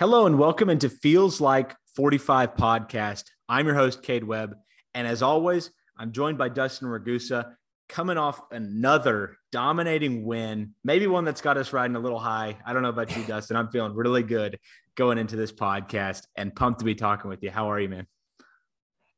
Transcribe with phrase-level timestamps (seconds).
[0.00, 3.24] Hello and welcome into Feels Like 45 podcast.
[3.50, 4.56] I'm your host, Cade Webb.
[4.94, 7.52] And as always, I'm joined by Dustin Ragusa,
[7.86, 12.56] coming off another dominating win, maybe one that's got us riding a little high.
[12.64, 13.58] I don't know about you, Dustin.
[13.58, 14.58] I'm feeling really good
[14.94, 17.50] going into this podcast and pumped to be talking with you.
[17.50, 18.06] How are you, man?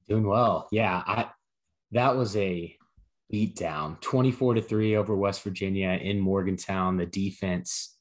[0.08, 0.66] Doing well.
[0.72, 1.30] Yeah, I
[1.92, 2.76] that was a
[3.30, 6.96] beat down 24 to 3 over West Virginia in Morgantown.
[6.96, 7.96] The defense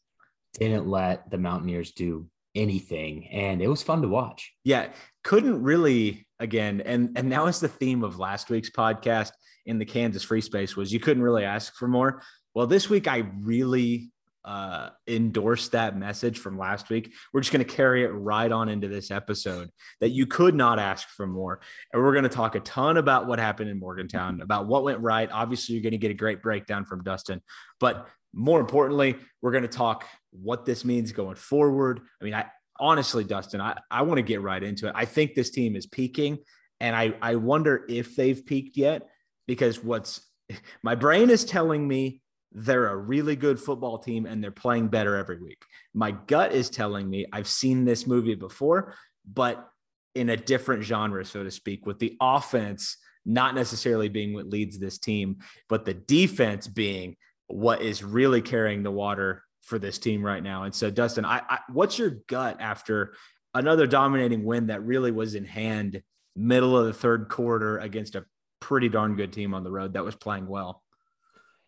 [0.55, 2.25] didn't let the Mountaineers do
[2.55, 4.53] anything and it was fun to watch.
[4.63, 4.89] Yeah,
[5.23, 9.31] couldn't really again and and that was the theme of last week's podcast
[9.65, 12.21] in the Kansas free space was you couldn't really ask for more.
[12.53, 14.11] Well, this week I really
[14.43, 17.13] uh endorsed that message from last week.
[17.31, 20.79] We're just going to carry it right on into this episode that you could not
[20.79, 21.61] ask for more.
[21.93, 24.99] And we're going to talk a ton about what happened in Morgantown, about what went
[24.99, 25.29] right.
[25.31, 27.41] Obviously, you're going to get a great breakdown from Dustin,
[27.79, 32.01] but more importantly, we're going to talk what this means going forward.
[32.21, 32.45] I mean, I
[32.79, 34.93] honestly, Dustin, I, I want to get right into it.
[34.95, 36.39] I think this team is peaking,
[36.79, 39.07] and I, I wonder if they've peaked yet
[39.47, 40.21] because what's
[40.83, 42.21] my brain is telling me
[42.53, 45.63] they're a really good football team and they're playing better every week.
[45.93, 49.69] My gut is telling me I've seen this movie before, but
[50.15, 54.79] in a different genre, so to speak, with the offense not necessarily being what leads
[54.79, 55.37] this team,
[55.69, 57.15] but the defense being
[57.53, 60.63] what is really carrying the water for this team right now.
[60.63, 63.13] And so, Dustin, I, I, what's your gut after
[63.53, 66.01] another dominating win that really was in hand,
[66.35, 68.25] middle of the third quarter against a
[68.59, 70.83] pretty darn good team on the road that was playing well?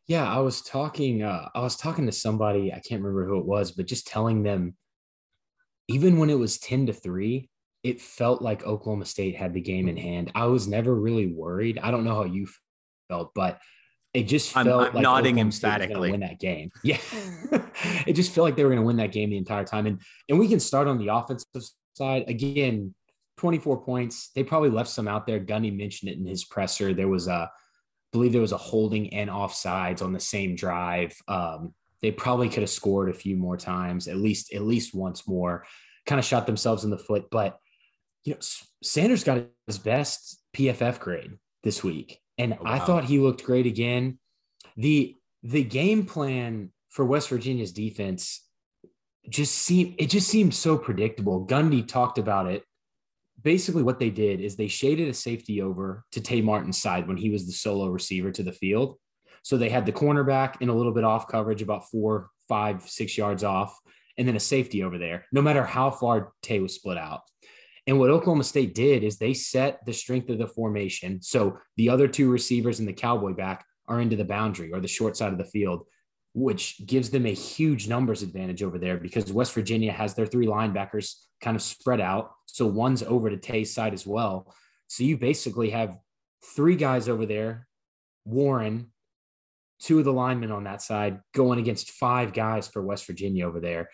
[0.07, 1.23] Yeah, I was talking.
[1.23, 2.73] Uh, I was talking to somebody.
[2.73, 4.75] I can't remember who it was, but just telling them,
[5.87, 7.49] even when it was ten to three,
[7.83, 10.31] it felt like Oklahoma State had the game in hand.
[10.35, 11.79] I was never really worried.
[11.79, 12.47] I don't know how you
[13.07, 13.59] felt, but
[14.13, 16.71] it just felt I'm, I'm like nodding Oklahoma emphatically win that game.
[16.83, 16.97] Yeah,
[18.05, 19.87] it just felt like they were going to win that game the entire time.
[19.87, 21.47] And and we can start on the offensive
[21.95, 22.93] side again.
[23.37, 24.29] 24 points.
[24.35, 25.39] They probably left some out there.
[25.39, 26.93] Gundy mentioned it in his presser.
[26.93, 27.49] There was a, I
[28.11, 31.15] believe there was a holding and offsides on the same drive.
[31.27, 31.73] Um,
[32.03, 35.65] they probably could have scored a few more times, at least at least once more.
[36.05, 37.25] Kind of shot themselves in the foot.
[37.31, 37.57] But
[38.23, 38.39] you know,
[38.83, 41.31] Sanders got his best PFF grade
[41.63, 42.19] this week.
[42.37, 42.71] And oh, wow.
[42.71, 44.19] I thought he looked great again.
[44.77, 48.41] The the game plan for West Virginia's defense
[49.29, 51.45] just seemed it just seemed so predictable.
[51.45, 52.63] Gundy talked about it.
[53.41, 57.17] Basically, what they did is they shaded a safety over to Tay Martin's side when
[57.17, 58.97] he was the solo receiver to the field.
[59.43, 63.17] So they had the cornerback in a little bit off coverage, about four, five, six
[63.17, 63.77] yards off,
[64.17, 67.21] and then a safety over there, no matter how far Tay was split out.
[67.85, 71.21] And what Oklahoma State did is they set the strength of the formation.
[71.21, 74.87] So the other two receivers and the cowboy back are into the boundary or the
[74.87, 75.85] short side of the field,
[76.33, 80.47] which gives them a huge numbers advantage over there because West Virginia has their three
[80.47, 82.31] linebackers kind of spread out.
[82.45, 84.53] So one's over to Tay's side as well.
[84.87, 85.97] So you basically have
[86.55, 87.67] three guys over there,
[88.25, 88.91] Warren,
[89.79, 93.59] two of the linemen on that side, going against five guys for West Virginia over
[93.59, 93.89] there.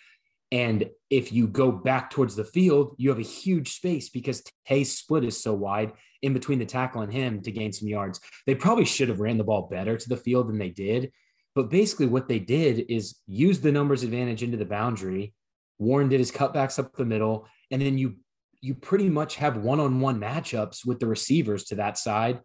[0.51, 4.97] And if you go back towards the field, you have a huge space because Tay's
[4.97, 8.19] split is so wide in between the tackle and him to gain some yards.
[8.47, 11.11] They probably should have ran the ball better to the field than they did.
[11.55, 15.33] But basically, what they did is use the numbers advantage into the boundary.
[15.77, 18.17] Warren did his cutbacks up the middle, and then you
[18.61, 22.41] you pretty much have one-on-one matchups with the receivers to that side,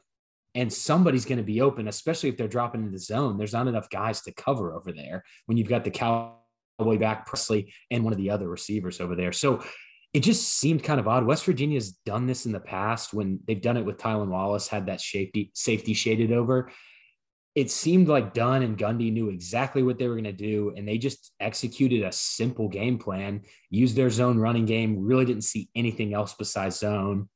[0.54, 3.36] and somebody's going to be open, especially if they're dropping into the zone.
[3.36, 6.36] There's not enough guys to cover over there when you've got the cow
[6.82, 9.32] way back, Presley, and one of the other receivers over there.
[9.32, 9.62] So
[10.12, 11.26] it just seemed kind of odd.
[11.26, 14.86] West Virginia's done this in the past when they've done it with Tylan Wallace, had
[14.86, 16.70] that safety safety shaded over.
[17.54, 20.88] It seemed like Dunn and Gundy knew exactly what they were going to do, and
[20.88, 25.68] they just executed a simple game plan, used their zone running game, really didn't see
[25.76, 27.28] anything else besides zone,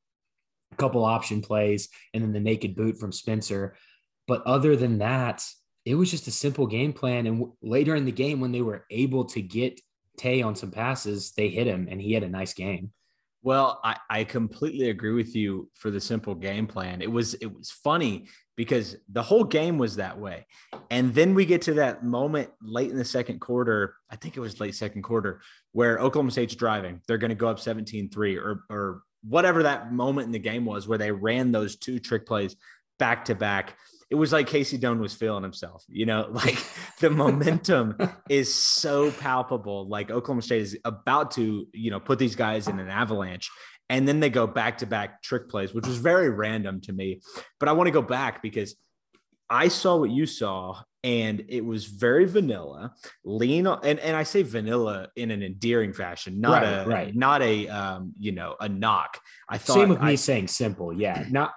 [0.73, 3.77] a couple option plays, and then the naked boot from Spencer.
[4.27, 5.45] But other than that,
[5.89, 7.27] it was just a simple game plan.
[7.27, 9.81] And w- later in the game, when they were able to get
[10.19, 12.93] Tay on some passes, they hit him and he had a nice game.
[13.43, 17.01] Well, I, I completely agree with you for the simple game plan.
[17.01, 20.47] It was it was funny because the whole game was that way.
[20.91, 24.41] And then we get to that moment late in the second quarter, I think it
[24.41, 25.41] was late second quarter,
[25.73, 27.01] where Oklahoma State's driving.
[27.07, 30.87] They're going to go up 17-3 or or whatever that moment in the game was
[30.87, 32.57] where they ran those two trick plays
[32.99, 33.77] back to back
[34.11, 35.85] it was like Kasey Dunn was feeling himself.
[35.89, 36.59] You know, like
[37.01, 37.97] the momentum
[38.29, 39.89] is so palpable.
[39.89, 43.51] Like Oklahoma State is about to, you know, put these guys in an avalanche.
[43.91, 47.23] And then they go back to back trick plays, which was very random to me.
[47.59, 48.77] But I want to go back because
[49.49, 52.93] I saw what you saw and it was very vanilla
[53.25, 57.15] lean on and, and i say vanilla in an endearing fashion not right, a right.
[57.15, 60.93] not a um you know a knock i thought same with I, me saying simple
[60.93, 61.53] yeah not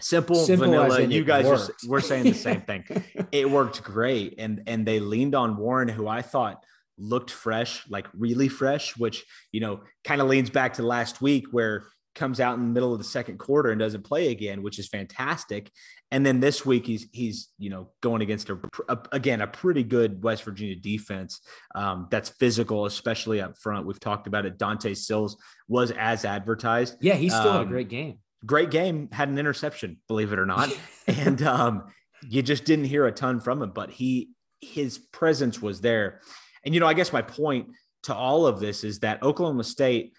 [0.00, 2.84] simple, simple vanilla you guys are, we're saying the same thing
[3.32, 6.62] it worked great and and they leaned on warren who i thought
[6.98, 11.46] looked fresh like really fresh which you know kind of leans back to last week
[11.50, 11.84] where
[12.18, 14.88] comes out in the middle of the second quarter and doesn't play again, which is
[14.88, 15.70] fantastic.
[16.10, 18.58] And then this week he's he's you know going against a,
[18.88, 21.40] a again a pretty good West Virginia defense
[21.74, 23.86] um, that's physical, especially up front.
[23.86, 24.58] We've talked about it.
[24.58, 25.36] Dante Stills
[25.68, 26.96] was as advertised.
[27.00, 28.18] Yeah, he still um, had a great game.
[28.46, 29.08] Great game.
[29.12, 30.70] Had an interception, believe it or not,
[31.06, 31.84] and um,
[32.28, 33.70] you just didn't hear a ton from him.
[33.70, 34.30] But he
[34.60, 36.20] his presence was there.
[36.64, 37.68] And you know, I guess my point
[38.04, 40.14] to all of this is that Oklahoma State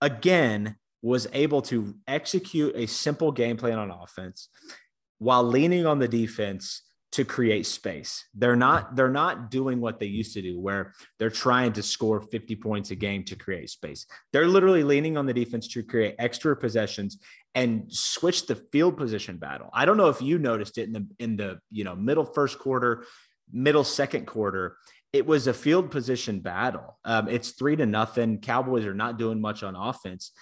[0.00, 4.48] again was able to execute a simple game plan on offense
[5.18, 8.24] while leaning on the defense to create space.
[8.34, 12.20] They're not they're not doing what they used to do where they're trying to score
[12.20, 14.06] 50 points a game to create space.
[14.32, 17.18] They're literally leaning on the defense to create extra possessions
[17.54, 19.68] and switch the field position battle.
[19.74, 22.58] I don't know if you noticed it in the in the, you know, middle first
[22.58, 23.04] quarter,
[23.52, 24.78] middle second quarter.
[25.12, 26.98] It was a field position battle.
[27.04, 28.38] Um, it's three to nothing.
[28.38, 30.32] Cowboys are not doing much on offense.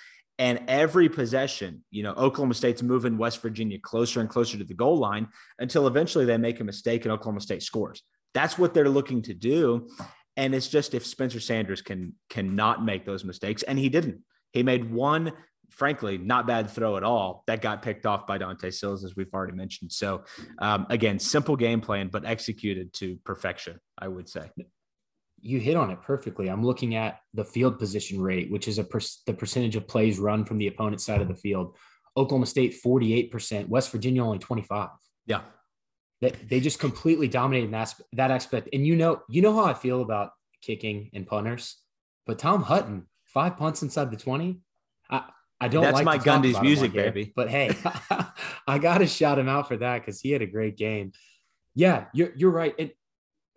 [0.41, 4.73] And every possession, you know, Oklahoma State's moving West Virginia closer and closer to the
[4.73, 5.29] goal line
[5.59, 8.03] until eventually they make a mistake and Oklahoma State scores.
[8.33, 9.89] That's what they're looking to do.
[10.39, 14.23] And it's just if Spencer Sanders can cannot make those mistakes, and he didn't.
[14.53, 15.33] He made one,
[15.69, 19.33] frankly, not bad throw at all that got picked off by Dante Stills, as we've
[19.35, 19.93] already mentioned.
[19.93, 20.25] So
[20.59, 24.49] um, again, simple game plan, but executed to perfection, I would say
[25.43, 26.49] you hit on it perfectly.
[26.49, 30.19] I'm looking at the field position rate, which is a per- the percentage of plays
[30.19, 31.77] run from the opponent's side of the field.
[32.17, 34.89] Oklahoma State 48%, West Virginia only 25.
[35.27, 35.43] Yeah.
[36.21, 38.69] They, they just completely dominated that, that aspect.
[38.73, 41.77] And you know, you know how I feel about kicking and punters,
[42.27, 44.61] but Tom Hutton, five punts inside the 20.
[45.09, 45.25] I,
[45.61, 47.33] I don't That's like my Gundy's music, baby.
[47.35, 47.71] But hey,
[48.67, 51.13] I got to shout him out for that because he had a great game.
[51.75, 52.75] Yeah, you're, you're right.
[52.79, 52.91] And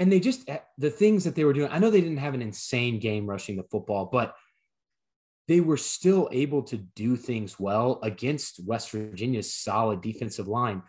[0.03, 1.69] and they just eh, the things that they were doing.
[1.71, 4.35] I know they didn't have an insane game rushing the football, but
[5.47, 10.83] they were still able to do things well against West Virginia's solid defensive line.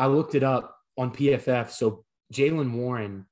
[0.00, 1.70] I looked it up on PFF.
[1.70, 2.04] So
[2.34, 3.26] Jaylen Warren,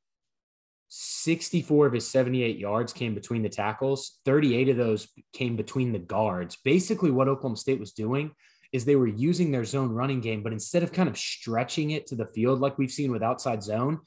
[0.86, 4.20] 64 of his 78 yards came between the tackles.
[4.24, 6.58] 38 of those came between the guards.
[6.64, 8.30] Basically, what Oklahoma State was doing
[8.72, 12.06] is they were using their zone running game, but instead of kind of stretching it
[12.06, 13.98] to the field like we've seen with outside zone,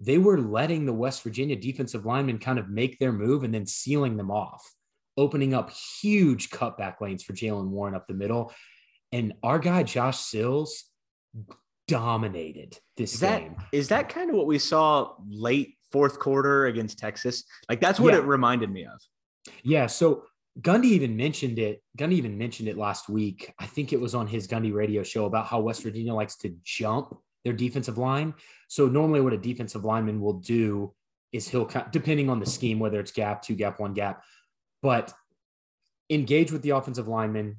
[0.00, 3.66] they were letting the West Virginia defensive linemen kind of make their move and then
[3.66, 4.62] sealing them off,
[5.16, 8.52] opening up huge cutback lanes for Jaylen Warren up the middle.
[9.12, 10.84] And our guy, Josh Sills,
[11.86, 13.56] dominated this is game.
[13.58, 17.44] That, is that kind of what we saw late fourth quarter against Texas?
[17.68, 18.20] Like that's what yeah.
[18.20, 19.00] it reminded me of.
[19.62, 19.86] Yeah.
[19.86, 20.24] So
[20.60, 21.82] Gundy even mentioned it.
[21.98, 23.52] Gundy even mentioned it last week.
[23.58, 26.54] I think it was on his Gundy radio show about how West Virginia likes to
[26.62, 28.34] jump their defensive line.
[28.68, 30.94] So normally, what a defensive lineman will do
[31.32, 34.22] is he'll, depending on the scheme, whether it's gap, two gap, one gap,
[34.82, 35.12] but
[36.08, 37.56] engage with the offensive lineman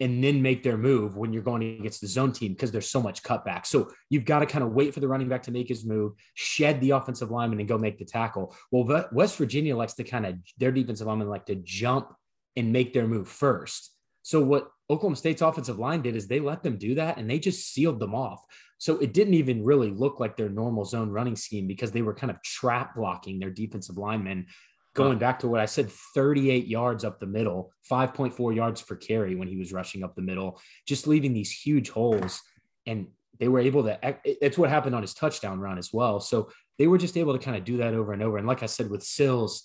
[0.00, 3.02] and then make their move when you're going against the zone team because there's so
[3.02, 3.66] much cutback.
[3.66, 6.12] So you've got to kind of wait for the running back to make his move,
[6.34, 8.54] shed the offensive lineman, and go make the tackle.
[8.70, 12.14] Well, West Virginia likes to kind of their defensive lineman like to jump
[12.54, 13.92] and make their move first.
[14.22, 17.38] So what Oklahoma State's offensive line did is they let them do that and they
[17.38, 18.42] just sealed them off.
[18.78, 22.14] So it didn't even really look like their normal zone running scheme because they were
[22.14, 24.46] kind of trap blocking their defensive linemen.
[24.94, 29.36] Going back to what I said, 38 yards up the middle, 5.4 yards for carry
[29.36, 32.40] when he was rushing up the middle, just leaving these huge holes.
[32.84, 36.18] And they were able to, it's what happened on his touchdown run as well.
[36.18, 38.38] So they were just able to kind of do that over and over.
[38.38, 39.64] And like I said, with Sills,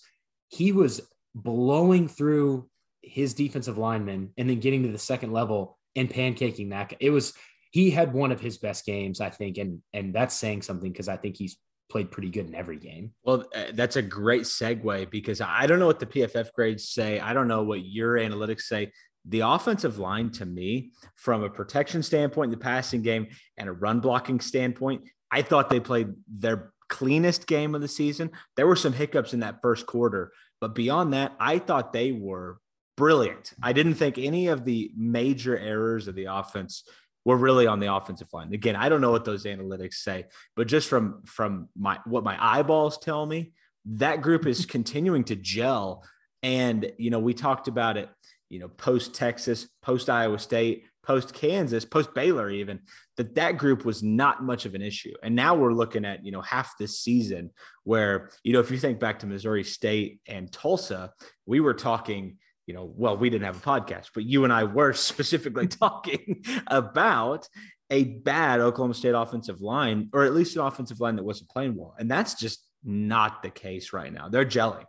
[0.50, 1.02] he was
[1.34, 2.70] blowing through
[3.04, 6.94] his defensive linemen and then getting to the second level and pancaking that.
[7.00, 7.34] It was
[7.72, 11.08] he had one of his best games, I think, and and that's saying something because
[11.08, 11.58] I think he's
[11.90, 13.14] played pretty good in every game.
[13.24, 17.20] Well, uh, that's a great segue because I don't know what the PFF grades say.
[17.20, 18.92] I don't know what your analytics say.
[19.26, 24.00] The offensive line, to me, from a protection standpoint, the passing game, and a run
[24.00, 28.32] blocking standpoint, I thought they played their cleanest game of the season.
[28.58, 32.58] There were some hiccups in that first quarter, but beyond that, I thought they were
[32.96, 33.54] brilliant.
[33.62, 36.84] I didn't think any of the major errors of the offense
[37.26, 38.54] were really on the offensive line.
[38.54, 42.38] Again, I don't know what those analytics say, but just from from my what my
[42.40, 43.54] eyeballs tell me,
[43.86, 46.04] that group is continuing to gel.
[46.42, 48.10] And you know, we talked about it.
[48.54, 52.82] you know, post Texas, post Iowa State, post Kansas, post Baylor, even
[53.18, 55.12] that that group was not much of an issue.
[55.24, 57.50] And now we're looking at, you know, half this season
[57.84, 61.14] where, you know, if you think back to Missouri State and Tulsa,
[61.48, 64.64] we were talking, you know, well, we didn't have a podcast, but you and I
[64.64, 65.80] were specifically mm-hmm.
[65.80, 67.48] talking about
[67.90, 71.76] a bad Oklahoma State offensive line, or at least an offensive line that wasn't playing
[71.76, 71.96] well.
[72.00, 74.30] And that's just not the case right now.
[74.30, 74.86] They're gelling.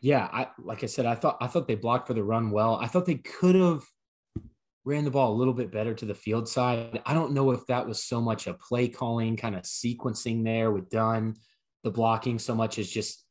[0.00, 2.76] Yeah, I like I said, I thought I thought they blocked for the run well.
[2.76, 3.82] I thought they could have
[4.86, 7.02] ran the ball a little bit better to the field side.
[7.04, 10.70] I don't know if that was so much a play calling kind of sequencing there
[10.70, 11.34] with Dunn,
[11.82, 13.25] the blocking so much as just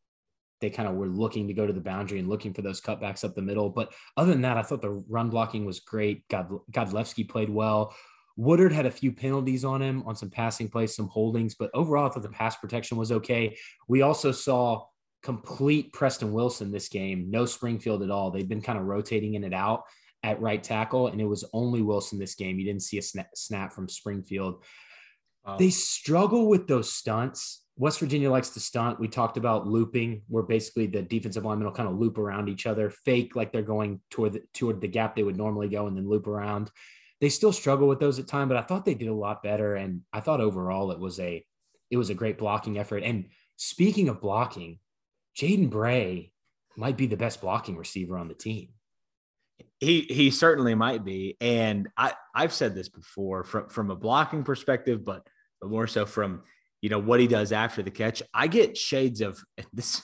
[0.61, 3.23] they kind of were looking to go to the boundary and looking for those cutbacks
[3.23, 3.69] up the middle.
[3.69, 6.27] But other than that, I thought the run blocking was great.
[6.27, 7.93] God Godlewski played well.
[8.37, 12.09] Woodard had a few penalties on him on some passing plays, some holdings, but overall,
[12.09, 13.57] I thought the pass protection was okay.
[13.87, 14.87] We also saw
[15.23, 18.31] complete Preston Wilson this game, no Springfield at all.
[18.31, 19.83] They've been kind of rotating in and out
[20.21, 22.59] at right tackle, and it was only Wilson this game.
[22.59, 24.63] You didn't see a snap, snap from Springfield.
[25.59, 27.61] They struggle with those stunts.
[27.77, 28.99] West Virginia likes to stunt.
[28.99, 32.65] We talked about looping, where basically the defensive linemen will kind of loop around each
[32.65, 35.97] other, fake like they're going toward the, toward the gap they would normally go, and
[35.97, 36.71] then loop around.
[37.19, 39.75] They still struggle with those at time, but I thought they did a lot better,
[39.75, 41.45] and I thought overall it was a
[41.91, 43.03] it was a great blocking effort.
[43.03, 43.25] And
[43.57, 44.79] speaking of blocking,
[45.37, 46.31] Jaden Bray
[46.77, 48.69] might be the best blocking receiver on the team.
[49.79, 54.43] He he certainly might be, and I I've said this before from from a blocking
[54.43, 55.27] perspective, but
[55.59, 56.43] but more so from
[56.85, 58.21] you know what he does after the catch.
[58.31, 60.03] I get shades of this.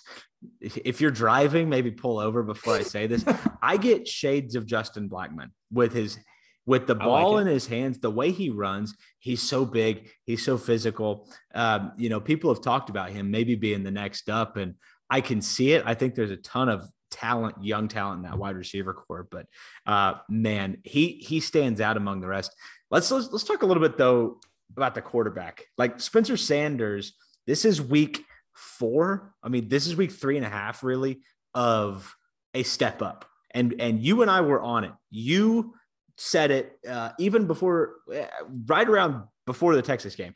[0.59, 3.23] If you're driving, maybe pull over before I say this.
[3.61, 6.17] I get shades of Justin Blackmon with his
[6.65, 10.43] with the ball like in his hands, the way he runs, he's so big, he's
[10.43, 11.29] so physical.
[11.53, 14.73] Um, you know, people have talked about him maybe being the next up, and
[15.07, 15.83] I can see it.
[15.85, 19.45] I think there's a ton of talent, young talent in that wide receiver corps, but
[19.85, 22.55] uh, man, he he stands out among the rest.
[22.89, 24.39] Let's, let's let's talk a little bit though
[24.75, 25.65] about the quarterback.
[25.77, 27.13] Like Spencer Sanders,
[27.47, 28.23] this is week
[28.53, 29.33] four.
[29.43, 31.21] I mean, this is week three and a half, really,
[31.53, 32.13] of
[32.53, 33.25] a step up.
[33.51, 34.93] And and you and I were on it.
[35.09, 35.73] You
[36.17, 38.25] said it uh, even before, uh,
[38.65, 40.33] right around before the Texas game.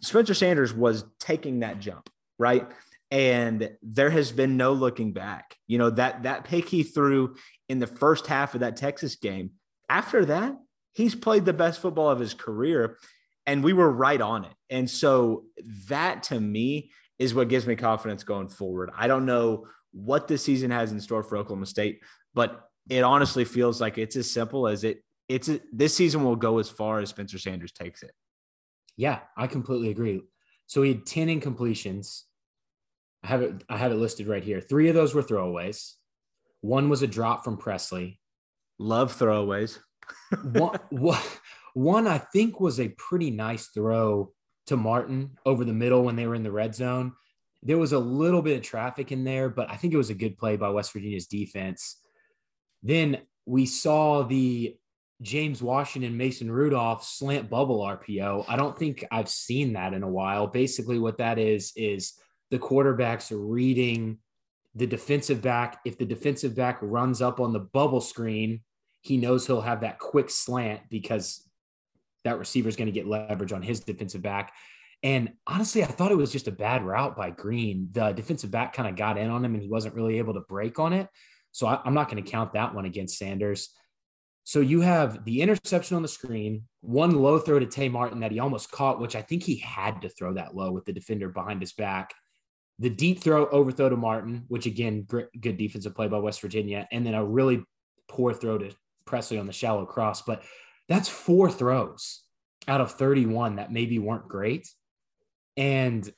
[0.00, 2.68] Spencer Sanders was taking that jump, right?
[3.10, 5.56] and there has been no looking back.
[5.66, 7.36] You know that that pick he threw
[7.68, 9.52] in the first half of that Texas game.
[9.88, 10.56] After that,
[10.92, 12.98] he's played the best football of his career,
[13.50, 14.54] and we were right on it.
[14.70, 15.44] And so
[15.88, 18.90] that to me is what gives me confidence going forward.
[18.96, 22.00] I don't know what this season has in store for Oklahoma State,
[22.32, 25.02] but it honestly feels like it's as simple as it.
[25.28, 28.12] It's a, this season will go as far as Spencer Sanders takes it.
[28.96, 30.22] Yeah, I completely agree.
[30.66, 32.22] So he had 10 incompletions
[33.22, 33.64] I have it.
[33.68, 34.60] I have it listed right here.
[34.60, 35.94] Three of those were throwaways.
[36.62, 38.20] One was a drop from Presley.
[38.78, 39.78] Love throwaways.
[40.42, 41.20] one, one,
[41.74, 44.32] one, I think, was a pretty nice throw
[44.66, 47.12] to Martin over the middle when they were in the red zone.
[47.62, 50.14] There was a little bit of traffic in there, but I think it was a
[50.14, 52.00] good play by West Virginia's defense.
[52.82, 54.76] Then we saw the
[55.22, 58.46] James Washington, Mason Rudolph slant bubble RPO.
[58.48, 60.46] I don't think I've seen that in a while.
[60.46, 62.14] Basically, what that is is
[62.50, 64.18] the quarterbacks reading
[64.74, 65.80] the defensive back.
[65.84, 68.62] If the defensive back runs up on the bubble screen,
[69.02, 71.49] he knows he'll have that quick slant because
[72.24, 74.52] that receiver is going to get leverage on his defensive back.
[75.02, 77.88] And honestly, I thought it was just a bad route by Green.
[77.92, 80.40] The defensive back kind of got in on him and he wasn't really able to
[80.40, 81.08] break on it.
[81.52, 83.70] So I, am not going to count that one against Sanders.
[84.44, 88.32] So you have the interception on the screen, one low throw to Tay Martin that
[88.32, 91.28] he almost caught, which I think he had to throw that low with the defender
[91.28, 92.12] behind his back
[92.80, 97.06] the deep throw overthrow to Martin, which again, good defensive play by West Virginia, and
[97.06, 97.62] then a really
[98.08, 98.74] poor throw to
[99.04, 100.22] Presley on the shallow cross.
[100.22, 100.42] But
[100.90, 102.24] that's four throws
[102.68, 104.68] out of 31 that maybe weren't great.
[105.56, 106.08] And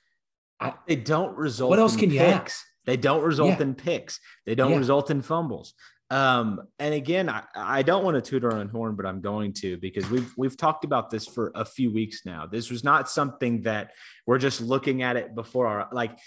[0.58, 1.70] I, they don't result.
[1.70, 2.14] What else can picks.
[2.14, 2.64] you ask?
[2.86, 3.62] They don't result yeah.
[3.62, 4.18] in picks.
[4.46, 4.78] They don't yeah.
[4.78, 5.74] result in fumbles.
[6.10, 9.52] Um, and again, I, I don't want to toot our own horn, but I'm going
[9.54, 12.46] to because we've we've talked about this for a few weeks now.
[12.46, 13.92] This was not something that
[14.26, 16.18] we're just looking at it before our like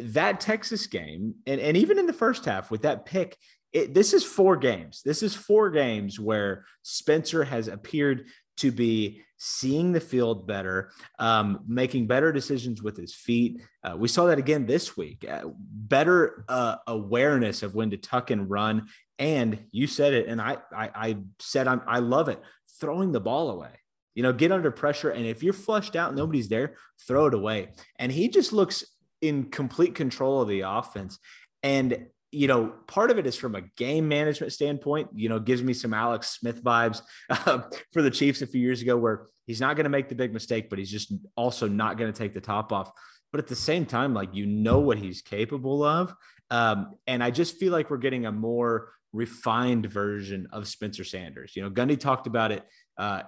[0.00, 3.36] that Texas game, and, and even in the first half with that pick,
[3.72, 5.02] it, this is four games.
[5.04, 8.26] This is four games where Spencer has appeared
[8.58, 13.60] to be seeing the field better, um, making better decisions with his feet.
[13.84, 15.26] Uh, we saw that again this week.
[15.28, 18.88] Uh, better uh, awareness of when to tuck and run.
[19.18, 22.40] And you said it, and I I, I said I'm, I love it.
[22.80, 23.70] Throwing the ball away.
[24.14, 27.68] You know, get under pressure, and if you're flushed out, nobody's there, throw it away.
[27.98, 28.84] And he just looks
[29.20, 31.18] in complete control of the offense.
[31.62, 32.06] And
[32.36, 35.72] you know, part of it is from a game management standpoint, you know, gives me
[35.72, 37.00] some Alex Smith vibes
[37.30, 37.62] uh,
[37.92, 40.34] for the Chiefs a few years ago, where he's not going to make the big
[40.34, 42.92] mistake, but he's just also not going to take the top off.
[43.32, 46.14] But at the same time, like, you know what he's capable of.
[46.50, 51.56] Um, and I just feel like we're getting a more refined version of Spencer Sanders.
[51.56, 52.64] You know, Gundy talked about it
[52.98, 53.22] uh,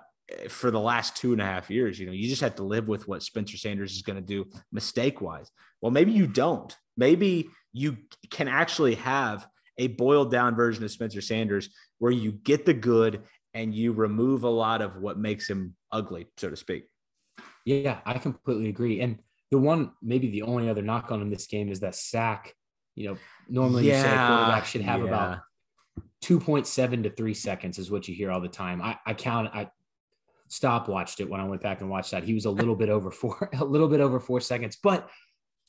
[0.48, 1.98] for the last two and a half years.
[1.98, 4.46] You know, you just have to live with what Spencer Sanders is going to do
[4.72, 5.50] mistake wise.
[5.80, 6.74] Well, maybe you don't.
[6.96, 7.96] Maybe you
[8.30, 9.46] can actually have
[9.78, 13.22] a boiled down version of Spencer Sanders where you get the good
[13.54, 16.84] and you remove a lot of what makes him ugly, so to speak.
[17.64, 19.00] Yeah, I completely agree.
[19.00, 19.18] And
[19.50, 22.54] the one, maybe the only other knock on in this game is that sack.
[22.94, 23.18] You know,
[23.48, 25.06] normally yeah, you say a quarterback should have yeah.
[25.06, 25.38] about
[26.24, 28.82] 2.7 to three seconds is what you hear all the time.
[28.82, 29.68] I, I count, I
[30.48, 32.24] stop watched it when I went back and watched that.
[32.24, 34.76] He was a little bit over four, a little bit over four seconds.
[34.82, 35.08] But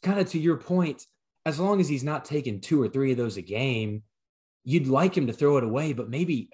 [0.04, 1.06] kind of to your point,
[1.46, 4.04] as long as he's not taking two or three of those a game,
[4.64, 6.50] you'd like him to throw it away, but maybe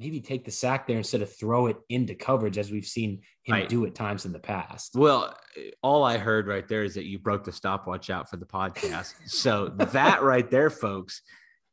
[0.00, 3.54] maybe take the sack there instead of throw it into coverage as we've seen him
[3.54, 3.68] right.
[3.68, 4.94] do at times in the past.
[4.94, 5.36] Well,
[5.82, 9.12] all I heard right there is that you broke the stopwatch out for the podcast.
[9.26, 11.20] so that right there, folks,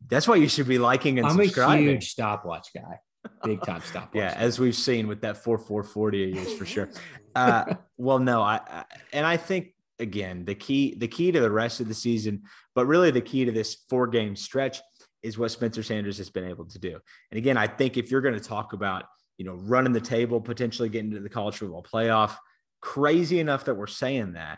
[0.05, 1.87] that's why you should be liking and I'm subscribing.
[1.87, 2.99] a huge stopwatch guy.
[3.43, 4.15] Big time stopwatch.
[4.15, 6.89] yeah, as we've seen with that 4440 a years for sure.
[7.35, 11.51] Uh, well, no, I, I and I think again the key the key to the
[11.51, 12.41] rest of the season,
[12.73, 14.81] but really the key to this four game stretch
[15.21, 16.99] is what Spencer Sanders has been able to do.
[17.29, 19.03] And again, I think if you're going to talk about
[19.37, 22.35] you know running the table, potentially getting to the college football playoff,
[22.81, 24.57] crazy enough that we're saying that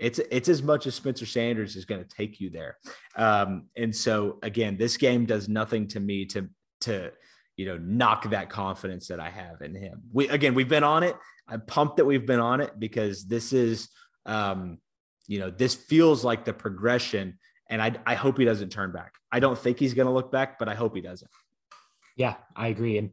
[0.00, 2.78] it's it's as much as Spencer Sanders is going to take you there.
[3.16, 6.48] Um, and so again, this game does nothing to me to
[6.82, 7.12] to
[7.60, 10.00] you know knock that confidence that I have in him.
[10.14, 11.14] We again we've been on it.
[11.46, 13.90] I'm pumped that we've been on it because this is
[14.24, 14.78] um,
[15.26, 17.38] you know this feels like the progression,
[17.68, 19.12] and I I hope he doesn't turn back.
[19.30, 21.30] I don't think he's going to look back, but I hope he doesn't.
[22.16, 23.10] Yeah, I agree, and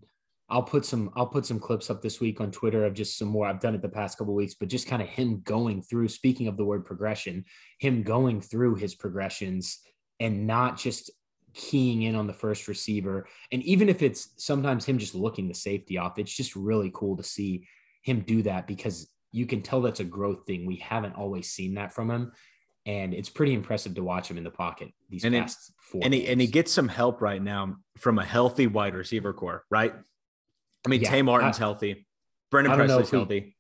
[0.48, 3.28] I'll put some I'll put some clips up this week on Twitter of just some
[3.28, 3.48] more.
[3.48, 6.08] I've done it the past couple weeks, but just kind of him going through.
[6.08, 7.44] Speaking of the word progression,
[7.80, 9.80] him going through his progressions
[10.22, 11.12] and not just
[11.58, 13.28] keying in on the first receiver.
[13.52, 17.18] And even if it's sometimes him just looking the safety off, it's just really cool
[17.18, 17.68] to see
[18.04, 20.66] him do that because you can tell that's a growth thing.
[20.66, 22.32] We haven't always seen that from him.
[22.86, 26.02] And it's pretty impressive to watch him in the pocket these and past it, four.
[26.06, 29.66] And he, and he gets some help right now from a healthy wide receiver corps,
[29.70, 29.94] right?
[30.86, 32.08] I mean, yeah, Tay Martin's I, healthy.
[32.50, 33.57] Brennan Presley's healthy.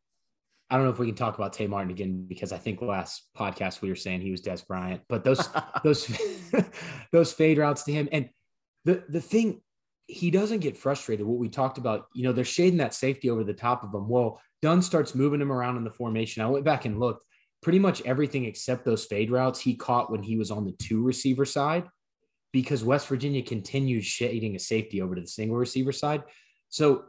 [0.69, 3.29] I don't know if we can talk about Tay Martin again because I think last
[3.37, 5.47] podcast we were saying he was Dez Bryant, but those
[5.83, 6.11] those
[7.11, 8.29] those fade routes to him and
[8.85, 9.61] the the thing
[10.07, 11.25] he doesn't get frustrated.
[11.25, 14.07] What we talked about, you know, they're shading that safety over the top of him.
[14.07, 16.41] Well, Dunn starts moving him around in the formation.
[16.41, 17.23] I went back and looked.
[17.61, 21.03] Pretty much everything except those fade routes he caught when he was on the two
[21.03, 21.85] receiver side,
[22.53, 26.23] because West Virginia continued shading a safety over to the single receiver side.
[26.69, 27.05] So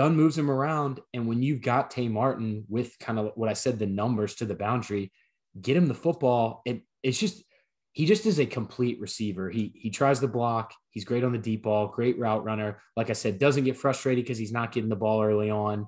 [0.00, 0.98] Dunn moves him around.
[1.12, 4.46] And when you've got Tay Martin with kind of what I said, the numbers to
[4.46, 5.12] the boundary,
[5.60, 6.62] get him the football.
[6.64, 7.44] It, it's just,
[7.92, 9.50] he just is a complete receiver.
[9.50, 10.72] He he tries the block.
[10.88, 12.80] He's great on the deep ball, great route runner.
[12.96, 15.86] Like I said, doesn't get frustrated because he's not getting the ball early on.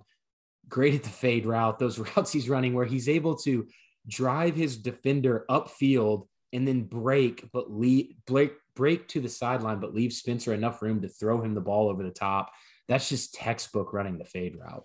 [0.69, 3.67] Great at the fade route, those routes he's running where he's able to
[4.07, 9.95] drive his defender upfield and then break, but lead break break to the sideline, but
[9.95, 12.53] leave Spencer enough room to throw him the ball over the top
[12.89, 14.85] that's just textbook running the fade route.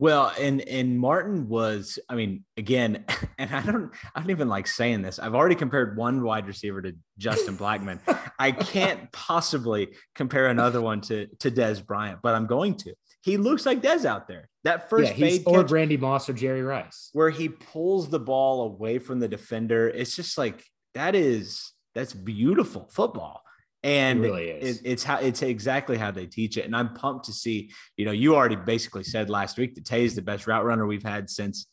[0.00, 3.04] Well, and and Martin was, I mean, again,
[3.38, 5.18] and I don't, I don't even like saying this.
[5.18, 7.98] I've already compared one wide receiver to Justin Blackmon.
[8.38, 12.94] I can't possibly compare another one to to Dez Bryant, but I'm going to.
[13.22, 14.48] He looks like Dez out there.
[14.62, 18.62] That first yeah, he's or Randy Moss or Jerry Rice, where he pulls the ball
[18.62, 19.88] away from the defender.
[19.88, 20.64] It's just like
[20.94, 23.42] that is that's beautiful football
[23.82, 27.26] and it really it, it's how it's exactly how they teach it and i'm pumped
[27.26, 30.46] to see you know you already basically said last week that tay is the best
[30.46, 31.66] route runner we've had since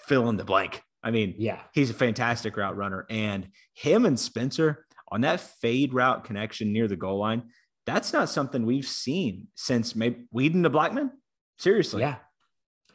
[0.00, 4.18] fill in the blank i mean yeah he's a fantastic route runner and him and
[4.18, 7.44] spencer on that fade route connection near the goal line
[7.86, 11.12] that's not something we've seen since maybe Weeden to Blackmon.
[11.58, 12.02] Seriously.
[12.02, 12.16] Yeah.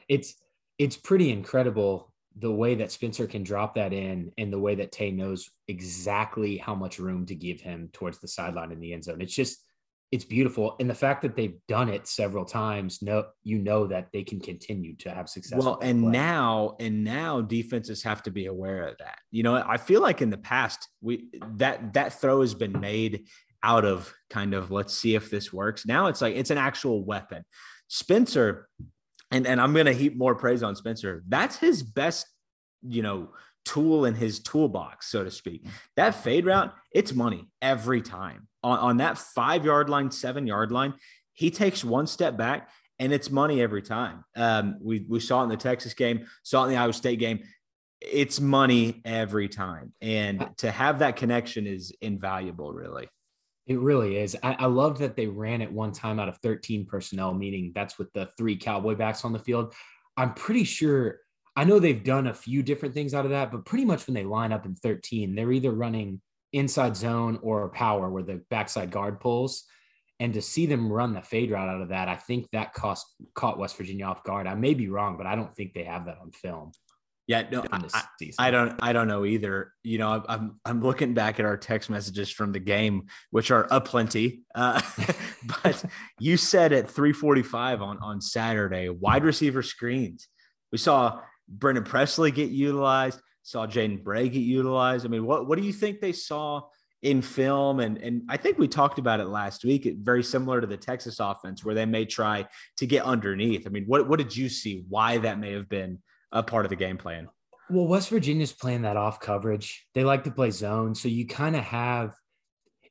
[0.08, 0.36] It's
[0.78, 4.92] it's pretty incredible the way that Spencer can drop that in and the way that
[4.92, 9.04] Tay knows exactly how much room to give him towards the sideline in the end
[9.04, 9.22] zone.
[9.22, 9.64] It's just
[10.12, 10.76] it's beautiful.
[10.80, 14.42] And the fact that they've done it several times, no, you know that they can
[14.42, 15.64] continue to have success.
[15.64, 16.12] Well, and play.
[16.12, 19.20] now, and now defenses have to be aware of that.
[19.32, 23.26] You know, I feel like in the past, we that that throw has been made
[23.64, 25.86] out of kind of let's see if this works.
[25.86, 27.46] Now it's like it's an actual weapon.
[27.88, 28.68] Spencer
[29.32, 31.24] and and I'm going to heap more praise on Spencer.
[31.28, 32.28] That's his best,
[32.82, 33.30] you know,
[33.66, 35.66] tool in his toolbox, so to speak.
[35.96, 38.48] That fade route, it's money every time.
[38.64, 40.94] On, on that five yard line, seven yard line,
[41.34, 44.24] he takes one step back and it's money every time.
[44.36, 47.20] Um, we, we saw it in the Texas game, saw it in the Iowa State
[47.20, 47.42] game.
[48.00, 49.94] It's money every time.
[50.02, 53.10] And to have that connection is invaluable, really.
[53.72, 54.36] It really is.
[54.44, 57.98] I, I love that they ran it one time out of 13 personnel, meaning that's
[57.98, 59.74] with the three cowboy backs on the field.
[60.18, 61.20] I'm pretty sure
[61.56, 64.14] I know they've done a few different things out of that, but pretty much when
[64.14, 66.20] they line up in 13, they're either running
[66.52, 69.64] inside zone or power where the backside guard pulls.
[70.20, 73.08] And to see them run the fade route out of that, I think that cost
[73.36, 74.48] caught West Virginia off guard.
[74.48, 76.74] I may be wrong, but I don't think they have that on film.
[77.28, 78.04] Yeah, no, I,
[78.40, 79.74] I, don't, I don't know either.
[79.84, 83.68] You know, I'm, I'm looking back at our text messages from the game, which are
[83.70, 84.42] aplenty.
[84.56, 84.82] Uh,
[85.64, 85.84] but
[86.20, 90.28] you said at 3:45 on on Saturday, wide receiver screens.
[90.72, 95.06] We saw Brennan Presley get utilized, saw Jaden Bray get utilized.
[95.06, 96.64] I mean, what what do you think they saw
[97.04, 97.80] in film?
[97.80, 99.86] And and I think we talked about it last week.
[99.86, 103.68] It, very similar to the Texas offense, where they may try to get underneath.
[103.68, 104.84] I mean, what what did you see?
[104.90, 106.00] Why that may have been
[106.32, 107.30] a part of the game plan?
[107.70, 109.86] Well, West Virginia's playing that off coverage.
[109.94, 112.16] They like to play zone, so you kind of have.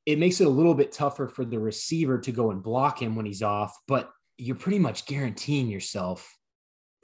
[0.06, 3.14] It makes it a little bit tougher for the receiver to go and block him
[3.14, 6.34] when he's off, but you're pretty much guaranteeing yourself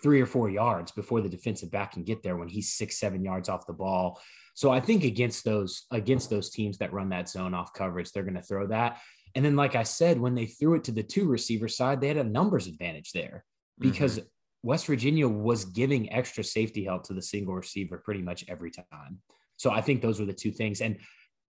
[0.03, 3.23] three or four yards before the defensive back can get there when he's six, seven
[3.23, 4.21] yards off the ball.
[4.55, 8.23] So I think against those against those teams that run that zone off coverage, they're
[8.23, 8.99] going to throw that.
[9.35, 12.09] And then, like I said, when they threw it to the two receiver side, they
[12.09, 13.45] had a numbers advantage there
[13.79, 14.27] because mm-hmm.
[14.67, 19.21] West Virginia was giving extra safety help to the single receiver pretty much every time.
[19.57, 20.81] So I think those were the two things.
[20.81, 20.99] And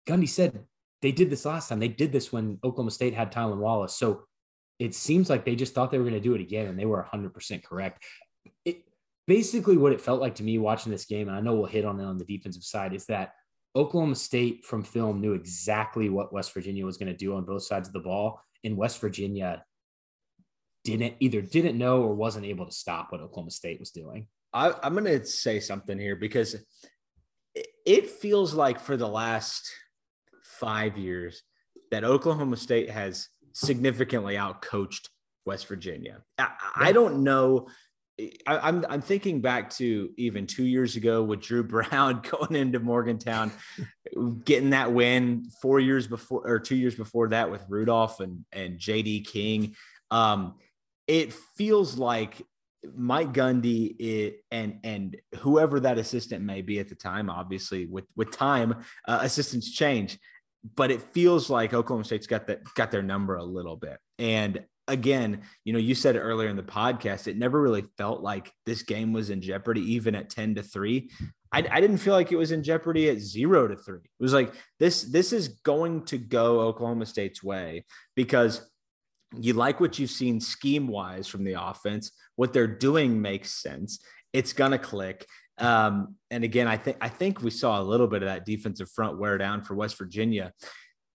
[0.09, 0.65] Gundy said
[1.03, 1.81] they did this last time.
[1.81, 3.95] They did this when Oklahoma State had Tylan Wallace.
[3.97, 4.23] So
[4.79, 6.87] it seems like they just thought they were going to do it again, and they
[6.87, 8.03] were 100% correct
[8.65, 8.85] it
[9.27, 11.85] basically what it felt like to me watching this game, and I know we'll hit
[11.85, 13.35] on it on the defensive side, is that
[13.77, 17.63] Oklahoma State from film knew exactly what West Virginia was going to do on both
[17.63, 19.65] sides of the ball, and West Virginia
[20.85, 24.27] didn't either didn't know or wasn't able to stop what Oklahoma State was doing.
[24.53, 26.57] I, I'm going to say something here because
[27.87, 29.71] it feels like for the last
[30.43, 31.43] five years
[31.91, 35.09] that Oklahoma State has significantly outcoached
[35.45, 36.23] West Virginia.
[36.39, 37.67] I, I don't know
[38.47, 42.57] I, am I'm, I'm thinking back to even two years ago with Dru Brown going
[42.57, 43.53] into Morgantown,
[44.45, 48.79] getting that win four years before or two years before that with Rudolph and and
[48.79, 49.75] JD King.
[50.11, 50.55] Um,
[51.11, 52.41] it feels like
[52.95, 58.05] Mike Gundy it, and and whoever that assistant may be at the time, obviously with
[58.15, 58.77] with time,
[59.09, 60.21] uh, assistants change,
[60.77, 63.99] but it feels like Oklahoma State's got that got their number a little bit.
[64.21, 68.23] And again, you know, you said it earlier in the podcast, it never really felt
[68.23, 71.11] like this game was in jeopardy, even at 10 to 3.
[71.53, 73.99] I, I, didn't feel like it was in jeopardy at zero to three.
[73.99, 78.69] It was like this, this is going to go Oklahoma State's way because
[79.39, 82.13] you like what you've seen scheme wise from the offense.
[82.37, 84.01] What they're doing makes sense.
[84.33, 85.27] It's gonna click.
[85.59, 88.91] Um, and again, I think I think we saw a little bit of that defensive
[88.91, 90.53] front wear down for West Virginia.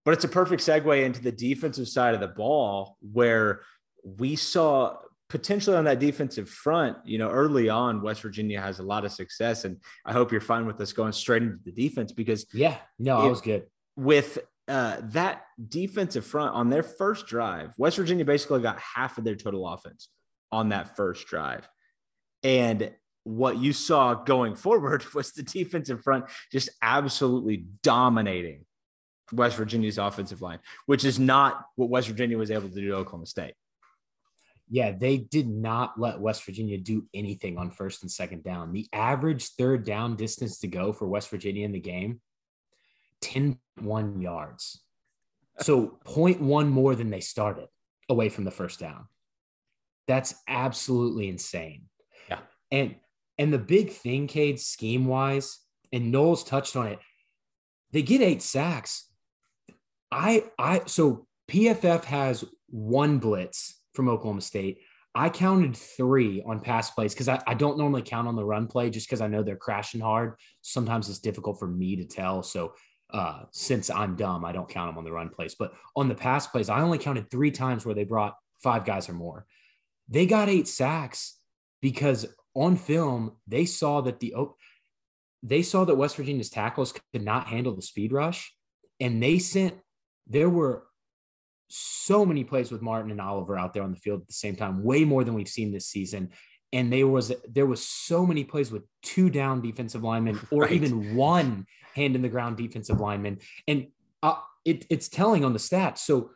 [0.05, 3.61] But it's a perfect segue into the defensive side of the ball where
[4.03, 4.97] we saw
[5.29, 9.11] potentially on that defensive front, you know, early on, West Virginia has a lot of
[9.11, 9.65] success.
[9.65, 13.17] And I hope you're fine with us going straight into the defense because yeah, no,
[13.17, 13.65] I was good.
[13.95, 19.23] With uh, that defensive front on their first drive, West Virginia basically got half of
[19.23, 20.09] their total offense
[20.51, 21.67] on that first drive.
[22.43, 22.91] And
[23.23, 28.65] what you saw going forward was the defensive front just absolutely dominating
[29.31, 32.95] West Virginia's offensive line, which is not what West Virginia was able to do to
[32.95, 33.53] Oklahoma State.
[34.69, 38.73] Yeah, they did not let West Virginia do anything on first and second down.
[38.73, 42.19] The average third down distance to go for West Virginia in the game
[43.21, 44.81] 10.1 yards.
[45.61, 47.67] So 0.1 more than they started
[48.09, 49.05] away from the first down.
[50.07, 51.83] That's absolutely insane.
[52.29, 52.39] Yeah.
[52.71, 52.95] And
[53.37, 55.59] and the big thing, Cade, scheme wise,
[55.91, 56.99] and Knowles touched on it.
[57.91, 59.09] They get eight sacks,
[60.11, 64.79] I I so PFF has one blitz from Oklahoma State.
[65.13, 68.67] I counted three on pass plays because I, I don't normally count on the run
[68.67, 70.35] play just because I know they're crashing hard.
[70.61, 72.43] Sometimes it's difficult for me to tell.
[72.43, 72.73] So
[73.15, 75.55] uh, since I'm dumb, I don't count them on the run plays.
[75.55, 79.07] But on the pass plays, I only counted three times where they brought five guys
[79.09, 79.45] or more.
[80.09, 81.39] They got eight sacks
[81.81, 84.33] because on film they saw that the
[85.43, 88.53] they saw that West Virginia's tackles could not handle the speed rush,
[88.99, 89.75] and they sent
[90.27, 90.83] there were
[91.67, 94.55] so many plays with Martin and Oliver out there on the field at the same
[94.55, 96.29] time, way more than we've seen this season.
[96.73, 100.73] and there was there was so many plays with two down defensive linemen or Right.
[100.73, 103.87] even one hand in the ground defensive lineman, and
[104.21, 105.99] uh, it, it's telling on the stats.
[105.99, 106.31] So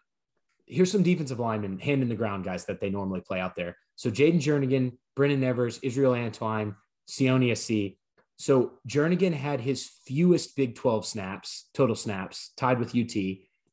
[0.66, 3.76] here's some defensive linemen, hand in the ground guys that they normally play out there.
[3.96, 6.76] So Jayden Jernigan, Brendon Evers, Israel Antwine,
[7.10, 7.98] Sione Asi.
[8.38, 13.14] So Jernigan had his fewest Big 12 snaps, total snaps, tied with UT.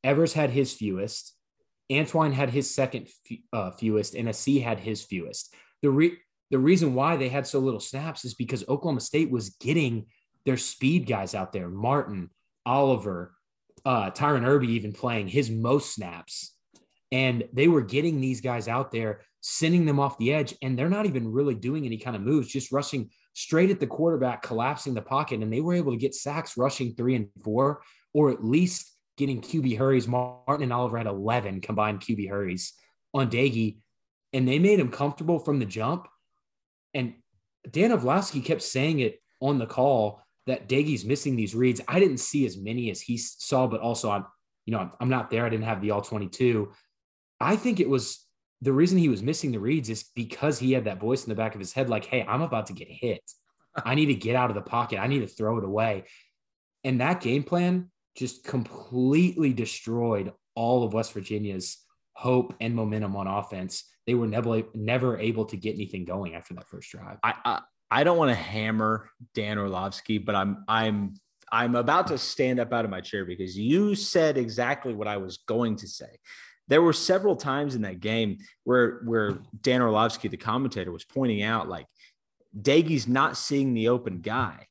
[0.02, 1.34] Evers had his fewest.
[1.90, 3.08] Antwine had his second
[3.52, 5.54] uh, fewest, and Asi had his fewest.
[5.82, 6.18] The re-
[6.50, 10.06] the reason why they had so little snaps is because Oklahoma State was getting
[10.46, 11.68] their speed guys out there.
[11.68, 12.30] Martin,
[12.64, 13.34] Oliver,
[13.84, 16.54] uh, Tyron Irby even playing his most snaps.
[17.12, 20.88] And they were getting these guys out there, sending them off the edge, and they're
[20.88, 24.94] not even really doing any kind of moves, just rushing straight at the quarterback, collapsing
[24.94, 25.40] the pocket.
[25.40, 27.82] And they were able to get sacks rushing three and four,
[28.14, 30.08] or at least getting QB hurries.
[30.08, 32.72] Martin and Oliver had 11 combined QB hurries
[33.14, 33.76] on Doege,
[34.32, 36.08] and they made him comfortable from the jump.
[36.92, 37.14] And
[37.70, 41.80] Dan Orlovsky kept saying it on the call that Doege's missing these reads.
[41.88, 44.24] I didn't see as many as he saw, but also I'm,
[44.64, 45.44] you know, I'm, I'm not there.
[45.44, 46.72] I didn't have the all 22.
[47.40, 48.24] I think it was
[48.62, 51.34] the reason he was missing the reads is because he had that voice in the
[51.34, 53.22] back of his head, like, hey, I'm about to get hit.
[53.84, 54.98] I need to get out of the pocket.
[54.98, 56.04] I need to throw it away.
[56.84, 61.78] And that game plan just completely destroyed all of West Virginia's
[62.14, 63.84] hope and momentum on offense.
[64.06, 67.18] They were never never able to get anything going after that first drive.
[67.22, 71.14] I, I I don't want to hammer Dan Orlovsky, but I'm I'm
[71.50, 75.18] I'm about to stand up out of my chair because you said exactly what I
[75.18, 76.18] was going to say.
[76.68, 81.42] There were several times in that game where where Dan Orlovsky, the commentator, was pointing
[81.42, 81.86] out like
[82.60, 84.66] Doege's not seeing the open guy,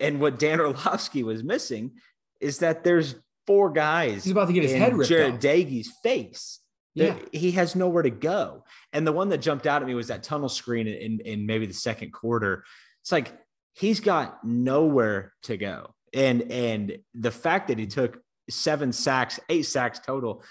[0.00, 1.92] and what Dan Orlovsky was missing
[2.40, 5.40] is that there's four guys He's about to get his head ripped Jared off.
[5.40, 6.60] Doege's face.
[6.94, 7.16] Yeah.
[7.32, 8.64] He has nowhere to go.
[8.92, 11.66] And the one that jumped out at me was that tunnel screen in, in maybe
[11.66, 12.64] the second quarter.
[13.02, 13.32] It's like
[13.72, 15.94] he's got nowhere to go.
[16.12, 20.42] And and the fact that he took seven sacks, eight sacks total.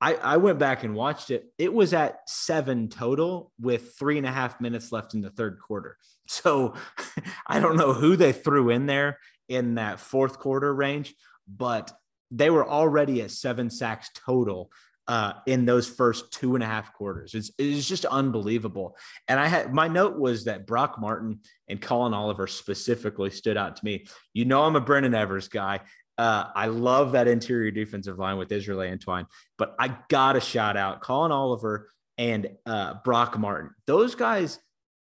[0.00, 1.46] I, I went back and watched it.
[1.56, 5.58] It was at seven total with three and a half minutes left in the third
[5.60, 5.96] quarter.
[6.26, 6.72] So
[7.46, 9.18] I don't know who they threw in there
[9.50, 11.14] in that fourth quarter range,
[11.46, 11.92] but
[12.30, 14.70] they were already at seven sacks total
[15.06, 17.34] uh, in those first two and a half quarters.
[17.34, 18.96] It's, it's just unbelievable.
[19.28, 23.76] And I had my note was that Brock Martin and Collin Oliver specifically stood out
[23.76, 24.06] to me.
[24.32, 25.80] You know, I'm a Brendon Evers guy.
[26.16, 29.26] Uh, I love that interior defensive line with Israel Antwine,
[29.58, 33.70] but I got to shout out Collin Oliver and uh, Brock Martin.
[33.86, 34.60] Those guys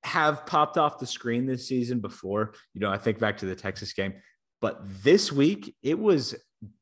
[0.05, 2.55] have popped off the screen this season before.
[2.73, 4.15] You know, I think back to the Texas game,
[4.63, 6.35] but this week it was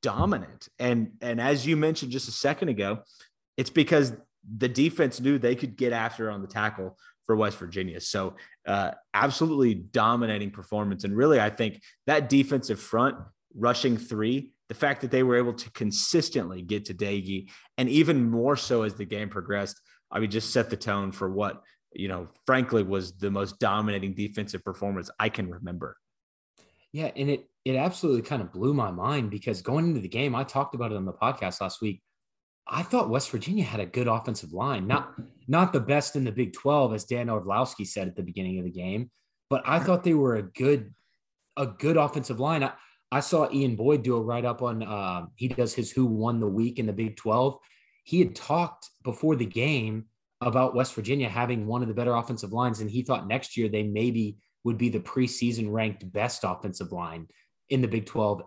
[0.03, 0.69] dominant.
[0.79, 3.01] And and as you mentioned just a second ago,
[3.57, 4.13] it's because
[4.57, 8.01] the defense knew they could get after on the tackle for West Virginia.
[8.01, 8.35] So
[8.67, 11.05] uh, absolutely dominating performance.
[11.05, 13.17] And really, I think that defensive front
[13.57, 18.31] rushing three, the fact that they were able to consistently get to Doege, and even
[18.31, 21.63] more so as the game progressed, I mean, just set the tone for what
[21.95, 25.97] you know, frankly, was the most dominating defensive performance I can remember.
[26.95, 30.33] Yeah, and it it absolutely kind of blew my mind because going into the game,
[30.33, 32.01] I talked about it on the podcast last week.
[32.69, 35.13] I thought West Virginia had a good offensive line, not
[35.49, 38.65] not the best in the Big 12, as Dan Orlovsky said at the beginning of
[38.65, 39.11] the game,
[39.51, 40.95] but I thought they were a good
[41.57, 42.63] a good offensive line.
[42.63, 42.75] I,
[43.11, 46.39] I saw Ian Boyd do a write up on uh, he does his who won
[46.39, 47.59] the week in the Big 12.
[48.05, 50.05] He had talked before the game
[50.41, 53.69] about West Virginia having one of the better offensive lines, and he thought next year
[53.69, 57.29] they maybe would be the preseason ranked best offensive line
[57.69, 58.43] in the Big 12.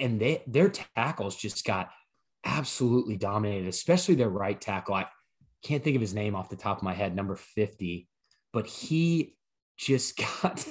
[0.00, 1.90] And they their tackles just got
[2.44, 4.94] absolutely dominated, especially their right tackle.
[4.94, 5.06] I
[5.64, 8.08] can't think of his name off the top of my head, number 50,
[8.52, 9.36] but he
[9.78, 10.66] just got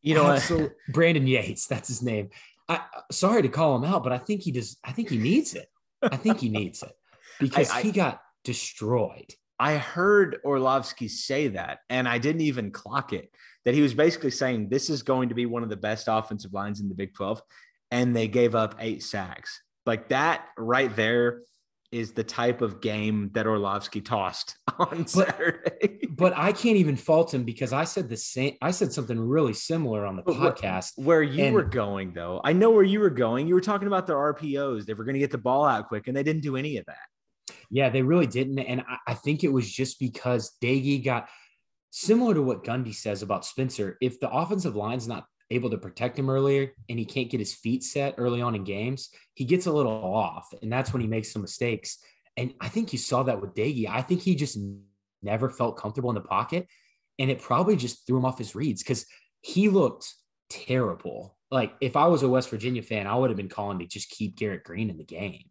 [0.00, 2.30] You know, absolute- Brandon Yates, that's his name.
[2.68, 5.54] I sorry to call him out, but I think he does I think he needs
[5.54, 5.68] it.
[6.02, 6.92] I think he needs it
[7.40, 9.34] because I- he got destroyed.
[9.58, 13.30] I heard Orlovsky say that, and I didn't even clock it.
[13.64, 16.52] That he was basically saying this is going to be one of the best offensive
[16.52, 17.40] lines in the Big 12,
[17.90, 19.60] and they gave up eight sacks.
[19.86, 21.42] Like that right there
[21.92, 25.98] is the type of game that Orlovsky tossed on Saturday.
[26.08, 29.52] But I can't even fault him because I said the same I said something really
[29.52, 30.92] similar on the But podcast.
[30.96, 33.46] Where you And- were going, though, I know where you were going.
[33.46, 34.86] You were talking about their RPOs.
[34.86, 36.86] They were going to get the ball out quick, and they didn't do any of
[36.86, 37.54] that.
[37.70, 38.58] Yeah, they really didn't.
[38.58, 41.28] And I, I think it was just because Doege got
[41.92, 43.98] similar to what Gundy says about Spencer.
[44.00, 47.52] If the offensive line's not able to protect him earlier and he can't get his
[47.54, 50.48] feet set early on in games, he gets a little off.
[50.62, 51.98] And that's when he makes some mistakes.
[52.38, 53.86] And I think you saw that with Doege.
[53.86, 54.58] I think he just
[55.22, 56.66] never felt comfortable in the pocket.
[57.18, 59.04] and it probably just threw him off his reads because
[59.42, 60.14] he looked
[60.48, 61.36] terrible.
[61.50, 64.10] Like if I was a West Virginia fan, I would have been calling to just
[64.10, 65.44] keep Garrett Greene in the game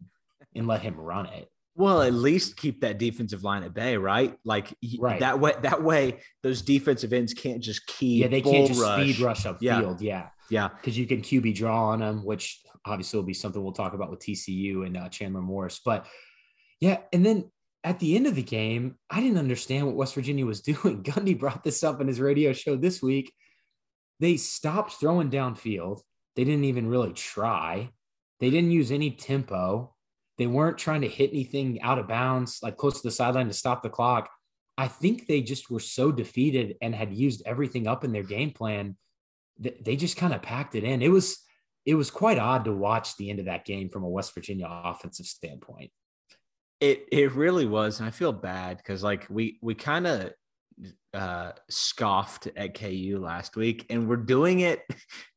[0.54, 1.48] and let him run it.
[1.74, 4.36] Well, at least keep that defensive line at bay, right?
[4.44, 5.20] Like right.
[5.20, 5.54] that way.
[5.62, 8.20] That way, those defensive ends can't just keep.
[8.22, 9.00] Yeah, they can't just rush.
[9.00, 9.60] speed rush upfield.
[9.62, 10.68] Yeah, yeah, yeah.
[10.68, 14.10] Because you can QB draw on them, which obviously will be something we'll talk about
[14.10, 15.80] with TCU and uh, Chandler Morris.
[15.82, 16.06] But
[16.80, 17.50] yeah, and then
[17.84, 21.02] at the end of the game, I didn't understand what West Virginia was doing.
[21.02, 23.32] Gundy brought this up in his radio show this week.
[24.20, 26.00] They stopped throwing downfield.
[26.36, 27.90] They didn't even really try.
[28.40, 29.91] They didn't use any tempo.
[30.38, 33.52] They weren't trying to hit anything out of bounds, like close to the sideline to
[33.52, 34.30] stop the clock.
[34.78, 38.52] I think they just were so defeated and had used everything up in their game
[38.52, 38.96] plan
[39.60, 41.02] that they just kind of packed it in.
[41.02, 41.38] It was
[41.84, 44.66] it was quite odd to watch the end of that game from a West Virginia
[44.68, 45.90] offensive standpoint.
[46.80, 50.32] It it really was, and I feel bad because like we we kind of
[51.14, 54.80] uh, scoffed at KU last week, and we're doing it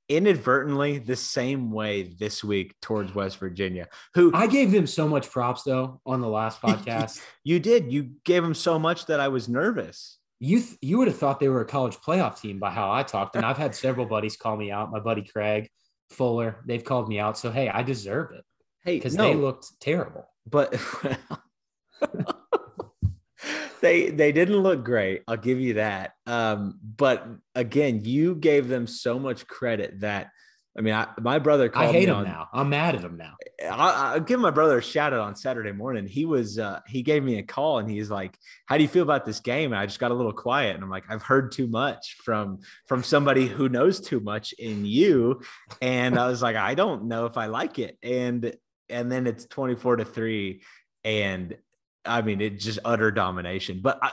[0.10, 3.88] inadvertently the same way this week towards West Virginia.
[4.14, 7.22] Who I gave them so much props though on the last podcast.
[7.44, 7.92] you did.
[7.92, 10.18] You gave them so much that I was nervous.
[10.40, 13.04] You th- you would have thought they were a college playoff team by how I
[13.04, 14.92] talked, and I've had several buddies call me out.
[14.92, 15.70] My buddy Craig
[16.10, 17.38] Fuller, they've called me out.
[17.38, 18.44] So hey, I deserve it.
[18.84, 20.28] Hey, because no, they looked terrible.
[20.46, 20.76] But
[23.86, 25.22] they they didn't look great.
[25.28, 26.14] I'll give you that.
[26.26, 30.32] Um, but again, you gave them so much credit that
[30.78, 32.50] I mean, I, my brother I hate him on, now.
[32.52, 33.36] I'm mad at him now.
[33.64, 36.06] I, will give my brother a shout out on Saturday morning.
[36.06, 39.04] He was uh, he gave me a call and he's like, "How do you feel
[39.04, 41.52] about this game?" And I just got a little quiet and I'm like, "I've heard
[41.52, 45.42] too much from from somebody who knows too much in you,"
[45.82, 48.54] and I was like, "I don't know if I like it." And
[48.90, 50.64] and then it's 24 to three,
[51.06, 51.56] and
[52.06, 53.80] I mean, it just utter domination.
[53.82, 54.12] But I,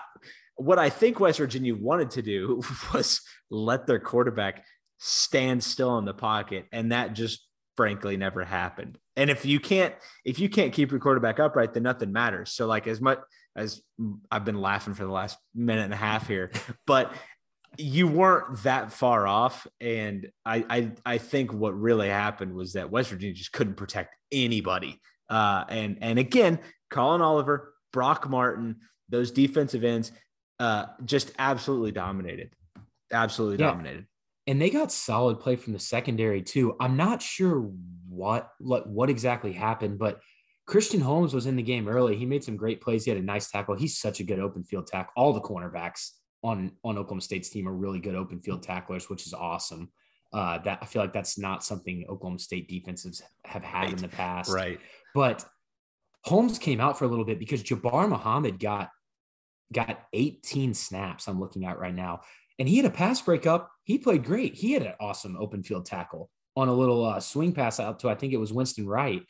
[0.56, 2.62] what I think West Virginia wanted to do
[2.94, 4.64] was let their quarterback
[4.98, 8.98] stand still in the pocket, and that just frankly never happened.
[9.16, 12.52] And if you can't, if you can't keep your quarterback upright, then nothing matters.
[12.52, 13.18] So, like as much
[13.56, 13.82] as
[14.30, 16.50] I've been laughing for the last minute and a half here,
[16.86, 17.12] but
[17.78, 19.66] you weren't that far off.
[19.80, 24.14] And I, I, I think what really happened was that West Virginia just couldn't protect
[24.30, 25.00] anybody.
[25.28, 26.58] Uh, and and again,
[26.90, 28.76] Collin Oliver Brock Martin,
[29.08, 30.12] those defensive ends,
[30.58, 32.50] uh, just absolutely dominated.
[33.12, 33.70] Absolutely yeah.
[33.70, 34.06] dominated.
[34.46, 36.76] And they got solid play from the secondary too.
[36.80, 37.70] I'm not sure
[38.08, 40.20] what what, what exactly happened, but
[40.66, 42.16] Christian Holmes was in the game early.
[42.16, 43.04] He made some great plays.
[43.04, 43.74] He had a nice tackle.
[43.74, 45.12] He's such a good open field tackle.
[45.16, 46.10] All the cornerbacks
[46.42, 49.90] on on Oklahoma State's team are really good open field tacklers, which is awesome.
[50.32, 53.92] Uh, that I feel like that's not something Oklahoma State defenses have had right.
[53.92, 54.50] in the past.
[54.50, 54.80] Right.
[55.14, 55.44] But
[56.24, 58.90] Holmes came out for a little bit because Jabbar Muhammad got
[59.72, 61.26] got 18 snaps.
[61.26, 62.20] I'm looking at right now,
[62.58, 63.70] and he had a pass breakup.
[63.84, 64.54] He played great.
[64.54, 68.10] He had an awesome open field tackle on a little uh, swing pass out to
[68.10, 69.22] I think it was Winston Wright.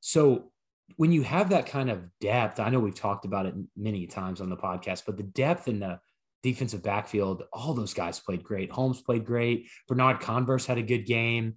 [0.00, 0.52] So
[0.96, 4.40] when you have that kind of depth, I know we've talked about it many times
[4.40, 6.00] on the podcast, but the depth in the
[6.42, 8.72] defensive backfield, all those guys played great.
[8.72, 9.68] Holmes played great.
[9.88, 11.54] Bernard Converse had a good game.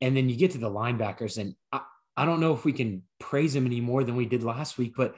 [0.00, 1.82] And then you get to the linebackers, and I,
[2.16, 4.94] I don't know if we can praise him any more than we did last week,
[4.96, 5.14] but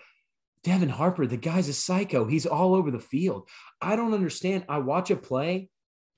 [0.62, 2.24] Devin Harper, the guy's a psycho.
[2.24, 3.48] He's all over the field.
[3.80, 4.64] I don't understand.
[4.68, 5.68] I watch a play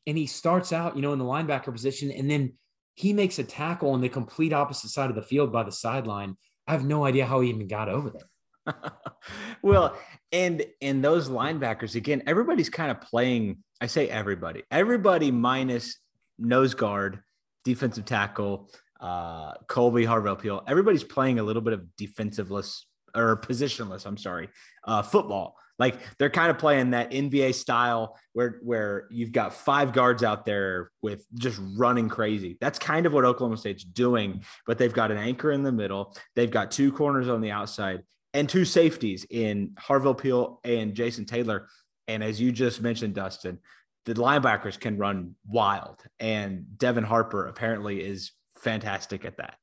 [0.06, 2.52] and he starts out, you know, in the linebacker position, and then
[2.94, 6.36] he makes a tackle on the complete opposite side of the field by the sideline.
[6.66, 8.74] I have no idea how he even got over there.
[9.62, 9.96] well,
[10.32, 13.58] and and those linebackers again, everybody's kind of playing.
[13.80, 15.98] I say everybody, everybody minus
[16.38, 17.20] nose guard,
[17.64, 20.62] defensive tackle, uh, Kolby Harvell Peel.
[20.66, 24.06] Everybody's playing a little bit of defensiveless or positionless.
[24.06, 24.48] I'm sorry,
[24.84, 25.56] uh, football.
[25.78, 30.46] Like they're kind of playing that NBA style where where you've got five guards out
[30.46, 32.56] there with just running crazy.
[32.60, 36.16] That's kind of what Oklahoma State's doing, but they've got an anchor in the middle.
[36.34, 41.26] They've got two corners on the outside and two safeties in Harvell Peel and Jason
[41.26, 41.68] Taylor.
[42.08, 43.58] And as you just mentioned, Dustin,
[44.06, 46.02] the linebackers can run wild.
[46.20, 48.32] And Devin Harper apparently is
[48.66, 49.56] fantastic at that.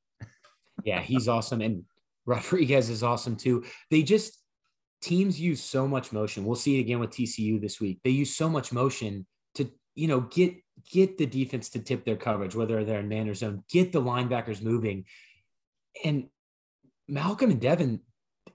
[0.85, 1.59] yeah, he's awesome.
[1.61, 1.83] And
[2.25, 3.65] Rodriguez is awesome too.
[3.91, 4.39] They just,
[5.01, 6.45] teams use so much motion.
[6.45, 7.99] We'll see it again with TCU this week.
[8.03, 10.55] They use so much motion to, you know, get,
[10.89, 14.01] get the defense to tip their coverage, whether they're in man or zone, get the
[14.01, 15.03] linebackers moving.
[16.05, 16.29] And
[17.09, 17.99] Malcolm and Devin,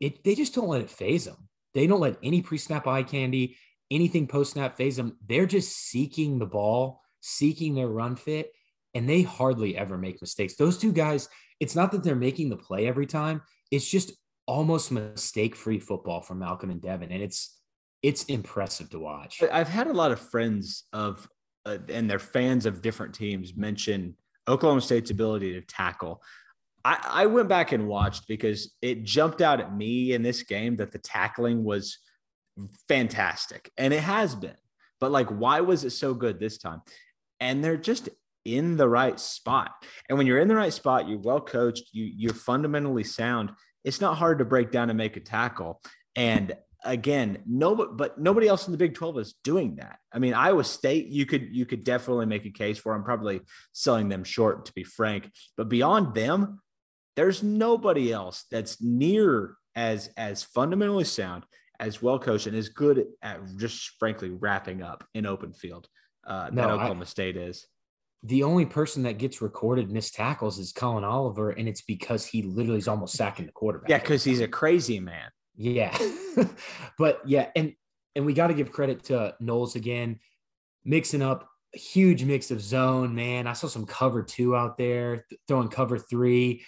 [0.01, 1.49] it, they just don't let it phase them.
[1.75, 3.59] They don't let any pre snap eye candy,
[3.91, 5.19] anything post snap phase them.
[5.27, 8.51] They're just seeking the ball, seeking their run fit
[8.95, 10.57] and they hardly ever make mistakes.
[10.57, 11.29] Those two guys,
[11.61, 14.13] it's not that they're making the play every time, it's just
[14.47, 17.13] almost mistake free football from Malcolm and Devin.
[17.13, 17.59] And it's,
[18.03, 19.43] it's impressive to watch.
[19.53, 21.29] I've had a lot of friends of
[21.69, 24.15] uh, and they're fans of different teams mention
[24.49, 26.23] Oklahoma State's ability to tackle.
[26.85, 30.77] I, I went back and watched because it jumped out at me in this game
[30.77, 31.99] that the tackling was
[32.89, 34.57] fantastic, and it has been.
[35.01, 36.81] But like, why was it so good this time?
[37.41, 38.09] And they're just
[38.45, 39.73] in the right spot.
[40.09, 43.51] And when you're in the right spot, you're well coached, you you're fundamentally sound.
[43.85, 45.81] It's not hard to break down and make a tackle.
[46.17, 49.99] And again, no, but nobody else in the Big 12 is doing that.
[50.13, 52.95] I mean, Iowa State, you could you could definitely make a case for.
[52.95, 53.41] I'm probably
[53.73, 55.31] selling them short, to be frank.
[55.57, 56.61] But beyond them,
[57.17, 61.45] there's nobody else that's near as as fundamentally sound,
[61.79, 65.89] as well coached, and as good at just frankly wrapping up in open field
[66.29, 67.67] uh, no, that Oklahoma I, State is.
[68.25, 72.43] The only person that gets recorded missed tackles is Collin Oliver, and it's because he
[72.43, 73.89] literally is almost sacking the quarterback.
[73.89, 75.31] Yeah, because he's a crazy man.
[75.57, 75.97] Yeah.
[76.99, 77.75] but yeah, and
[78.17, 80.19] and we got to give credit to Knowles again,
[80.85, 83.47] mixing up a huge mix of zone, man.
[83.47, 86.65] I saw some cover two out there, th- throwing cover three.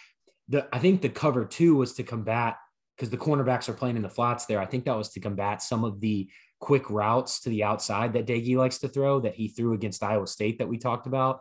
[0.48, 2.56] The I think the cover two was to combat
[2.96, 4.60] because the cornerbacks are playing in the flats there.
[4.60, 6.28] I think that was to combat some of the
[6.60, 10.26] quick routes to the outside that Doege likes to throw that he threw against Iowa
[10.26, 11.40] State that we talked about.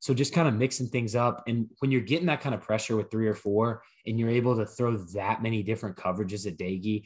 [0.00, 1.42] So just kind of mixing things up.
[1.48, 4.56] And when you're getting that kind of pressure with three or four and you're able
[4.56, 7.04] to throw that many different coverages at Doege,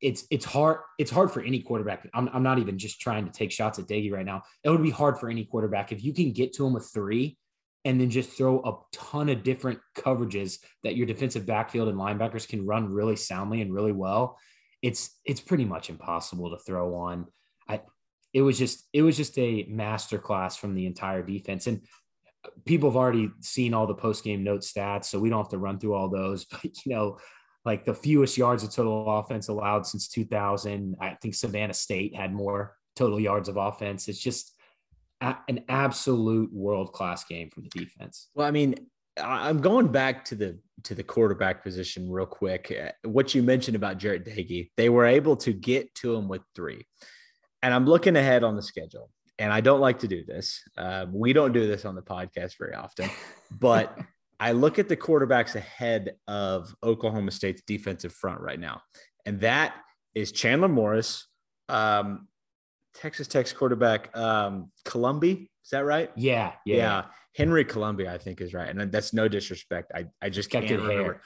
[0.00, 2.08] it's it's hard it's hard for any quarterback.
[2.12, 4.42] I'm, I'm not even just trying to take shots at Doege right now.
[4.62, 7.38] It would be hard for any quarterback if you can get to him with three
[7.84, 12.46] and then just throw a ton of different coverages that your defensive backfield and linebackers
[12.46, 14.36] can run really soundly and really well.
[14.82, 17.26] It's it's pretty much impossible to throw on.
[17.68, 17.82] I
[18.32, 21.66] it was just it was just a masterclass from the entire defense.
[21.66, 21.82] And
[22.64, 25.58] people have already seen all the post game note stats, so we don't have to
[25.58, 26.44] run through all those.
[26.50, 27.18] But you know,
[27.64, 30.96] like the fewest yards of total offense allowed since 2000.
[31.00, 34.08] I think Savannah State had more total yards of offense.
[34.08, 34.54] It's just
[35.20, 38.28] a, an absolute world class game from the defense.
[38.34, 38.74] Well, I mean,
[39.22, 42.72] I'm going back to the to the quarterback position real quick.
[43.04, 46.86] What you mentioned about Jarret Doege, they were able to get to him with three
[47.62, 50.62] and I'm looking ahead on the schedule, and I don't like to do this.
[50.76, 53.10] Uh, we don't do this on the podcast very often,
[53.50, 53.98] but
[54.40, 58.82] I look at the quarterbacks ahead of Oklahoma State's defensive front right now,
[59.26, 59.74] and that
[60.14, 61.26] is Chandler Morris,
[61.68, 62.28] um,
[62.98, 65.50] Texas Tech's quarterback, um, Colombi.
[65.64, 66.10] Is that right?
[66.16, 67.04] Yeah, yeah, yeah.
[67.36, 69.92] Henry Colombi, I think, is right, and that's no disrespect.
[69.94, 71.20] I I just can't remember.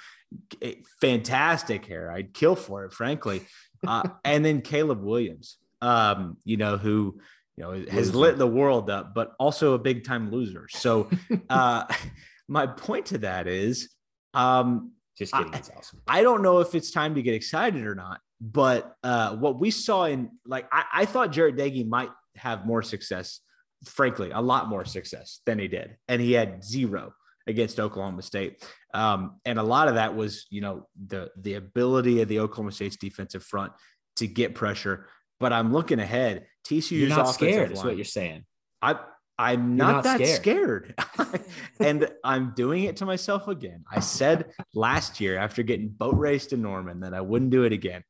[0.60, 0.74] Hair.
[1.00, 2.10] Fantastic hair.
[2.10, 3.42] I'd kill for it, frankly.
[3.86, 7.18] Uh, and then Caleb Williams um, you know, who
[7.56, 10.66] you know has lit the world up, but also a big time loser.
[10.70, 11.10] So,
[11.50, 11.84] uh,
[12.48, 13.90] my point to that is,
[14.32, 16.00] um, just kidding, I, it's awesome.
[16.06, 19.70] I don't know if it's time to get excited or not, but uh, what we
[19.70, 23.40] saw in like I, I thought Jarret Doege might have more success,
[23.84, 27.14] frankly, a lot more success than he did, and he had zero
[27.46, 28.64] against Oklahoma State.
[28.94, 32.72] Um, and a lot of that was, you know, the the ability of the Oklahoma
[32.72, 33.72] State's defensive front
[34.16, 35.06] to get pressure
[35.42, 36.46] but I'm looking ahead.
[36.68, 37.70] TCU's you're not scared.
[37.70, 38.44] Line, is what you're saying.
[38.80, 38.96] I
[39.36, 41.42] I'm not, not, that scared, scared.
[41.80, 43.82] and I'm doing it to myself again.
[43.90, 47.72] I said last year after getting boat raced in Norman that I wouldn't do it
[47.72, 48.04] again.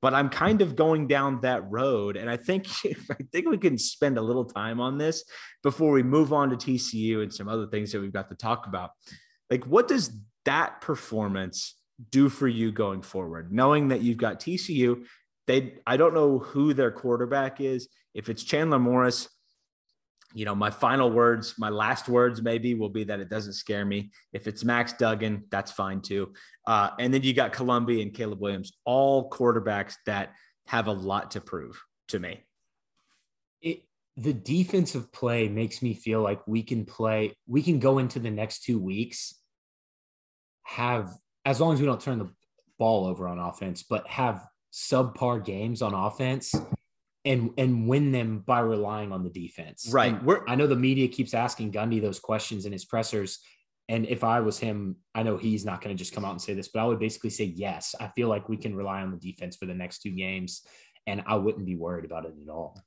[0.00, 2.66] But I'm kind of going down that road, and I think
[3.10, 5.24] I think we can spend a little time on this
[5.62, 8.66] before we move on to TCU and some other things that we've got to talk
[8.66, 8.90] about.
[9.50, 11.74] Like, what does that performance
[12.10, 15.04] do for you going forward, knowing that you've got TCU
[15.48, 17.88] they I don't know who their quarterback is.
[18.14, 19.28] If it's Chandler Morris,
[20.34, 23.84] you know, my final words, my last words maybe will be that it doesn't scare
[23.84, 24.10] me.
[24.32, 26.32] If it's Max Duggan, that's fine too.
[26.66, 30.34] Uh, and then you got Colombi and Caleb Williams, all quarterbacks that
[30.66, 32.42] have a lot to prove to me.
[33.62, 33.84] It,
[34.16, 38.30] the defensive play makes me feel like we can play, we can go into the
[38.30, 39.34] next two weeks,
[40.64, 41.10] have,
[41.46, 42.30] as long as we don't turn the
[42.78, 46.54] ball over on offense, but have subpar games on offense
[47.24, 49.88] and and win them by relying on the defense.
[49.90, 50.16] Right.
[50.46, 53.40] I know the media keeps asking Gundy those questions in his pressers.
[53.88, 56.42] And if I was him, I know he's not going to just come out and
[56.42, 57.94] say this, but I would basically say yes.
[57.98, 60.62] I feel like we can rely on the defense for the next two games,
[61.06, 62.78] and I wouldn't be worried about it at all.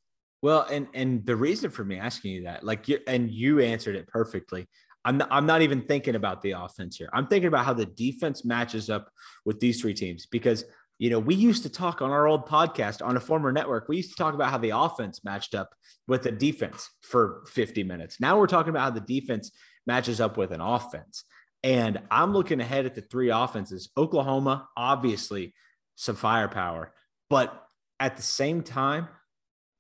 [0.44, 3.96] Well, and and the reason for me asking you that, like you and you answered
[3.96, 4.68] it perfectly.
[5.04, 7.10] I'm not, I'm not even thinking about the offense here.
[7.12, 9.10] I'm thinking about how the defense matches up
[9.46, 10.64] with these three teams because
[11.02, 13.90] you know, we used to talk on our old podcast on a former network.
[13.90, 15.74] We used to talk about how the offense matched up
[16.08, 18.20] with the defense for 50 minutes.
[18.20, 19.50] Now we're talking about how the defense
[19.88, 21.24] matches up with an offense.
[21.64, 23.90] And I'm looking ahead at the three offenses.
[23.98, 25.56] Oklahoma, obviously,
[25.96, 26.94] some firepower,
[27.32, 27.66] but
[28.00, 29.08] at the same time,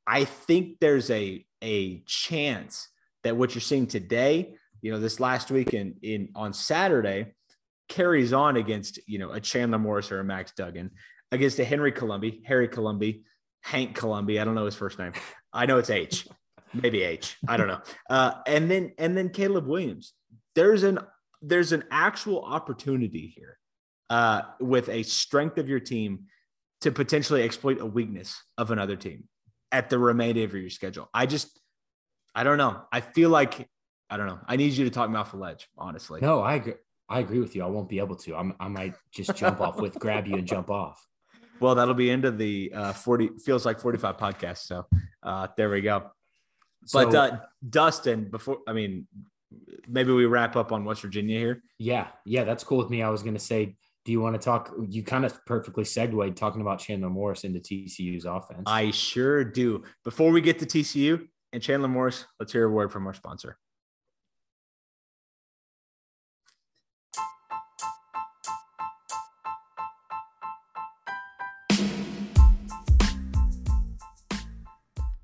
[0.07, 2.87] I think there's a a chance
[3.23, 7.35] that what you're seeing today, you know, this last week in in on Saturday,
[7.91, 10.91] carries on against you know a Chandler Morris or a Max Duggan,
[11.31, 13.23] against a Henry Colombi, Harry Colombi,
[13.61, 14.39] Hank Colombi.
[14.39, 15.13] I don't know his first name.
[15.53, 16.27] I know it's H,
[16.73, 17.37] maybe H.
[17.47, 17.81] I don't know.
[18.09, 20.13] Uh, and then and then Caleb Williams.
[20.55, 20.99] There's an
[21.41, 23.57] there's an actual opportunity here
[24.09, 26.25] uh, with a strength of your team
[26.81, 29.25] to potentially exploit a weakness of another team
[29.71, 31.09] at the remainder of your schedule.
[31.13, 31.59] I just,
[32.35, 32.81] I don't know.
[32.91, 33.69] I feel like,
[34.09, 34.39] I don't know.
[34.47, 36.19] I need you to talk me off the ledge, honestly.
[36.21, 36.73] No, I agree.
[37.07, 37.63] I agree with you.
[37.63, 38.35] I won't be able to.
[38.35, 41.05] I'm, I might just jump off with, grab you and jump off.
[41.61, 44.59] Well, that'll be into the uh, 40, feels like 45 podcast.
[44.59, 44.85] So
[45.21, 46.11] uh, there we go.
[46.85, 47.39] So, but uh,
[47.69, 49.07] Dustin, before, I mean,
[49.87, 51.63] maybe we wrap up on West Virginia here.
[51.77, 52.07] Yeah.
[52.25, 52.43] Yeah.
[52.43, 53.03] That's cool with me.
[53.03, 54.73] I was going to say, do you want to talk?
[54.89, 58.63] You kind of perfectly segued talking about Chandler Morris into TCU's offense.
[58.65, 59.83] I sure do.
[60.03, 63.59] Before we get to TCU and Chandler Morris, let's hear a word from our sponsor.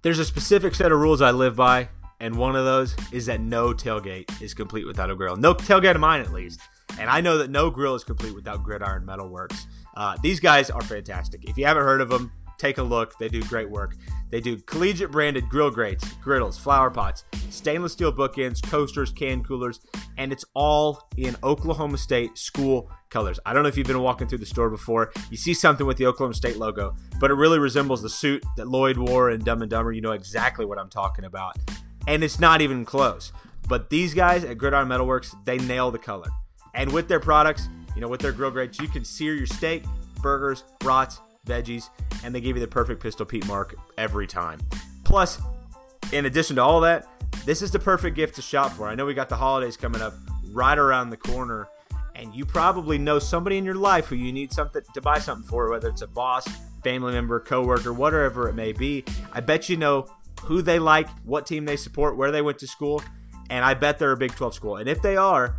[0.07, 1.89] There's a specific set of rules I live by,
[2.21, 5.35] and one of those is that no tailgate is complete without a grill.
[5.35, 6.61] No tailgate of mine, at least.
[6.97, 9.65] And I know that no grill is complete without Gridiron Metalworks.
[9.97, 11.43] Uh, these guys are fantastic.
[11.43, 13.17] If you haven't heard of them, take a look.
[13.17, 13.95] They do great work.
[14.29, 19.79] They do collegiate branded grill grates, griddles, flower pots, stainless steel bookends, coasters, can coolers,
[20.17, 23.39] and it's all in Oklahoma State school colors.
[23.45, 25.11] I don't know if you've been walking through the store before.
[25.31, 28.67] You see something with the Oklahoma State logo, but it really resembles the suit that
[28.67, 29.91] Lloyd wore in Dumb and Dumber.
[29.91, 31.55] You know exactly what I'm talking about.
[32.07, 33.31] And it's not even close.
[33.67, 36.29] But these guys at Gridiron Metalworks, they nail the color.
[36.73, 39.83] And with their products, you know, with their grill grates, you can sear your steak,
[40.21, 41.89] burgers, brats, veggies,
[42.23, 44.59] and they give you the perfect Pistol Pete mark every time.
[45.03, 45.39] Plus,
[46.11, 47.07] in addition to all that,
[47.45, 48.87] this is the perfect gift to shop for.
[48.87, 50.13] I know we got the holidays coming up
[50.51, 51.67] right around the corner,
[52.15, 55.47] and you probably know somebody in your life who you need something to buy something
[55.47, 56.47] for, whether it's a boss,
[56.83, 59.03] family member, coworker, whatever it may be.
[59.31, 60.07] I bet you know
[60.43, 63.01] who they like, what team they support, where they went to school,
[63.49, 64.75] and I bet they're a Big 12 school.
[64.77, 65.55] And if they are,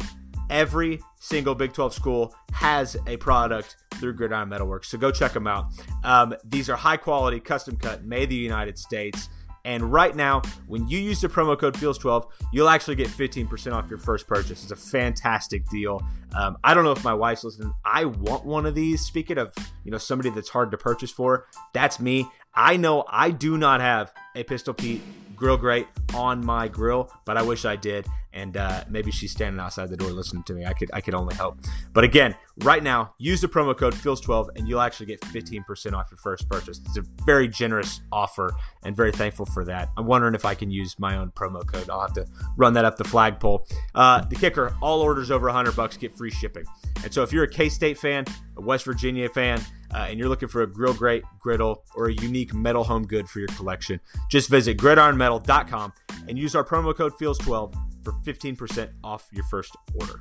[0.50, 4.86] every single Big 12 school has a product through Gridiron Metalworks.
[4.86, 5.66] So go check them out.
[6.04, 9.28] Um, these are high quality, custom cut, made in the United States.
[9.64, 13.90] And right now, when you use the promo code FEELS12, you'll actually get 15% off
[13.90, 14.62] your first purchase.
[14.62, 16.02] It's a fantastic deal.
[16.34, 17.74] Um, I don't know if my wife's listening.
[17.84, 19.02] I want one of these.
[19.02, 19.52] Speaking of,
[19.84, 22.26] you know, somebody that's hard to purchase for, that's me.
[22.54, 25.02] I know I do not have a Pistol Pete
[25.36, 28.06] grill grate on my grill, but I wish I did.
[28.38, 30.64] And uh, maybe she's standing outside the door listening to me.
[30.64, 31.58] I could I could only hope.
[31.92, 36.06] But again, right now, use the promo code Feels12 and you'll actually get 15% off
[36.12, 36.80] your first purchase.
[36.86, 39.90] It's a very generous offer and very thankful for that.
[39.96, 41.90] I'm wondering if I can use my own promo code.
[41.90, 42.26] I'll have to
[42.56, 43.66] run that up the flagpole.
[43.92, 46.64] Uh, the kicker: all orders over 100 bucks get free shipping.
[47.02, 48.24] And so if you're a K State fan,
[48.56, 49.60] a West Virginia fan,
[49.92, 53.28] uh, and you're looking for a grill grate griddle or a unique metal home good
[53.28, 55.92] for your collection, just visit gridironmetal.com
[56.28, 60.20] and use our promo code FEELS12 for 15% off your first order.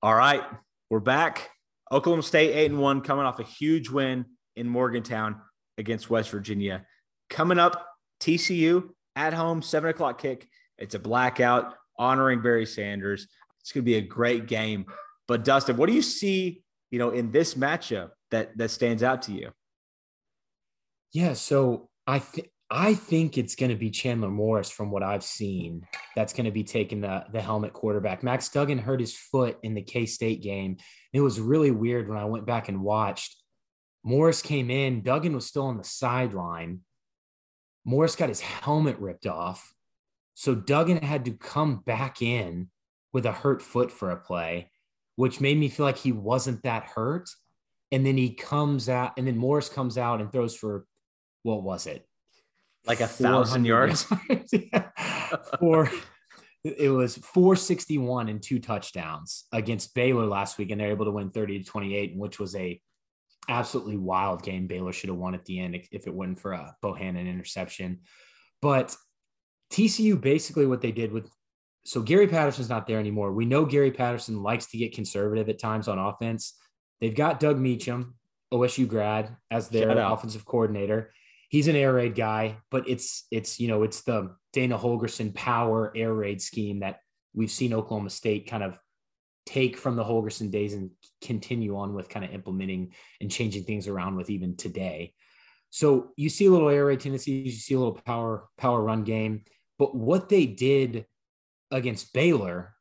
[0.00, 0.44] All right,
[0.88, 1.50] we're back.
[1.90, 4.24] Oklahoma State 8 and 1 coming off a huge win
[4.54, 5.40] in Morgantown
[5.76, 6.84] against West Virginia.
[7.28, 7.84] Coming up,
[8.20, 10.46] TCU at home, 7 o'clock kick.
[10.78, 13.26] It's a blackout honoring Barry Sanders.
[13.60, 14.86] It's going to be a great game.
[15.26, 16.62] But Dustin, what do you see,
[16.92, 19.50] you know, in this matchup that that stands out to you?
[21.12, 25.24] Yeah, so I think I think it's going to be Chandler Morris from what I've
[25.24, 25.86] seen.
[26.14, 28.22] That's going to be taking the the helmet quarterback.
[28.22, 30.76] Max Duggan hurt his foot in the K State game.
[31.12, 33.36] It was really weird when I went back and watched.
[34.04, 35.02] Morris came in.
[35.02, 36.80] Duggan was still on the sideline.
[37.84, 39.72] Morris got his helmet ripped off.
[40.34, 42.68] So Duggan had to come back in
[43.12, 44.70] with a hurt foot for a play,
[45.16, 47.28] which made me feel like he wasn't that hurt.
[47.90, 50.84] And then he comes out, and then Morris comes out and throws for
[51.42, 52.07] what was it?
[52.88, 54.04] Like a thousand yards.
[55.60, 55.90] for
[56.64, 61.30] it was 461 and two touchdowns against Baylor last week, and they're able to win
[61.30, 62.80] 30 to 28, which was a
[63.48, 64.66] absolutely wild game.
[64.66, 68.00] Baylor should have won at the end if it wasn't for a Bohanon interception.
[68.60, 68.96] But
[69.72, 71.30] TCU basically what they did with
[71.84, 73.32] so Gary Patterson's not there anymore.
[73.32, 76.54] We know Gary Patterson likes to get conservative at times on offense.
[77.00, 78.16] They've got Doug Meacham,
[78.52, 81.12] OSU grad, as their offensive coordinator.
[81.48, 85.92] He's an air raid guy, but it's it's you know it's the Dana Holgorsen power
[85.96, 87.00] air raid scheme that
[87.34, 88.78] we've seen Oklahoma State kind of
[89.46, 90.90] take from the Holgorsen days and
[91.22, 95.14] continue on with kind of implementing and changing things around with even today.
[95.70, 99.04] So you see a little air raid tendencies, you see a little power power run
[99.04, 99.44] game,
[99.78, 101.06] but what they did
[101.70, 102.74] against Baylor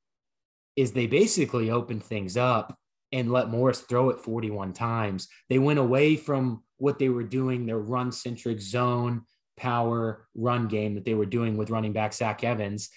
[0.75, 2.77] is they basically opened things up
[3.11, 5.27] and let Morris throw it 41 times.
[5.49, 9.23] They went away from what they were doing, their run centric zone
[9.57, 12.89] power run game that they were doing with running back Zach Evans.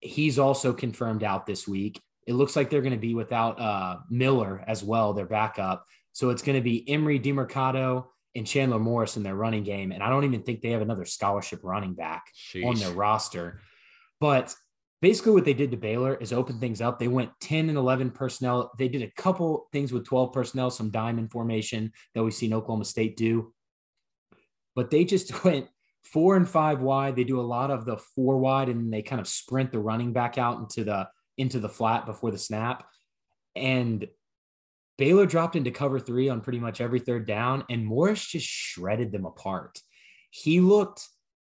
[0.00, 2.00] He's also confirmed out this week.
[2.26, 5.86] It looks like they're going to be without uh, Miller as well, their backup.
[6.12, 9.92] So it's going to be Emari Demercado and Chandler Morris in their running game.
[9.92, 12.26] And I don't even think they have another scholarship running back
[12.64, 13.60] on their roster.
[14.20, 14.54] But
[15.00, 16.98] basically, what they did to Baylor is open things up.
[16.98, 18.72] They went 10 and 11 personnel.
[18.78, 22.84] They did a couple things with 12 personnel, some diamond formation that we've seen Oklahoma
[22.84, 23.52] State do.
[24.74, 25.68] But they just went
[26.04, 27.16] four and five wide.
[27.16, 30.12] They do a lot of the four wide and they kind of sprint the running
[30.12, 32.86] back out into the into the flat before the snap.
[33.56, 34.06] And
[34.98, 39.12] Baylor dropped into cover three on pretty much every third down, and Morris just shredded
[39.12, 39.80] them apart.
[40.30, 41.08] He looked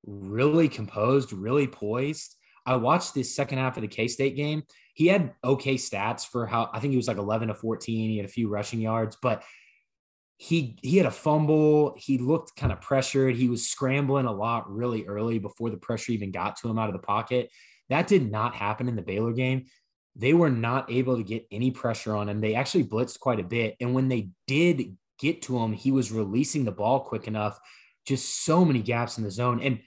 [0.05, 2.36] really composed, really poised.
[2.67, 4.65] I watched the second half of the K State game.
[4.95, 8.11] He had okay stats for how I think he was like 11 to 14.
[8.11, 9.43] He had a few rushing yards, but
[10.39, 11.95] he he had a fumble.
[11.99, 13.37] He looked kind of pressured.
[13.37, 16.89] He was scrambling a lot really early before the pressure even got to him out
[16.89, 17.51] of the pocket.
[17.89, 19.67] That did not happen in the Baylor game.
[20.17, 22.41] They were not able to get any pressure on him.
[22.41, 23.77] They actually blitzed quite a bit.
[23.81, 27.59] And when they did get to him, he was releasing the ball quick enough.
[28.07, 29.61] Just so many gaps in the zone.
[29.61, 29.81] And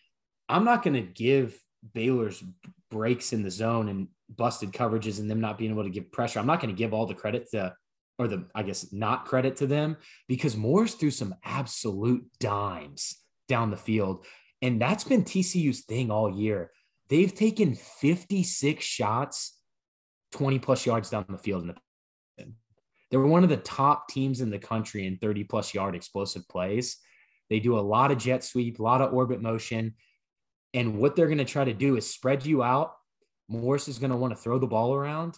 [0.48, 1.60] I'm not going to give
[1.94, 2.44] Baylor's
[2.90, 6.40] breaks in the zone and busted coverages and them not being able to give pressure.
[6.40, 7.74] I'm not going to give all the credit to
[8.18, 13.18] or the I guess not credit to them because Morris threw some absolute dimes
[13.48, 14.26] down the field.
[14.62, 16.72] And that's been TCU's thing all year.
[17.08, 19.58] They've taken 56 shots,
[20.34, 21.64] 20 plus yards down the field.
[21.64, 22.54] In the,
[23.10, 26.48] they were one of the top teams in the country in 30 plus yard explosive
[26.48, 26.98] plays.
[27.50, 29.96] They do a lot of jet sweep, a lot of orbit motion.
[30.74, 32.94] And what they're going to try to do is spread you out.
[33.48, 35.38] Morris is going to want to throw the ball around.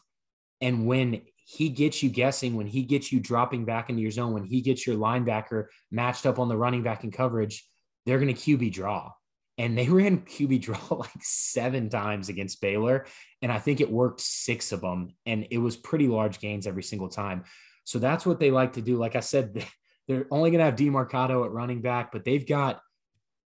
[0.60, 4.34] And when he gets you guessing, when he gets you dropping back into your zone,
[4.34, 7.66] when he gets your linebacker matched up on the running back in coverage,
[8.06, 9.12] they're going to QB draw.
[9.58, 13.06] And they ran QB draw like seven times against Baylor.
[13.42, 15.14] And I think it worked six of them.
[15.26, 17.44] And it was pretty large gains every single time.
[17.84, 18.98] So that's what they like to do.
[18.98, 19.66] Like I said,
[20.08, 22.82] they're only going to have Demercado at running back, but they've got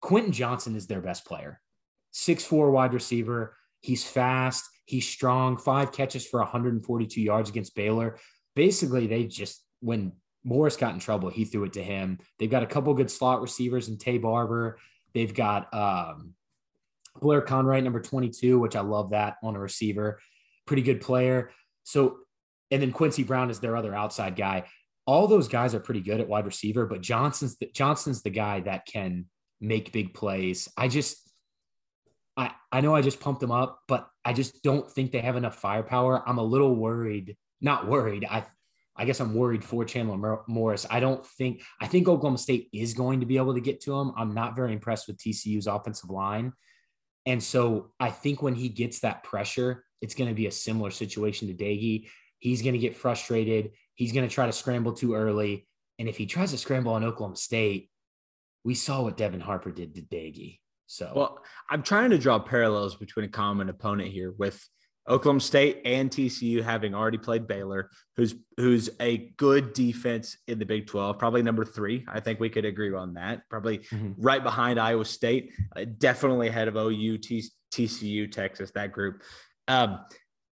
[0.01, 1.61] Quentin Johnston is their best player,
[2.11, 3.57] six four wide receiver.
[3.81, 4.65] He's fast.
[4.85, 5.57] He's strong.
[5.57, 8.19] Five catches for 142 yards against Baylor.
[8.55, 10.13] Basically, they just when
[10.45, 12.19] Morris got in trouble, he threw it to him.
[12.39, 14.79] They've got a couple good slot receivers in Taye Barber.
[15.15, 16.35] They've got um,
[17.21, 20.21] Blair Conwright, number 22, which I love that on a receiver.
[20.67, 21.51] Pretty good player.
[21.85, 22.19] So,
[22.71, 24.65] and then Quincy Brown is their other outside guy.
[25.07, 28.61] All those guys are pretty good at wide receiver, but Johnson's the, Johnston's the guy
[28.61, 29.27] that can
[29.61, 30.69] make big plays.
[30.77, 31.30] I just
[32.41, 35.37] I, I know I just pumped them up, but I just don't think they have
[35.37, 36.27] enough firepower.
[36.27, 38.25] I'm a little worried, not worried.
[38.29, 38.45] I
[38.97, 40.87] I guess I'm worried for Chandler Morris.
[40.91, 43.99] I don't think I think Oklahoma State is going to be able to get to
[43.99, 44.13] him.
[44.17, 46.55] I'm not very impressed with TCU's offensive line.
[47.27, 50.91] And so I think when he gets that pressure, it's going to be a similar
[50.91, 52.09] situation to Doege.
[52.39, 53.73] He's going to get frustrated.
[53.95, 55.67] He's going to try to scramble too early.
[55.99, 57.91] And if he tries to scramble on Oklahoma State,
[58.65, 60.60] we saw what Devin Harper did to Doege.
[60.91, 61.39] So, well,
[61.71, 64.69] I'm trying to draw parallels between a common opponent here with
[65.09, 70.67] Oklahoma State and TCU having already played Baylor, who's who's a good defense in the
[70.67, 72.05] Big 12, probably number three.
[72.09, 73.43] I think we could agree on that.
[73.49, 74.13] Probably mm-hmm.
[74.19, 79.23] right behind Iowa State, uh, definitely ahead of OU, T- TCU, Texas, that group.
[79.69, 80.01] Um,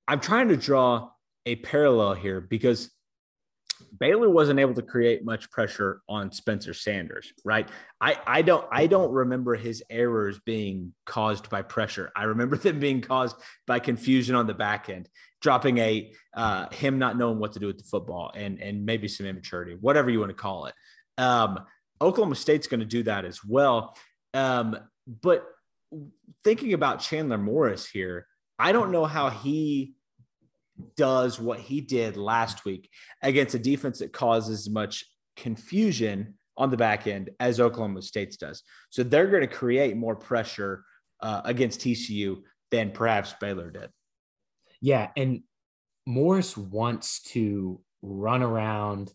[0.06, 1.08] I'm trying to draw
[1.46, 2.90] a parallel here because
[3.98, 7.68] Baylor wasn't able to create much pressure on Spencer Sanders, right?
[8.00, 12.12] I, I don't I don't remember his errors being caused by pressure.
[12.14, 13.36] I remember them being caused
[13.66, 15.08] by confusion on the back end,
[15.40, 19.08] dropping a uh, him not knowing what to do with the football and and maybe
[19.08, 20.74] some immaturity, whatever you want to call it.
[21.18, 21.60] Um,
[22.00, 23.96] Oklahoma State's going to do that as well.
[24.34, 24.76] Um,
[25.22, 25.46] but
[26.44, 28.26] thinking about Chandler Morris here,
[28.58, 29.95] I don't know how he
[30.96, 32.90] does what he did last week
[33.22, 35.04] against a defense that causes much
[35.36, 38.62] confusion on the back end as Oklahoma State's does.
[38.90, 40.84] So they're going to create more pressure
[41.20, 43.90] uh, against TCU than perhaps Baylor did.
[44.80, 45.42] Yeah, and
[46.06, 49.12] Morris wants to run around,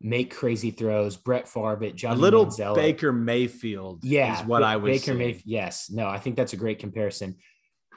[0.00, 1.16] make crazy throws.
[1.16, 2.74] Brett Favre, Johnny a little Manziel.
[2.74, 4.04] Baker Mayfield.
[4.04, 5.44] Yeah, is what I was Baker Mayfield.
[5.46, 7.36] Yes, no, I think that's a great comparison.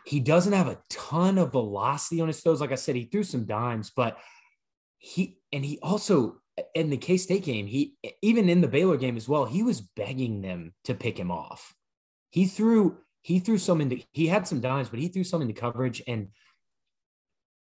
[0.10, 2.62] He doesn't have a ton of velocity on his throws.
[2.62, 4.18] Like I said, he threw some dimes, but
[4.98, 6.42] he and he also
[6.74, 9.82] in the K State game, he even in the Baylor game as well, he was
[9.82, 11.76] begging them to pick him off.
[12.32, 15.54] He threw he threw some into he had some dimes, but he threw some into
[15.54, 16.02] coverage.
[16.08, 16.30] And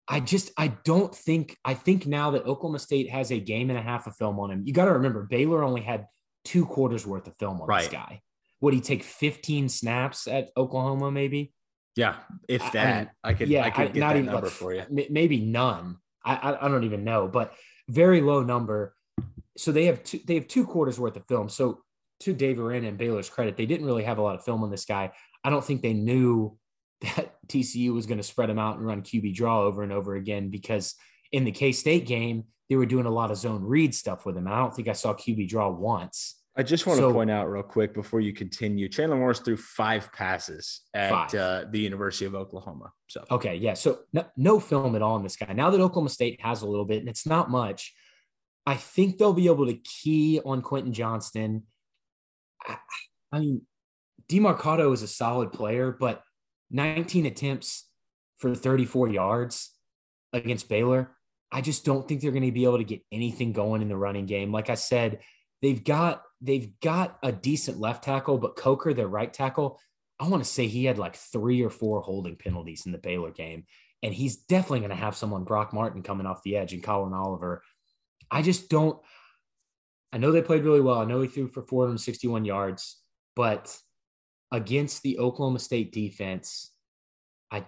[0.06, 3.80] I just I don't think I think now that Oklahoma State has a game and
[3.80, 4.64] a half of film on him.
[4.66, 6.06] You got to remember Baylor only had
[6.44, 7.84] two quarters worth of film on right.
[7.84, 8.22] this guy.
[8.60, 11.12] Would he take 15 snaps at Oklahoma?
[11.12, 11.54] Maybe.
[11.96, 12.16] Yeah,
[12.48, 13.48] if that, I, mean, I could.
[13.48, 14.84] Yeah, I could get not that even number like, for you.
[15.10, 15.98] Maybe none.
[16.24, 17.54] I, I I don't even know, but
[17.88, 18.94] very low number.
[19.58, 21.48] So they have two, they have two quarters worth of film.
[21.48, 21.84] So
[22.22, 24.72] to Dave Aranda and Baylor's credit, they didn't really have a lot of film on
[24.72, 25.12] this guy.
[25.44, 26.58] I don't think they knew
[27.02, 30.16] that TCU was going to spread him out and run QB draw over and over
[30.16, 30.96] again because
[31.32, 34.36] in the K State game, they were doing a lot of zone read stuff with
[34.36, 34.48] him.
[34.48, 36.42] I don't think I saw QB draw once.
[36.58, 38.88] I just want so, to point out real quick before you continue.
[38.88, 41.36] Chandler Morris threw five passes at five.
[41.36, 42.94] Uh, the University of Oklahoma.
[43.08, 43.74] So okay, yeah.
[43.74, 45.52] So no, no film at all in this guy.
[45.52, 47.94] Now that Oklahoma State has a little bit, and it's not much,
[48.66, 51.64] I think they'll be able to key on Quentin Johnston.
[52.66, 52.78] I,
[53.34, 53.62] I mean,
[54.30, 56.24] Demercado is a solid player, but
[56.72, 57.90] 19 attempts
[58.38, 59.72] for 34 yards
[60.34, 61.12] against Baylor.
[61.52, 63.98] I just don't think they're going to be able to get anything going in the
[63.98, 64.52] running game.
[64.52, 65.20] Like I said,
[65.62, 69.80] they've got they've got a decent left tackle, but Coker, their right tackle,
[70.20, 73.32] I want to say he had like three or four holding penalties in the Baylor
[73.32, 73.66] game.
[74.04, 77.14] And he's definitely going to have someone, Brock Martin, coming off the edge and Collin
[77.14, 77.64] Oliver.
[78.30, 79.00] I just don't.
[80.14, 81.00] I know they played really well.
[81.00, 83.02] I know he threw for 461 yards,
[83.36, 83.76] but
[84.52, 86.72] against the Oklahoma State defense,
[87.52, 87.66] I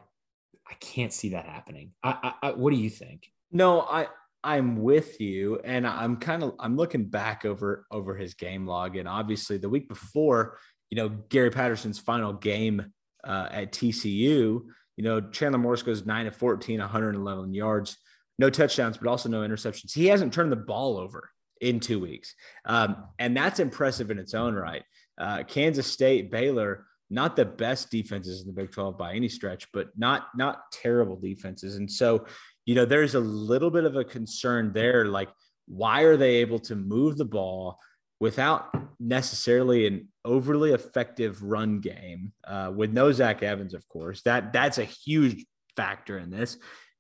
[0.69, 1.93] I can't see that happening.
[2.03, 3.31] I, I, I what do you think?
[3.51, 4.07] No, I
[4.43, 8.95] I'm with you, and I'm kind of I'm looking back over over his game log,
[8.95, 10.57] and obviously the week before,
[10.89, 16.27] you know, Gary Patterson's final game uh, at TCU, you know, Chandler Morris goes nine
[16.27, 17.97] of 14, 111 yards,
[18.39, 19.93] no touchdowns, but also no interceptions.
[19.93, 21.29] He hasn't turned the ball over
[21.59, 22.35] in two weeks,
[22.65, 24.83] um, and that's impressive in its own right.
[25.17, 29.67] Uh, Kansas State, Baylor, not the best defenses in the Big 12 by any stretch,
[29.73, 32.25] but not not terrible defenses, and so
[32.67, 35.05] you know, there's a little bit of a concern there.
[35.05, 35.29] Like,
[35.67, 37.79] why are they able to move the ball
[38.19, 44.21] without necessarily an overly effective run game uh, with no Zach Evans, of course.
[44.23, 45.45] That that's a huge
[45.75, 46.57] factor in this,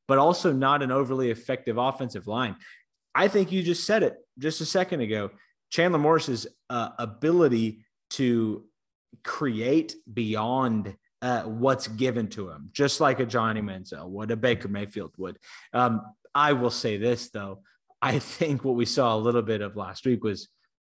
[0.07, 2.55] but also not an overly effective offensive line.
[3.13, 5.31] I think you just said it just a second ago.
[5.69, 8.63] Chandler Morris's uh, ability to
[9.23, 14.67] create beyond uh, what's given to him, just like a Johnny Manziel would, a Baker
[14.67, 15.37] Mayfield would.
[15.73, 16.01] Um,
[16.35, 17.61] I will say this though,
[18.01, 20.49] I think what we saw a little bit of last week was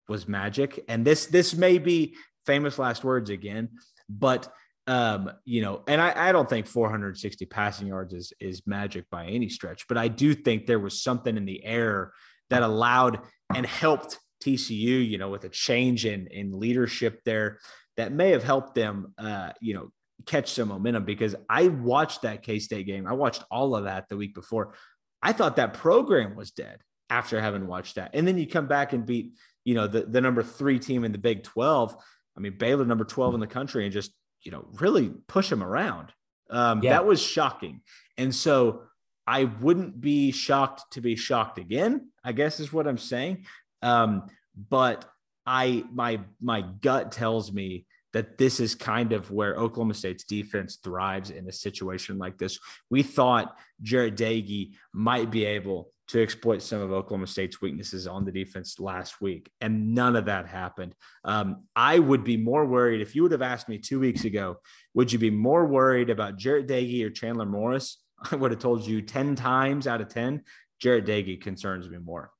[0.08, 3.70] was magic, and this this may be famous last words again,
[4.08, 4.52] but
[4.86, 9.26] um, you know, and I, I don't think 460 passing yards is is magic by
[9.26, 12.12] any stretch, but I do think there was something in the air
[12.50, 13.20] that allowed
[13.54, 17.58] and helped TCU, you know, with a change in in leadership there
[17.96, 19.90] that may have helped them, uh, you know,
[20.26, 23.06] catch some momentum because I watched that K State game.
[23.06, 24.74] I watched all of that the week before.
[25.22, 28.10] I thought that program was dead after having watched that.
[28.14, 29.32] And then you come back and beat,
[29.64, 31.94] you know, the, the number three team in the Big 12.
[32.36, 34.12] I mean, Baylor, number 12 in the country, and just,
[34.42, 36.12] you know, really push them around.
[36.48, 36.90] Um, yeah.
[36.90, 37.82] That was shocking.
[38.16, 38.82] And so
[39.26, 43.44] I wouldn't be shocked to be shocked again, I guess is what I'm saying.
[43.82, 44.28] Um,
[44.68, 45.04] but
[45.44, 50.78] I, my, my gut tells me that this is kind of where Oklahoma State's defense
[50.82, 52.58] thrives in a situation like this.
[52.90, 58.24] We thought Jarret Doege might be able to exploit some of Oklahoma State's weaknesses on
[58.24, 60.92] the defense last week, and none of that happened.
[61.24, 64.56] Um, I would be more worried if you would have asked me two weeks ago,
[64.92, 67.98] would you be more worried about Jarret Doege or Chandler Morris?
[68.32, 70.42] I would have told you 10 times out of 10,
[70.82, 72.32] Jarret Doege concerns me more.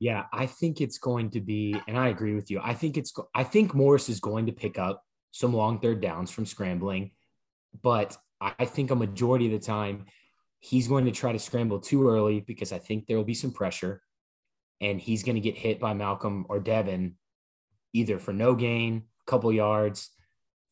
[0.00, 2.60] Yeah, I think it's going to be, and I agree with you.
[2.62, 6.30] I think it's, I think Morris is going to pick up some long third downs
[6.30, 7.12] from scrambling,
[7.82, 10.06] but I think a majority of the time
[10.60, 13.52] he's going to try to scramble too early because I think there will be some
[13.52, 14.02] pressure
[14.80, 17.14] and he's going to get hit by Malcolm or Devin
[17.92, 20.10] either for no gain, a couple yards,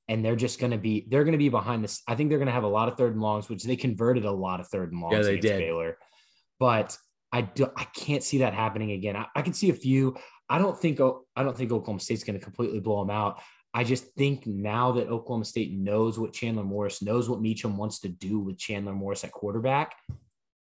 [0.08, 2.02] and they're just going to be they're going to be behind this.
[2.08, 4.24] I think they're going to have a lot of third and longs, which they converted
[4.24, 5.58] a lot of third and longs yeah, they against did.
[5.58, 5.98] Baylor.
[6.58, 6.96] But
[7.33, 9.16] I do, I can't see that happening again.
[9.16, 10.16] I, I can see a few.
[10.49, 13.41] I don't think I don't think Oklahoma State's going to completely blow them out.
[13.74, 18.01] I just think now that Oklahoma State knows what Chandler Morris knows what Meacham wants
[18.01, 19.95] to do with Chandler Morris at quarterback,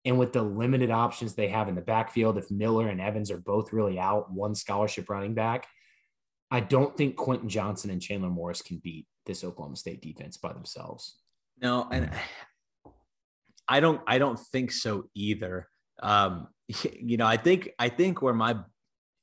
[0.05, 3.39] and with the limited options they have in the backfield, if Miller and Evans are
[3.39, 5.69] both really out, one scholarship running back,
[6.51, 10.53] I don't think Quentin Johnston and Chandler Morris can beat this Oklahoma State defense by
[10.53, 11.19] themselves.
[11.61, 12.11] No, and
[13.69, 15.69] I don't I don't think so either.
[16.03, 16.49] Um,
[17.01, 18.57] you know, I think I think where my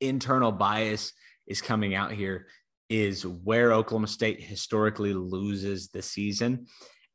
[0.01, 1.13] internal bias
[1.47, 2.47] is coming out here
[2.89, 6.67] is where Oklahoma State historically loses the season.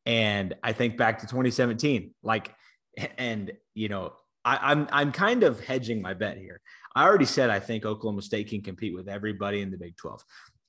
[0.06, 2.52] And I think back to 2017, like,
[3.18, 4.12] and you know,
[4.44, 6.60] I, I'm I'm kind of hedging my bet here.
[6.94, 10.24] I already said I think Oklahoma State can compete with everybody in the Big 12.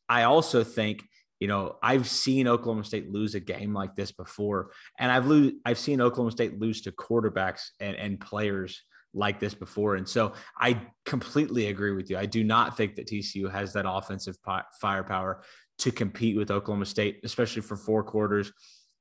[0.07, 1.03] I also think,
[1.41, 5.53] you know, I've seen Oklahoma State lose a game like this before, and I've lose
[5.65, 8.83] I've seen Oklahoma State lose to quarterbacks and, and players
[9.13, 9.95] like this before.
[9.95, 12.17] And so I completely agree with you.
[12.17, 14.37] I do not think that TCU has that offensive
[14.79, 15.43] firepower
[15.79, 18.53] to compete with Oklahoma State, especially for four quarters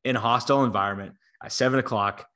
[0.04, 1.14] in a hostile environment
[1.44, 2.26] at seven o'clock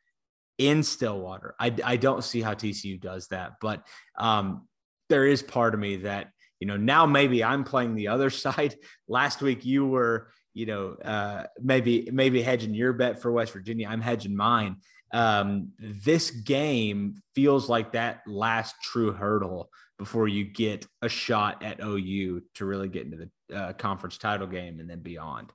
[0.58, 1.54] in Stillwater.
[1.58, 3.86] I, I don't see how TCU does that, but
[4.18, 4.68] um,
[5.08, 6.28] there is part of me that,
[6.60, 8.76] you know, now maybe I'm playing the other side.
[9.08, 13.88] Last week you were, you know, uh, maybe maybe hedging your bet for West Virginia.
[13.88, 14.76] I'm hedging mine
[15.14, 21.80] um, this game feels like that last true hurdle before you get a shot at
[21.80, 25.52] OU to really get into the uh, conference title game and then beyond.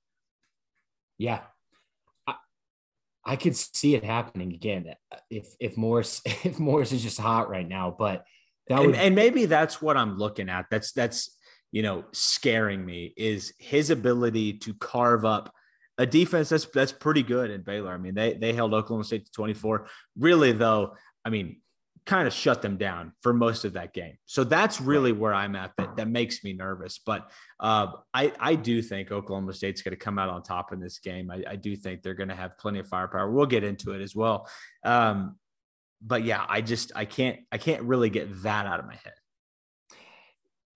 [1.17, 1.41] Yeah,
[3.25, 4.93] I, could see it happening again
[5.29, 8.23] if if Morris if Morris is just hot right now, but
[8.69, 8.89] that would...
[8.89, 10.67] and, and maybe that's what I'm looking at.
[10.71, 11.35] That's that's
[11.71, 15.53] you know scaring me is his ability to carve up
[15.99, 17.93] a defense that's that's pretty good in Baylor.
[17.93, 19.87] I mean, they they held Oklahoma State to 24.
[20.17, 20.95] Really, though,
[21.25, 21.57] I mean,
[22.05, 24.17] kind of shut them down for most of that game.
[24.25, 25.73] So that's really where I'm at.
[25.77, 26.99] That that makes me nervous.
[27.05, 30.79] But uh, I I do think Oklahoma State's going to come out on top in
[30.79, 31.29] this game.
[31.29, 33.29] I, I do think they're going to have plenty of firepower.
[33.29, 34.49] We'll get into it as well.
[34.85, 35.35] Um,
[36.01, 39.13] but yeah, I just I can't I can't really get that out of my head.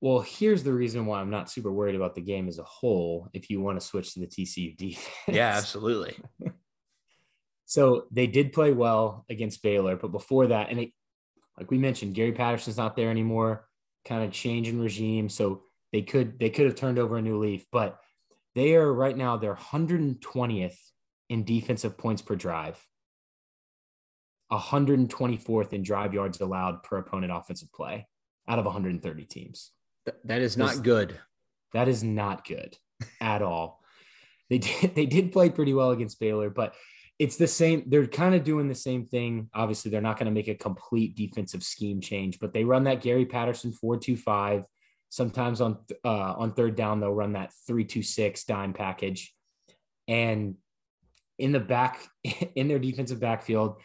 [0.01, 3.29] Well, here's the reason why I'm not super worried about the game as a whole.
[3.31, 6.17] If you want to switch to the TCU defense, yeah, absolutely.
[7.65, 10.89] so they did play well against Baylor, but before that, and it,
[11.57, 13.65] like we mentioned, Gary Patterson's not there anymore.
[14.03, 15.61] Kind of change in regime, so
[15.93, 17.97] they could they could have turned over a new leaf, but
[18.55, 20.77] they are right now they're 120th
[21.29, 22.85] in defensive points per drive,
[24.57, 28.07] 124th in drive yards allowed per opponent offensive play
[28.47, 29.71] out of 130 teams
[30.25, 31.19] that is not good.
[31.73, 32.77] That is not good
[33.21, 33.81] at all.
[34.49, 36.75] They did they did play pretty well against Baylor, but
[37.19, 37.83] it's the same.
[37.87, 39.49] They're kind of doing the same thing.
[39.53, 43.01] Obviously, they're not going to make a complete defensive scheme change, but they run that
[43.01, 44.63] Gary Patterson four two five.
[45.09, 49.33] Sometimes on uh, on third down, they'll run that three two six dime package,
[50.07, 50.55] and
[51.37, 51.99] in the back
[52.55, 53.79] in their defensive backfield,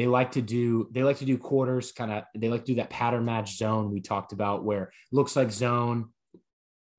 [0.00, 2.76] they like to do they like to do quarters kind of they like to do
[2.76, 6.08] that pattern match zone we talked about where looks like zone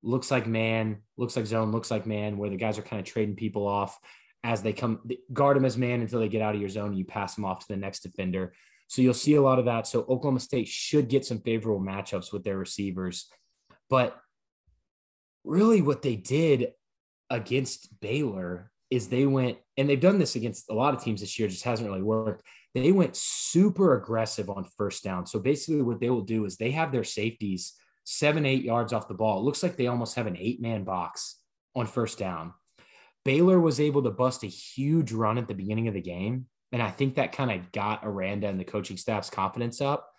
[0.04, 3.06] looks like man looks like zone looks like man where the guys are kind of
[3.06, 4.00] trading people off
[4.44, 5.00] as they come
[5.34, 7.46] guard them as man until they get out of your zone and you pass them
[7.46, 8.54] off to the next defender.
[8.88, 9.88] So you'll see a lot of that.
[9.88, 13.28] So oklahoma state should get some favorable matchups with their receivers.
[13.90, 14.16] But
[15.44, 16.74] really what they did
[17.30, 21.40] against baylor is they went and they've done this against a lot of teams this
[21.40, 22.44] year just hasn't really worked
[22.74, 25.26] they went super aggressive on first down.
[25.26, 29.08] So basically, what they will do is they have their safeties seven, eight yards off
[29.08, 29.40] the ball.
[29.40, 31.38] It looks like they almost have an eight man box
[31.76, 32.54] on first down.
[33.24, 36.48] Baylor was able to bust a huge run at the beginning of the game.
[36.72, 40.10] And I think that kind of got Aranda and the coaching staff's confidence up.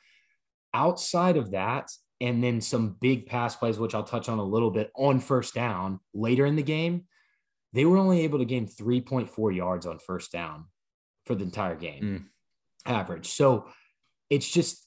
[0.74, 1.90] Outside of that,
[2.20, 5.54] and then some big pass plays, which I'll touch on a little bit on first
[5.54, 7.06] down later in the game,
[7.72, 10.66] they were only able to gain 3.4 yards on first down
[11.24, 12.02] for the entire game.
[12.02, 12.31] Mm
[12.86, 13.28] average.
[13.28, 13.66] So
[14.30, 14.86] it's just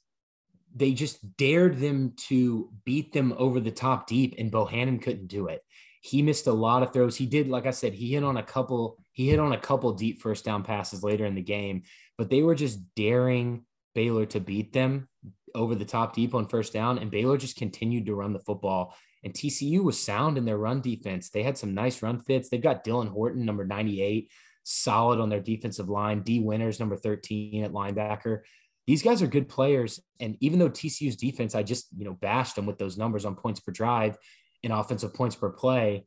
[0.76, 5.48] they just dared them to beat them over the top deep, and Bohanon couldn't do
[5.48, 5.62] it.
[6.02, 7.16] He missed a lot of throws.
[7.16, 8.98] He did, like I said, he hit on a couple.
[9.14, 11.84] He hit on a couple deep first down passes later in the game,
[12.18, 13.66] but they were just daring
[13.96, 15.08] Baylor to beat them
[15.56, 18.96] over the top deep on first down, and Baylor just continued to run the football.
[19.24, 21.30] And TCU was sound in their run defense.
[21.30, 22.50] They had some nice run fits.
[22.50, 24.30] They've got Dylan Horton, number 98,
[24.66, 26.22] solid on their defensive line.
[26.22, 28.42] Dee Winters, number 13 at linebacker.
[28.88, 30.02] These guys are good players.
[30.20, 33.36] And even though TCU's defense, I just, you know, bashed them with those numbers on
[33.36, 34.18] points per drive
[34.64, 36.06] and offensive points per play,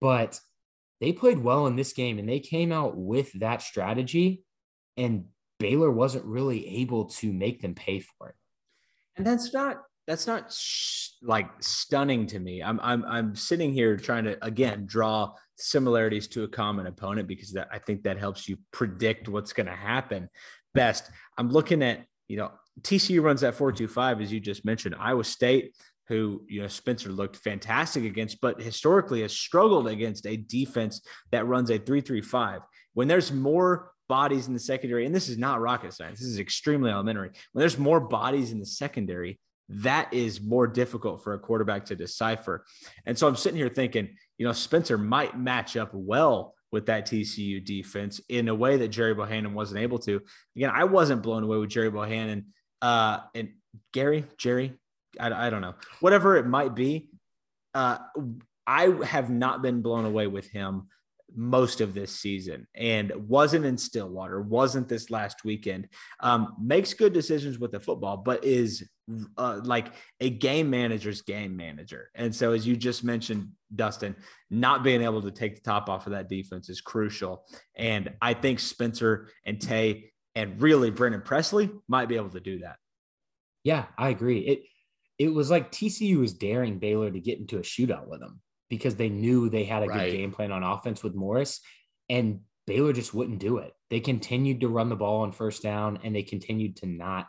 [0.00, 0.38] but
[1.00, 4.44] they played well in this game and they came out with that strategy.
[4.96, 5.26] And
[5.58, 8.34] Baylor wasn't really able to make them pay for it.
[9.16, 12.62] And that's not that's not sh- like stunning to me.
[12.62, 17.52] I'm I'm I'm sitting here trying to again draw similarities to a common opponent because
[17.52, 20.28] that I think that helps you predict what's going to happen
[20.74, 21.08] best.
[21.38, 22.50] I'm looking at, you know,
[22.80, 24.96] TCU runs that 425 as you just mentioned.
[24.98, 25.76] Iowa State
[26.08, 31.46] who, you know, Spencer looked fantastic against but historically has struggled against a defense that
[31.46, 32.62] runs a 335.
[32.94, 36.40] When there's more bodies in the secondary, and this is not rocket science, this is
[36.40, 37.30] extremely elementary.
[37.52, 39.38] When there's more bodies in the secondary,
[39.70, 42.64] that is more difficult for a quarterback to decipher.
[43.06, 47.06] And so I'm sitting here thinking, you know, Spencer might match up well with that
[47.06, 50.20] TCU defense in a way that Gerry Bohanon wasn't able to.
[50.56, 52.46] Again, I wasn't blown away with Gerry Bohanon
[52.82, 53.50] uh, and
[53.92, 54.74] Gary, Jerry,
[55.18, 57.08] I, I don't know, whatever it might be.
[57.74, 57.98] Uh,
[58.66, 60.88] I have not been blown away with him
[61.34, 65.88] most of this season and wasn't in Stillwater, wasn't this last weekend.
[66.20, 68.88] Um, makes good decisions with the football, but is
[69.36, 72.10] uh, like a game manager's game manager.
[72.14, 74.16] And so, as you just mentioned, Dustin,
[74.50, 77.44] not being able to take the top off of that defense is crucial.
[77.74, 82.60] And I think Spencer and Tay and really Brennan Presley might be able to do
[82.60, 82.76] that.
[83.64, 84.40] Yeah, I agree.
[84.40, 84.62] It
[85.18, 88.40] it was like TCU was daring Baylor to get into a shootout with them
[88.70, 90.10] because they knew they had a right.
[90.10, 91.60] good game plan on offense with Morris,
[92.08, 93.74] and Baylor just wouldn't do it.
[93.90, 97.26] They continued to run the ball on first down, and they continued to not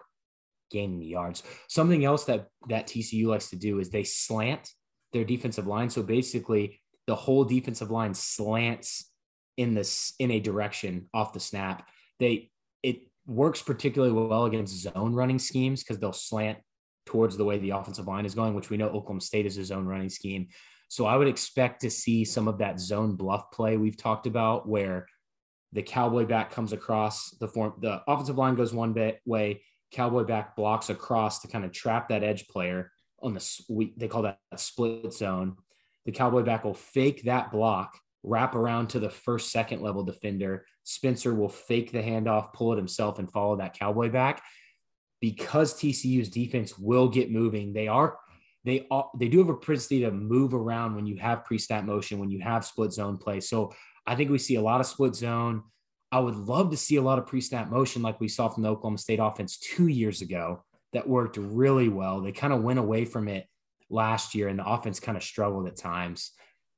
[0.69, 1.43] gain the yards.
[1.67, 4.69] Something else that that TCU likes to do is they slant
[5.11, 5.89] their defensive line.
[5.89, 9.11] So basically, the whole defensive line slants
[9.57, 11.87] in this in a direction off the snap.
[12.19, 12.51] They
[12.83, 16.59] it works particularly well against zone running schemes because they'll slant
[17.05, 19.65] towards the way the offensive line is going, which we know Oklahoma State is a
[19.65, 20.47] zone running scheme.
[20.91, 24.67] So I would expect to see some of that zone bluff play we've talked about
[24.67, 25.07] where
[25.71, 29.63] the cowboy back comes across the form, the offensive line goes one bit way,
[29.93, 34.09] cowboy back blocks across to kind of trap that edge player on the we, they
[34.09, 35.55] call that split zone.
[36.03, 40.65] The cowboy back will fake that block, wrap around to the first second level defender.
[40.83, 44.43] Spencer will fake the handoff, pull it himself, and follow that cowboy back.
[45.21, 48.17] Because TCU's defense will get moving, they are
[48.64, 52.20] they all they do have a propensity to move around when you have pre-snap motion,
[52.20, 53.39] when you have split zone play.
[53.39, 53.74] So
[54.05, 55.64] I think we see a lot of split zone.
[56.12, 58.70] I would love to see a lot of pre-snap motion like we saw from the
[58.70, 62.22] Oklahoma State offense two years ago that worked really well.
[62.22, 63.47] They kind of went away from it
[63.89, 66.32] last year and the offense kind of struggled at times.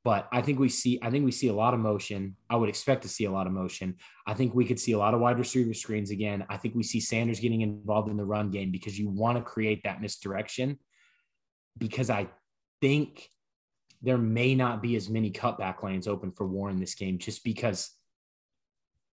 [0.04, 2.36] But I think we see I think we see a lot of motion.
[2.50, 3.96] I would expect to see a lot of motion.
[4.28, 6.46] I think we could see a lot of wide receiver screens again.
[6.50, 9.44] I think we see Sanders getting involved in the run game because you want to
[9.44, 10.78] create that misdirection
[11.78, 12.28] because I
[12.82, 13.30] think
[14.02, 17.92] there may not be as many cutback lanes open for Warren this game just because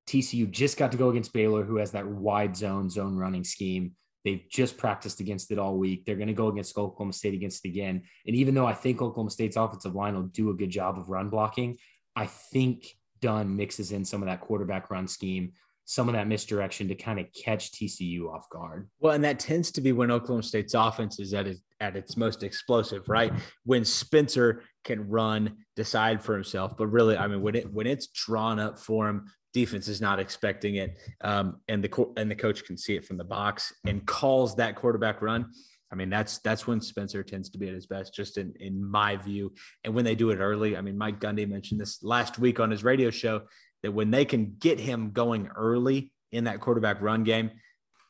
[0.09, 3.93] TCU just got to go against Baylor, who has that wide zone, zone running scheme.
[4.25, 6.05] They've just practiced against it all week.
[6.05, 8.03] They're going to go against Oklahoma State against it again.
[8.27, 11.09] And even though I think Oklahoma State's offensive line will do a good job of
[11.09, 11.79] run blocking,
[12.17, 12.87] I think
[13.21, 15.53] Dunn mixes in some of that quarterback run scheme
[15.85, 18.89] some of that misdirection to kind of catch TCU off guard.
[19.01, 22.17] Well, and that tends to be when Oklahoma State's offense is at its, at its
[22.17, 23.33] most explosive, right?
[23.65, 28.07] When Spencer can run, decide for himself, but really, I mean, when it when it's
[28.09, 32.65] drawn up for him, defense is not expecting it, um, and the and the coach
[32.65, 35.51] can see it from the box and calls that quarterback run.
[35.93, 38.85] I mean, that's that's when Spencer tends to be at his best, just in in
[38.85, 39.53] my view.
[39.85, 42.71] And when they do it early, I mean, Mike Gundy mentioned this last week on
[42.71, 43.43] his radio show
[43.83, 47.51] that when they can get him going early in that quarterback run game,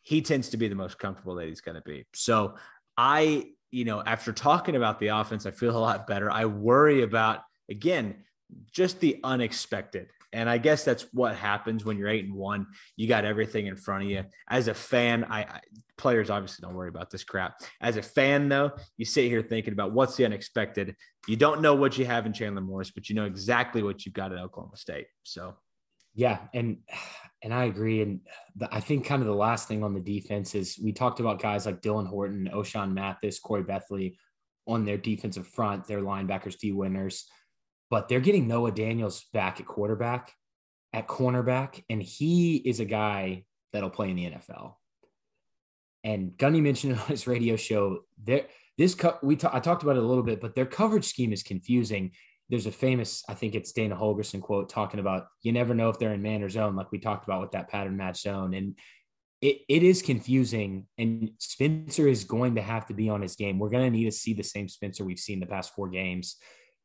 [0.03, 2.07] he tends to be the most comfortable that he's going to be.
[2.15, 2.55] So
[2.97, 6.31] I, you know, after talking about the offense, I feel a lot better.
[6.31, 8.25] I worry about, again,
[8.73, 10.09] just the unexpected.
[10.33, 12.67] And I guess that's what happens when you're eight and one.
[12.97, 14.25] You got everything in front of you.
[14.49, 15.61] As a fan, I, I,
[15.99, 17.61] players obviously don't worry about this crap.
[17.81, 20.95] As a fan, though, you sit here thinking about what's the unexpected.
[21.27, 24.15] You don't know what you have in Chandler Morris, but you know exactly what you've
[24.15, 25.07] got at Oklahoma State.
[25.25, 25.57] So,
[26.15, 26.79] yeah, and
[27.43, 28.03] and I agree.
[28.03, 28.21] And
[28.57, 31.43] the, I think kind of the last thing on the defense is we talked about
[31.43, 34.17] guys like Dylan Horton, Ochaun Mathis, Corey Bethley
[34.67, 37.27] on their defensive front, their linebackers, Dee Winters
[37.91, 40.33] but they're getting Noah Daniels back at quarterback,
[40.93, 44.75] at cornerback, and he is a guy that'll play in the NFL.
[46.05, 48.47] And Gundy mentioned on his radio show there.
[48.79, 51.33] This co- we ta- I talked about it a little bit, but their coverage scheme
[51.33, 52.13] is confusing.
[52.49, 55.99] There's a famous, I think it's Dana Holgorsen quote talking about you never know if
[55.99, 58.55] they're in man or zone, like we talked about with that pattern match zone.
[58.55, 58.77] And
[59.43, 60.87] it, it is confusing.
[60.97, 63.59] And Spencer is going to have to be on his game.
[63.59, 66.37] We're going to need to see the same Spencer we've seen the past four games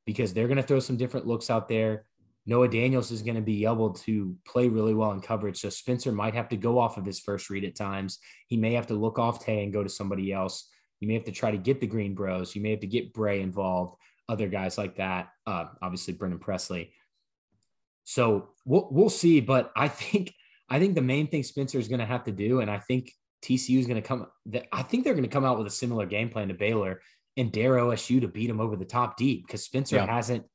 [0.06, 2.06] because they're going to throw some different looks out there.
[2.46, 5.60] Noah Daniels is going to be able to play really well in coverage.
[5.60, 8.20] So Spencer might have to go off of his first read at times.
[8.48, 10.70] He may have to look off Tay and go to somebody else.
[11.00, 12.56] You may have to try to get the Green Bros.
[12.56, 13.96] You may have to get Bray involved,
[14.30, 15.30] other guys like that.
[15.46, 16.94] Uh, obviously, Brennan Presley.
[18.04, 19.42] So we'll, we'll see.
[19.42, 20.34] But I think
[20.70, 23.12] I think the main thing Spencer is going to have to do, and I think
[23.44, 24.28] TCU is going to come.
[24.72, 27.02] I think they're going to come out with a similar game plan to Baylor
[27.38, 30.06] and dare OSU to beat him over the top deep because Spencer yeah.
[30.06, 30.46] hasn't,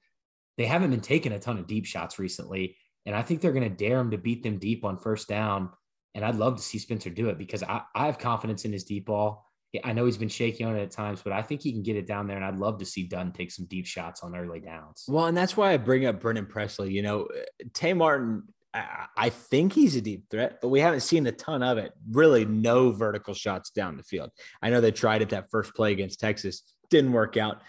[0.56, 2.76] they haven't been taking a ton of deep shots recently.
[3.06, 5.70] And I think they're going to dare him to beat them deep on first down.
[6.14, 8.84] And I'd love to see Spencer do it because I, I have confidence in his
[8.84, 9.46] deep ball.
[9.84, 11.96] I know he's been shaky on it at times, but I think he can get
[11.96, 12.36] it down there.
[12.36, 15.04] And I'd love to see Dunn take some deep shots on early downs.
[15.06, 16.92] Well, and that's why I bring up Brennan Presley.
[16.92, 17.28] You know,
[17.72, 18.42] Tay Martin,
[18.72, 21.92] I, I think he's a deep threat, but we haven't seen a ton of it.
[22.10, 24.30] Really, no vertical shots down the field.
[24.62, 27.62] I know they tried it that first play against Texas, didn't work out.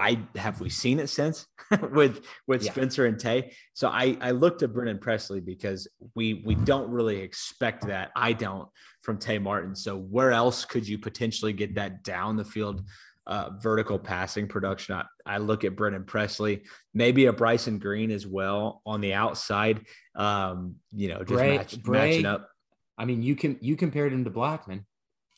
[0.00, 1.46] I have we seen it since
[1.92, 2.72] with with yeah.
[2.72, 3.52] Spencer and Tay.
[3.72, 8.10] So I I looked at Brennan Presley because we we don't really expect that.
[8.16, 8.68] I don't
[9.02, 9.76] from Tay Martin.
[9.76, 12.82] So where else could you potentially get that down the field
[13.26, 14.96] uh, vertical passing production?
[14.96, 16.64] I, I look at Brennan Presley,
[16.94, 19.86] maybe a Bryson Green as well on the outside.
[20.14, 22.48] Um, you know, just Bray, match, Bray, matching up.
[22.98, 24.84] I mean, you can you compared him to Blackmon.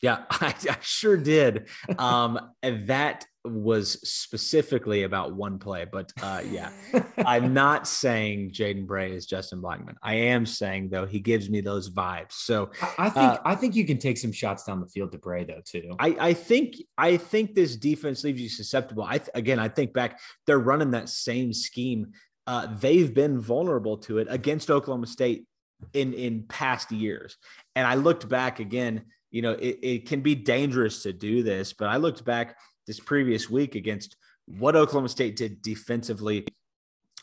[0.01, 1.67] Yeah, I, I sure did.
[1.97, 6.71] Um, and that was specifically about one play, but uh, yeah,
[7.25, 9.95] I'm not saying Jaden Bray is Justin Blackmon.
[10.01, 12.33] I am saying though he gives me those vibes.
[12.33, 15.17] So I think uh, I think you can take some shots down the field to
[15.17, 15.95] Bray though too.
[15.99, 19.03] I, I think I think this defense leaves you susceptible.
[19.03, 22.13] I again I think back they're running that same scheme.
[22.47, 25.45] Uh, they've been vulnerable to it against Oklahoma State
[25.93, 27.35] in in past years,
[27.75, 29.03] and I looked back again.
[29.31, 32.55] You know, it, it can be dangerous to do this, but I looked back
[32.87, 34.15] this previous week against
[34.45, 36.45] what Oklahoma State did defensively,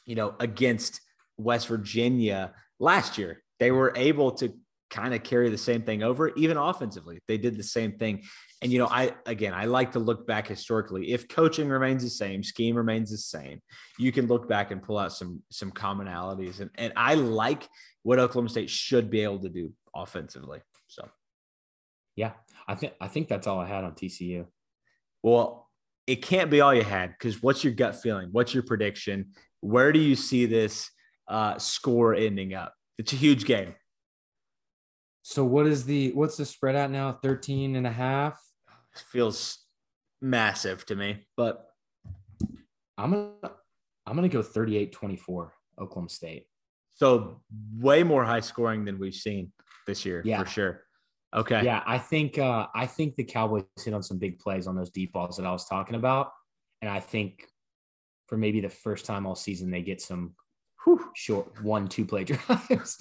[0.06, 1.00] you know, against
[1.36, 3.42] West Virginia last year.
[3.58, 4.54] They were able to
[4.90, 7.20] kind of carry the same thing over, even offensively.
[7.28, 8.24] They did the same thing.
[8.60, 11.12] And, you know, I, again, I like to look back historically.
[11.12, 13.60] If coaching remains the same, scheme remains the same,
[13.98, 16.60] you can look back and pull out some, some commonalities.
[16.60, 17.68] And, and I like
[18.02, 20.60] what Oklahoma State should be able to do offensively.
[20.88, 21.08] So,
[22.16, 22.32] yeah,
[22.66, 24.46] I think, I think that's all I had on TCU.
[25.22, 25.68] Well,
[26.06, 28.28] it can't be all you had because what's your gut feeling?
[28.32, 29.32] What's your prediction?
[29.60, 30.90] Where do you see this
[31.28, 32.74] uh, score ending up?
[32.98, 33.74] It's a huge game.
[35.22, 37.12] So what is the what's the spread at now?
[37.22, 38.40] 13 and a half?
[39.12, 39.58] Feels
[40.20, 41.66] massive to me, but
[42.98, 43.52] I'm gonna
[44.06, 45.50] I'm gonna go 38-24
[45.80, 46.46] Oklahoma State.
[46.94, 47.40] So
[47.78, 49.52] way more high scoring than we've seen
[49.86, 50.42] this year yeah.
[50.42, 50.82] for sure.
[51.34, 51.64] Okay.
[51.64, 54.90] Yeah, I think uh, I think the Cowboys hit on some big plays on those
[54.90, 56.32] deep balls that I was talking about,
[56.82, 57.46] and I think
[58.26, 60.34] for maybe the first time all season they get some
[60.84, 62.96] whew, short one two play drives.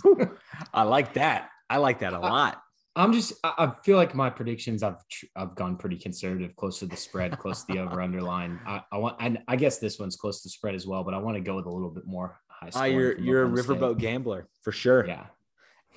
[0.73, 1.49] I like that.
[1.69, 2.61] I like that a lot.
[2.95, 4.97] I, am just I feel like my predictions I've
[5.35, 8.59] I've gone pretty conservative, close to the spread, close to the over underline.
[8.67, 11.15] I, I want and I guess this one's close to the spread as well, but
[11.15, 12.69] I want to go with a little bit more high.
[12.75, 15.07] Ah, you're you're a riverboat gambler for sure.
[15.07, 15.25] Yeah.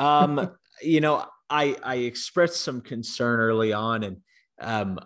[0.00, 4.16] Um, you know, I I expressed some concern early on, and
[4.60, 4.98] um,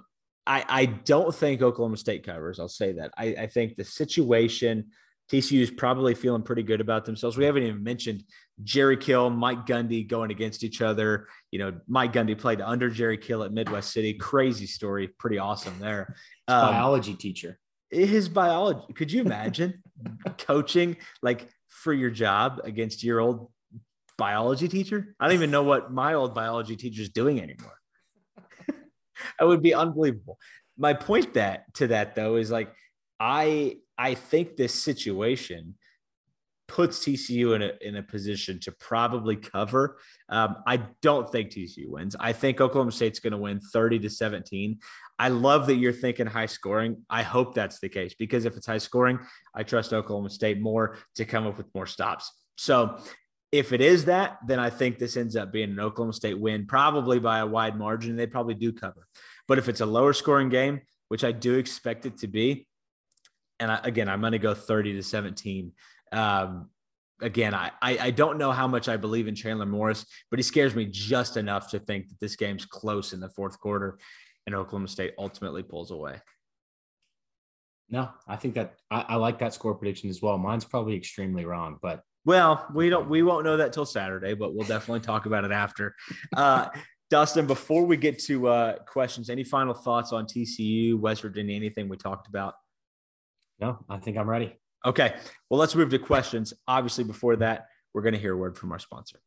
[0.47, 2.61] I I don't think Oklahoma State covers.
[2.61, 3.11] I'll say that.
[3.19, 4.87] I, I think the situation.
[5.29, 7.37] TCU is probably feeling pretty good about themselves.
[7.37, 8.23] We haven't even mentioned
[8.63, 11.27] Jerry Kill, Mike Gundy going against each other.
[11.51, 14.15] You know, Mike Gundy played under Jerry Kill at Midwest City.
[14.15, 15.09] Crazy story.
[15.09, 16.15] Pretty awesome there.
[16.47, 17.59] Um, biology teacher.
[17.91, 18.93] His biology.
[18.95, 19.83] Could you imagine
[20.39, 23.51] coaching like for your job against your old
[24.19, 25.15] biology teacher.
[25.21, 27.79] I don't even know what my old biology teacher is doing anymore.
[29.39, 30.39] that would be unbelievable.
[30.79, 32.73] My point that to that though is like
[33.19, 35.75] I I think this situation
[36.69, 39.99] puts TCU in a in a position to probably cover.
[40.29, 42.17] Um, I don't think TCU wins.
[42.19, 44.79] I think Oklahoma State's going to win 30 to 17.
[45.19, 47.05] I love that you're thinking high scoring.
[47.09, 49.19] I hope that's the case because if it's high scoring,
[49.55, 52.31] I trust Oklahoma State more to come up with more stops.
[52.57, 52.99] So
[53.59, 56.67] if it is that, then I think this ends up being an Oklahoma State win,
[56.67, 58.17] probably by a wide margin.
[58.17, 59.07] They probably do cover.
[59.49, 62.67] But if it's a lower scoring game, which I do expect it to be,
[63.61, 65.73] and I, again, I'm going to go 30 to 17.
[66.13, 66.71] Um,
[67.21, 70.75] again, I, I don't know how much I believe in Chandler Morris, but he scares
[70.75, 73.99] me just enough to think that this game's close in the fourth quarter
[74.47, 76.21] and Oklahoma State ultimately pulls away.
[77.89, 80.39] No, I think that I, I like that score prediction as well.
[80.39, 84.55] Mine's probably extremely wrong, but well, we don't we won't know that till Saturday, but
[84.55, 85.95] we'll definitely talk about it after.
[86.37, 86.69] Uh,
[87.09, 91.89] Dustin, before we get to uh, questions, any final thoughts on TCU, West Virginia, anything
[91.89, 92.55] we talked about?
[93.61, 94.57] No, I think I'm ready.
[94.85, 95.15] Okay.
[95.49, 96.53] Well, let's move to questions.
[96.67, 99.21] Obviously, before that, we're going to hear a word from our sponsor.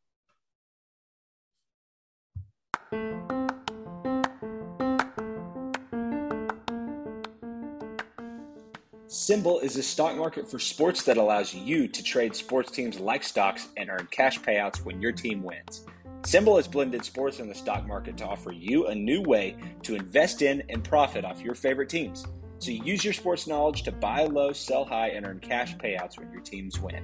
[9.10, 13.24] SimBull is a stock market for sports that allows you to trade sports teams like
[13.24, 15.84] stocks and earn cash payouts when your team wins.
[16.22, 19.96] SimBull has blended sports and the stock market to offer you a new way to
[19.96, 22.24] invest in and profit off your favorite teams.
[22.60, 26.16] So you use your sports knowledge to buy low, sell high, and earn cash payouts
[26.16, 27.02] when your teams win.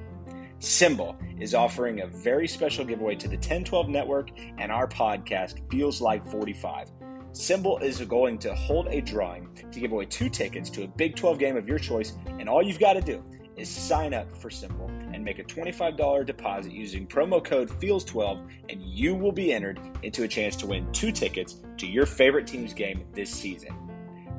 [0.61, 6.01] SimBull is offering a very special giveaway to the 1012 network and our podcast Feels
[6.01, 6.89] Like 45.
[7.37, 11.17] SimBull is going to hold a drawing to give away two tickets to a Big
[11.17, 13.23] 12 game of your choice, and all you've got to do
[13.57, 18.81] is sign up for SimBull and make a $25 deposit using promo code FEELS12, and
[18.81, 22.73] you will be entered into a chance to win two tickets to your favorite team's
[22.73, 23.77] game this season.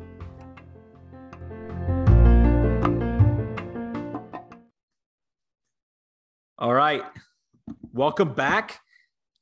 [6.64, 7.04] All right.
[7.92, 8.80] Welcome back.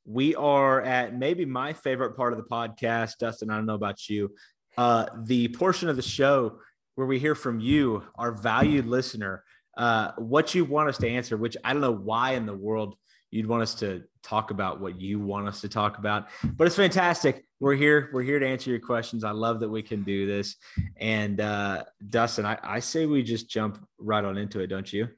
[0.04, 3.18] We are at maybe my favorite part of the podcast.
[3.20, 4.32] Dustin, I don't know about you.
[4.76, 6.58] Uh, the portion of the show
[6.94, 9.44] where we hear from you, our valued listener,
[9.76, 12.96] uh, what you want us to answer, which I don't know why in the world
[13.30, 16.76] you'd want us to talk about what you want us to talk about, but it's
[16.76, 17.44] fantastic.
[17.60, 18.10] We're here.
[18.12, 19.24] We're here to answer your questions.
[19.24, 20.56] I love that we can do this.
[20.98, 25.08] And uh, Dustin, I, I say we just jump right on into it, don't you?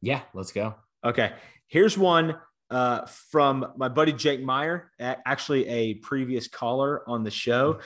[0.00, 0.74] Yeah, let's go.
[1.04, 1.32] Okay.
[1.68, 2.36] Here's one
[2.70, 7.80] uh, from my buddy Jake Meyer, actually a previous caller on the show.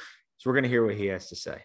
[0.47, 1.61] We're going to hear what he has to say.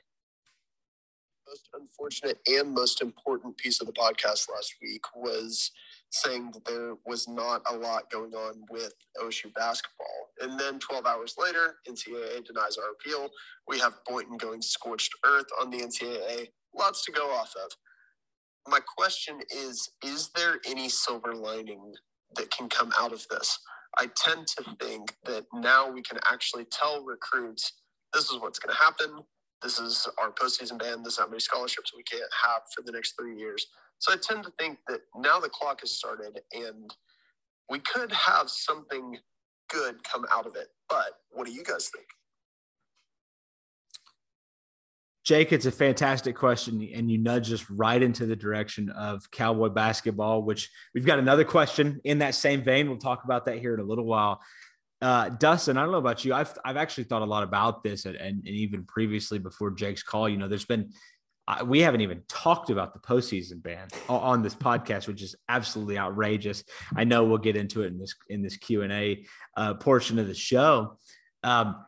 [1.48, 5.70] Most unfortunate and most important piece of the podcast last week was
[6.10, 10.08] saying that there was not a lot going on with OSU basketball.
[10.42, 13.30] And then 12 hours later, NCAA denies our appeal.
[13.68, 16.48] We have Boynton going scorched earth on the NCAA.
[16.76, 17.72] Lots to go off of.
[18.68, 21.94] My question is Is there any silver lining
[22.36, 23.60] that can come out of this?
[24.00, 27.74] I tend to think that now we can actually tell recruits
[28.14, 29.24] this is what's going to happen.
[29.62, 31.04] This is our postseason ban.
[31.04, 33.68] This is how many scholarships we can't have for the next three years.
[34.00, 36.94] So I tend to think that now the clock has started and
[37.70, 39.18] we could have something
[39.70, 40.68] good come out of it.
[40.90, 42.08] But what do you guys think?
[45.24, 49.70] Jake, it's a fantastic question, and you nudge us right into the direction of cowboy
[49.70, 52.90] basketball, which we've got another question in that same vein.
[52.90, 54.42] We'll talk about that here in a little while.
[55.02, 56.34] Uh, Dustin, I don't know about you.
[56.34, 60.04] I've I've actually thought a lot about this, and, and, and even previously before Jake's
[60.04, 60.30] call.
[60.30, 60.92] You know, there's been
[61.66, 66.64] we haven't even talked about the postseason ban on this podcast, which is absolutely outrageous.
[66.96, 69.26] I know we'll get into it in this in this Q and A
[69.58, 70.98] uh, portion of the show,
[71.44, 71.84] um,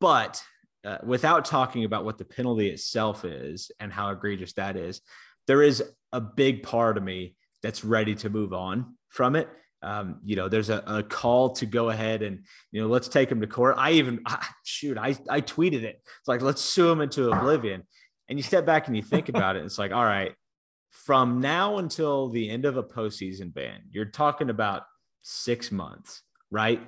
[0.00, 0.42] but
[0.84, 5.00] uh, without talking about what the penalty itself is and how egregious that is,
[5.46, 5.82] there is
[6.12, 9.48] a big part of me that's ready to move on from it
[9.84, 13.30] um, you know, there's a, a, call to go ahead and, you know, let's take
[13.30, 13.74] him to court.
[13.78, 14.20] I even,
[14.64, 16.00] shoot, I, I tweeted it.
[16.20, 17.82] It's like, let's sue him into oblivion.
[18.28, 19.64] And you step back and you think about it.
[19.64, 20.32] It's like, all right,
[20.90, 24.84] from now until the end of a postseason ban, you're talking about
[25.22, 26.80] six months, right?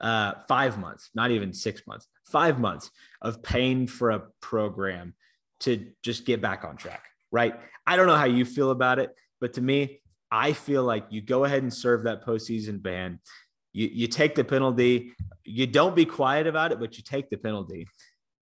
[0.00, 2.90] Uh, five months, not even six months, five months
[3.20, 5.14] of paying for a program
[5.60, 7.54] to just get back on track, right?
[7.86, 10.00] I don't know how you feel about it, but to me,
[10.30, 13.20] I feel like you go ahead and serve that postseason ban.
[13.72, 15.12] You, you take the penalty.
[15.44, 17.86] You don't be quiet about it, but you take the penalty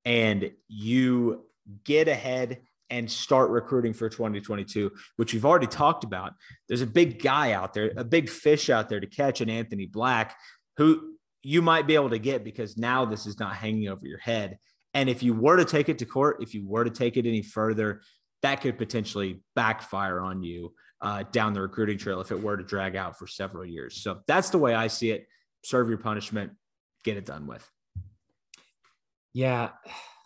[0.04, 1.44] and you
[1.84, 2.58] get ahead
[2.90, 6.32] and start recruiting for 2022, which we've already talked about.
[6.68, 9.86] There's a big guy out there, a big fish out there to catch an Anthony
[9.86, 10.36] Black
[10.78, 14.18] who you might be able to get because now this is not hanging over your
[14.18, 14.58] head.
[14.94, 17.26] And if you were to take it to court, if you were to take it
[17.26, 18.00] any further,
[18.42, 22.64] that could potentially backfire on you uh, down the recruiting trail if it were to
[22.64, 24.02] drag out for several years.
[24.02, 25.26] So that's the way I see it.
[25.64, 26.52] Serve your punishment,
[27.04, 27.68] get it done with.
[29.32, 29.70] Yeah,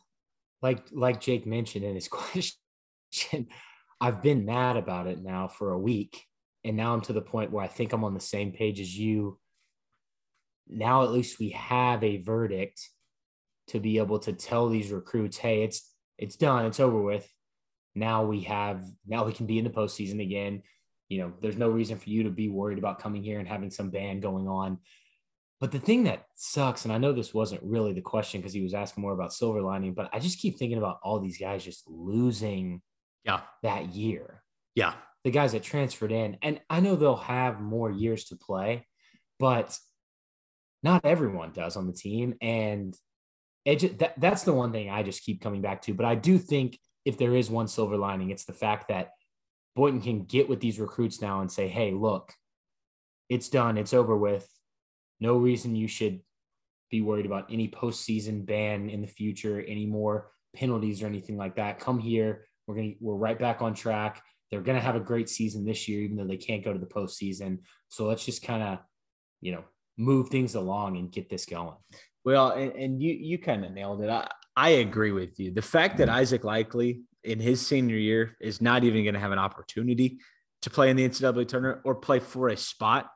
[0.62, 2.08] like like Jake mentioned in his
[3.12, 3.48] question,
[4.00, 6.24] I've been mad about it now for a week,
[6.64, 8.96] and now I'm to the point where I think I'm on the same page as
[8.96, 9.38] you.
[10.68, 12.88] Now at least we have a verdict
[13.68, 17.28] to be able to tell these recruits, "Hey, it's it's done, it's over with
[17.94, 20.62] now we have now we can be in the postseason again.
[21.08, 23.70] You know, there's no reason for you to be worried about coming here and having
[23.70, 24.78] some ban going on.
[25.60, 28.62] But the thing that sucks, and I know this wasn't really the question because he
[28.62, 31.64] was asking more about silver lining, but I just keep thinking about all these guys
[31.64, 32.82] just losing
[33.24, 33.42] yeah.
[33.62, 34.42] that year.
[34.74, 34.94] Yeah.
[35.22, 36.36] The guys that transferred in.
[36.42, 38.88] And I know they'll have more years to play,
[39.38, 39.78] but
[40.82, 42.34] not everyone does on the team.
[42.40, 42.96] And
[43.64, 45.94] it just, that, that's the one thing I just keep coming back to.
[45.94, 49.10] But I do think if there is one silver lining, it's the fact that
[49.74, 52.32] Boynton can get with these recruits now and say, hey, look,
[53.28, 54.48] it's done, it's over with.
[55.20, 56.20] No reason you should
[56.90, 61.56] be worried about any postseason ban in the future, any more penalties or anything like
[61.56, 61.80] that.
[61.80, 62.44] Come here.
[62.66, 64.22] We're gonna we're right back on track.
[64.50, 66.86] They're gonna have a great season this year, even though they can't go to the
[66.86, 67.60] postseason.
[67.88, 68.78] So let's just kind of,
[69.40, 69.64] you know,
[69.96, 71.76] move things along and get this going.
[72.24, 74.10] Well, and, and you you kind of nailed it.
[74.10, 75.50] I, I agree with you.
[75.50, 76.12] The fact that mm.
[76.12, 80.18] Isaac Likely in his senior year is not even going to have an opportunity
[80.62, 83.10] to play in the NCAA tournament or play for a spot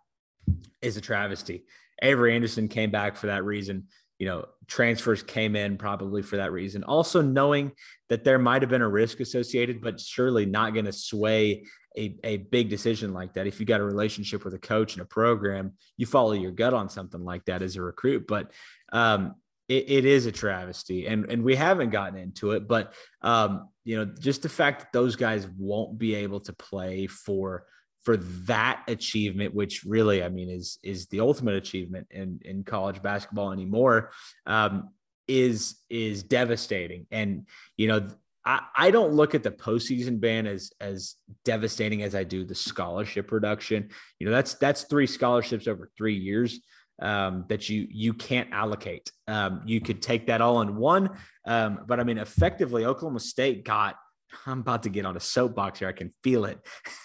[0.82, 1.64] is a travesty.
[2.02, 3.84] Avery Anderson came back for that reason.
[4.18, 6.84] You know, transfers came in probably for that reason.
[6.84, 7.72] Also, knowing
[8.08, 11.64] that there might have been a risk associated, but surely not going to sway
[11.96, 13.46] a, a big decision like that.
[13.46, 16.74] If you got a relationship with a coach and a program, you follow your gut
[16.74, 18.26] on something like that as a recruit.
[18.26, 18.52] But
[18.92, 19.34] um,
[19.68, 23.96] it, it is a travesty and and we haven't gotten into it but um you
[23.96, 27.64] know just the fact that those guys won't be able to play for
[28.02, 33.02] for that achievement which really i mean is is the ultimate achievement in in college
[33.02, 34.10] basketball anymore
[34.46, 34.90] um
[35.26, 37.46] is is devastating and
[37.76, 38.06] you know
[38.44, 42.54] I, I don't look at the postseason ban as as devastating as I do the
[42.54, 43.88] scholarship reduction.
[44.20, 46.60] You know, that's that's three scholarships over three years
[47.00, 49.10] um, that you you can't allocate.
[49.28, 51.10] Um, you could take that all in one,
[51.46, 53.96] um, but I mean, effectively, Oklahoma State got.
[54.44, 55.88] I'm about to get on a soapbox here.
[55.88, 56.58] I can feel it.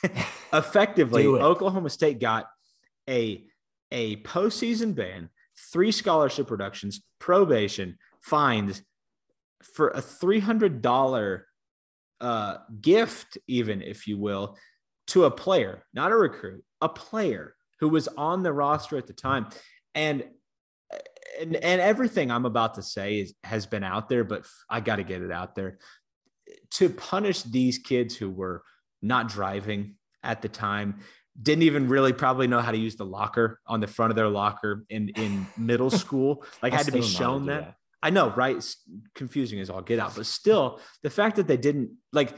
[0.54, 1.28] effectively, it.
[1.28, 2.48] Oklahoma State got
[3.10, 3.46] a
[3.92, 5.30] a postseason ban,
[5.72, 8.82] three scholarship reductions, probation, fines
[9.76, 11.48] for a three hundred dollar
[12.22, 14.58] uh, gift, even if you will,
[15.08, 19.14] to a player, not a recruit, a player who was on the roster at the
[19.14, 19.48] time
[19.96, 20.24] and
[21.40, 24.98] and and everything I'm about to say is has been out there, but I got
[24.98, 25.80] to get it out there
[26.72, 28.64] to punish these kids who were
[29.02, 31.00] not driving at the time
[31.42, 34.28] didn't even really probably know how to use the locker on the front of their
[34.28, 37.62] locker in in middle school like had to be shown that.
[37.62, 37.76] that.
[38.04, 38.78] i know right it's
[39.16, 42.36] confusing as all get out but still the fact that they didn't like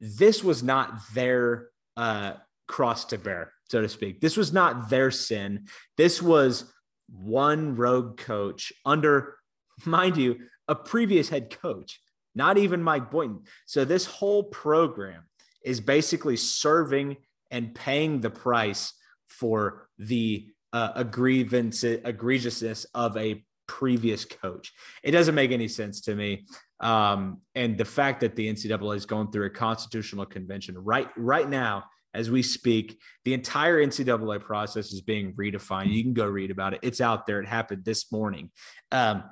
[0.00, 2.34] this was not their uh
[2.70, 4.20] cross to bear so to speak.
[4.20, 5.66] This was not their sin.
[5.96, 6.72] This was
[7.08, 9.36] one rogue coach under,
[9.84, 12.00] mind you, a previous head coach,
[12.34, 13.42] not even Mike Boynton.
[13.66, 15.22] So this whole program
[15.64, 17.16] is basically serving
[17.50, 18.92] and paying the price
[19.28, 24.72] for the uh, egregiousness of a previous coach.
[25.02, 26.46] It doesn't make any sense to me.
[26.80, 31.48] Um, and the fact that the NCAA is going through a constitutional convention right right
[31.48, 31.84] now
[32.14, 32.98] as we speak.
[33.24, 35.92] The entire NCAA process is being redefined.
[35.92, 36.80] You can go read about it.
[36.82, 37.40] It's out there.
[37.40, 38.50] It happened this morning.
[38.92, 39.24] Um,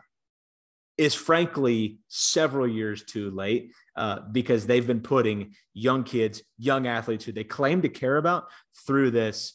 [0.96, 7.24] is frankly several years too late uh, because they've been putting young kids, young athletes
[7.24, 8.48] who they claim to care about
[8.84, 9.54] through this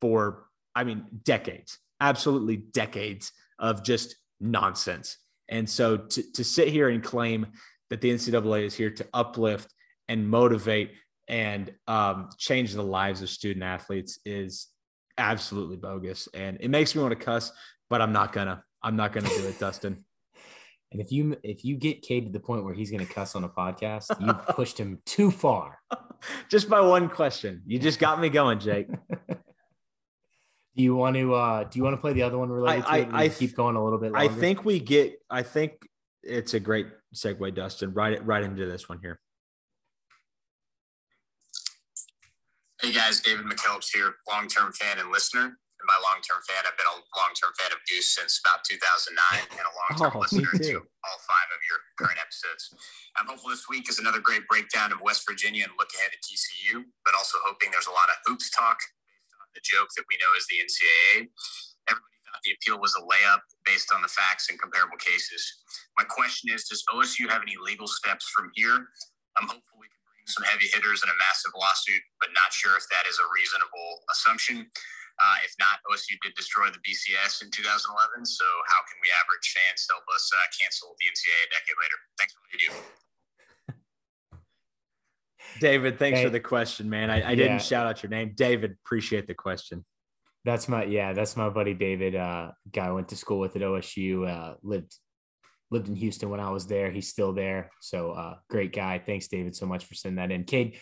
[0.00, 3.30] for, I mean, decades, absolutely decades
[3.60, 5.16] of just nonsense.
[5.48, 7.46] And so to, to sit here and claim
[7.90, 9.72] that the NCAA is here to uplift
[10.08, 10.92] and motivate
[11.30, 14.66] and um, change the lives of student athletes is
[15.16, 16.28] absolutely bogus.
[16.34, 17.52] And it makes me want to cuss,
[17.88, 18.62] but I'm not gonna.
[18.82, 20.04] I'm not gonna do it, Dustin.
[20.90, 23.36] And if you if you get Cade to the point where he's going to cuss
[23.36, 25.78] on a podcast, you've pushed him too far.
[26.50, 28.88] just by one question, you just got me going, Jake.
[29.28, 33.02] do you want to uh do you want to play the other one related I,
[33.02, 33.14] to it?
[33.14, 34.10] I, I keep going a little bit.
[34.10, 34.32] Longer?
[34.32, 35.14] I think we get.
[35.30, 35.74] I think
[36.24, 37.92] it's a great segue, Dustin.
[37.92, 39.20] Right, right into this one here.
[42.80, 45.44] Hey guys, David McKellips here, long-term fan and listener.
[45.44, 49.20] And by long-term fan, I've been a long-term fan of Deuce since about 2009
[49.52, 52.72] and a long-term oh, listener to all five of your current episodes.
[53.20, 56.24] I'm hopeful this week is another great breakdown of West Virginia and look ahead at
[56.24, 60.08] TCU, but also hoping there's a lot of hoops talk based on the joke that
[60.08, 61.28] we know is the NCAA.
[61.84, 65.44] Everybody thought the appeal was a layup based on the facts and comparable cases.
[66.00, 68.88] My question is, does OSU have any legal steps from here?
[69.36, 69.69] I'm hopeful
[70.30, 73.90] some heavy hitters in a massive lawsuit, but not sure if that is a reasonable
[74.14, 74.70] assumption.
[75.20, 78.24] Uh, if not, OSU did destroy the BCS in 2011.
[78.24, 81.98] So how can we average fans help us uh, cancel the NCAA a decade later?
[82.16, 82.72] Thanks for what you do.
[85.58, 87.10] David, thanks hey, for the question, man.
[87.10, 87.34] I, I yeah.
[87.34, 88.32] didn't shout out your name.
[88.34, 89.84] David, appreciate the question.
[90.44, 92.16] That's my yeah, that's my buddy David.
[92.16, 94.26] Uh, guy went to school with at OSU.
[94.26, 94.94] Uh, lived
[95.70, 96.90] lived in Houston when I was there.
[96.90, 97.70] He's still there.
[97.80, 98.98] So uh, great guy.
[98.98, 100.44] Thanks, David, so much for sending that in.
[100.44, 100.78] Cade,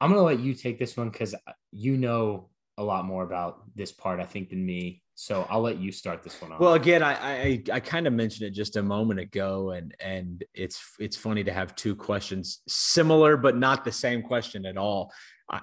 [0.00, 1.34] I'm going to let you take this one because
[1.70, 2.48] you know
[2.78, 5.02] a lot more about this part, I think, than me.
[5.14, 6.60] So I'll let you start this one off.
[6.60, 10.42] Well, again, I I, I kind of mentioned it just a moment ago, and and
[10.54, 15.12] it's it's funny to have two questions similar but not the same question at all.
[15.50, 15.60] I,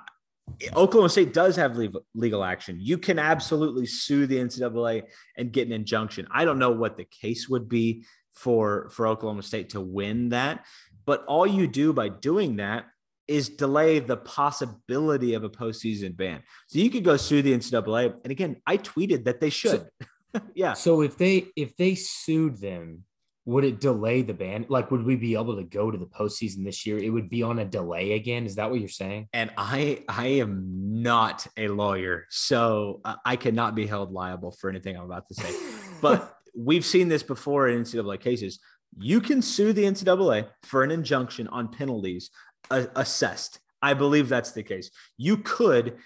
[0.75, 2.77] Oklahoma State does have legal, legal action.
[2.79, 5.03] You can absolutely sue the NCAA
[5.37, 6.27] and get an injunction.
[6.31, 8.05] I don't know what the case would be
[8.39, 10.65] for for Oklahoma State to win that,
[11.05, 12.85] but all you do by doing that
[13.27, 16.41] is delay the possibility of a postseason ban.
[16.67, 18.15] So you could go sue the NCAA.
[18.23, 19.87] And again, I tweeted that they should.
[20.35, 20.73] So, yeah.
[20.73, 23.03] So if they if they sued them,
[23.45, 24.65] would it delay the ban?
[24.69, 26.97] Like, would we be able to go to the postseason this year?
[26.99, 28.45] It would be on a delay again.
[28.45, 29.27] Is that what you're saying?
[29.33, 34.69] And I, I am not a lawyer, so uh, I cannot be held liable for
[34.69, 35.51] anything I'm about to say.
[36.01, 38.59] but we've seen this before in NCAA cases.
[38.97, 42.31] You can sue the NCAA for an injunction on penalties
[42.71, 43.59] uh, assessed.
[43.81, 44.89] I believe that's the case.
[45.17, 45.97] You could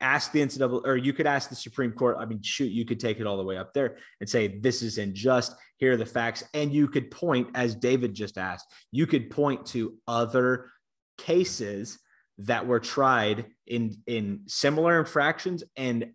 [0.00, 2.16] ask the NCAA, or you could ask the Supreme Court.
[2.18, 4.82] I mean, shoot, you could take it all the way up there and say, this
[4.82, 5.54] is unjust.
[5.78, 6.44] Here are the facts.
[6.54, 10.70] And you could point, as David just asked, you could point to other
[11.18, 11.98] cases
[12.38, 16.10] that were tried in, in similar infractions and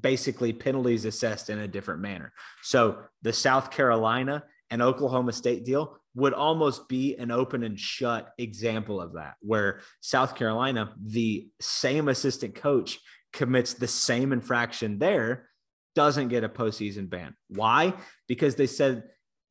[0.00, 2.32] basically penalties assessed in a different manner.
[2.62, 8.32] So the South Carolina and Oklahoma State deal would almost be an open and shut
[8.38, 13.00] example of that, where South Carolina, the same assistant coach
[13.32, 15.48] commits the same infraction there,
[15.94, 17.34] doesn't get a postseason ban.
[17.48, 17.94] Why?
[18.28, 19.04] Because they said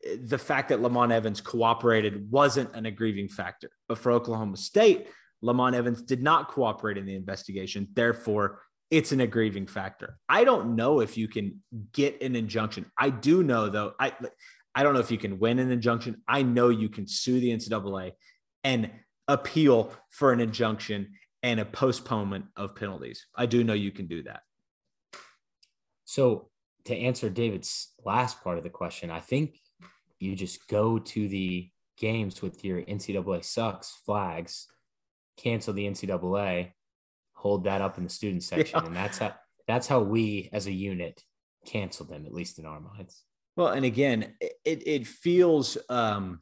[0.06, 3.70] eh, the fact that Lamont Evans cooperated wasn't an aggrieving factor.
[3.88, 5.08] But for Oklahoma State,
[5.42, 7.88] Lamont Evans did not cooperate in the investigation.
[7.94, 8.62] Therefore,
[8.94, 10.20] it's an aggrieving factor.
[10.30, 11.64] I don't know if you can
[11.94, 12.86] get an injunction.
[12.96, 13.94] I do know though.
[14.00, 14.14] I
[14.76, 16.22] I don't know if you can win an injunction.
[16.28, 18.12] I know you can sue the NCAA
[18.64, 18.92] and
[19.28, 23.26] appeal for an injunction and a postponement of penalties.
[23.36, 24.42] I do know you can do that.
[26.06, 26.52] So,
[26.86, 29.58] to answer David's last part of the question, I think
[30.20, 31.68] you just go to the
[31.98, 34.68] games with your NCAA sucks flags,
[35.38, 36.74] cancel the NCAA,
[37.44, 38.88] hold that up in the student section, yeah.
[38.88, 39.36] and that's how
[39.68, 41.22] that's how we as a unit
[41.66, 43.22] cancel them, at least in our minds.
[43.58, 46.42] Well, and again, it it feels um,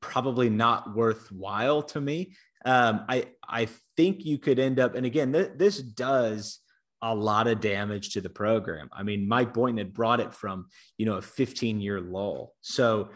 [0.00, 2.36] probably not worthwhile to me.
[2.64, 6.60] Um, I I think you could end up, and again, th- this does
[7.02, 8.88] a lot of damage to the program.
[8.92, 10.66] I mean, Mike Boynton had brought it from
[10.98, 13.10] you know a 15 year lull, so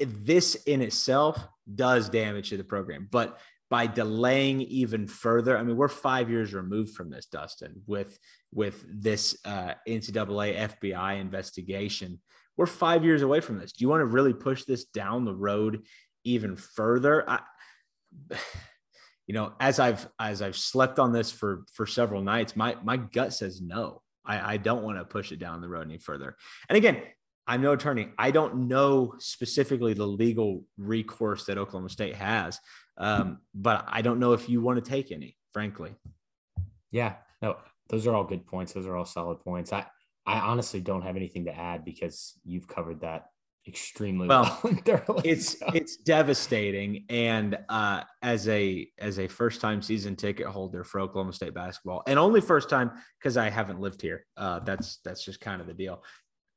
[0.00, 1.36] eh, this in itself
[1.72, 3.08] does damage to the program.
[3.10, 3.38] But
[3.72, 5.56] by delaying even further.
[5.56, 8.18] I mean, we're five years removed from this, Dustin, with
[8.52, 12.20] with this uh, NCAA FBI investigation.
[12.58, 13.72] We're five years away from this.
[13.72, 15.86] Do you want to really push this down the road
[16.22, 17.24] even further?
[17.26, 17.40] I,
[19.26, 22.98] you know, as I've as I've slept on this for for several nights, my my
[22.98, 24.02] gut says no.
[24.22, 26.36] I, I don't want to push it down the road any further.
[26.68, 27.00] And again,
[27.46, 28.08] I'm no attorney.
[28.18, 32.60] I don't know specifically the legal recourse that Oklahoma State has.
[32.98, 35.94] Um, but I don't know if you want to take any, frankly.
[36.90, 37.56] Yeah, no,
[37.88, 38.72] those are all good points.
[38.72, 39.72] Those are all solid points.
[39.72, 39.86] I,
[40.26, 43.26] I honestly don't have anything to add because you've covered that
[43.66, 44.60] extremely well.
[44.62, 45.66] well it's so.
[45.74, 51.32] it's devastating, and uh, as a as a first time season ticket holder for Oklahoma
[51.32, 54.26] State basketball, and only first time because I haven't lived here.
[54.36, 56.02] Uh, that's that's just kind of the deal.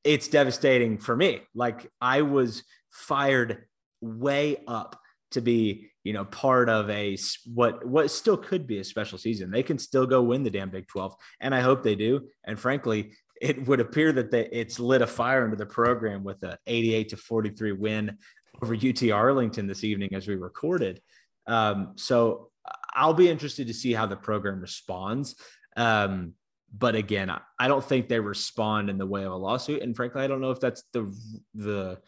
[0.03, 1.41] It's devastating for me.
[1.55, 3.65] Like I was fired
[4.01, 4.99] way up
[5.35, 7.17] to be you know part of a
[7.53, 9.51] what what still could be a special season.
[9.51, 12.21] They can still go win the damn big 12 and i hope they do.
[12.45, 16.41] And frankly it would appear that they, it's lit a fire into the program with
[16.43, 18.17] a 88 to 43 win
[18.61, 21.01] over ut arlington this evening as we recorded.
[21.47, 22.49] Um, so
[22.93, 25.35] i'll be interested to see how the program responds.
[25.75, 26.33] Um,
[26.77, 27.29] but again
[27.59, 29.81] i don't think they respond in the way of a lawsuit.
[29.81, 31.13] And frankly i don't know if that's the
[31.53, 31.99] the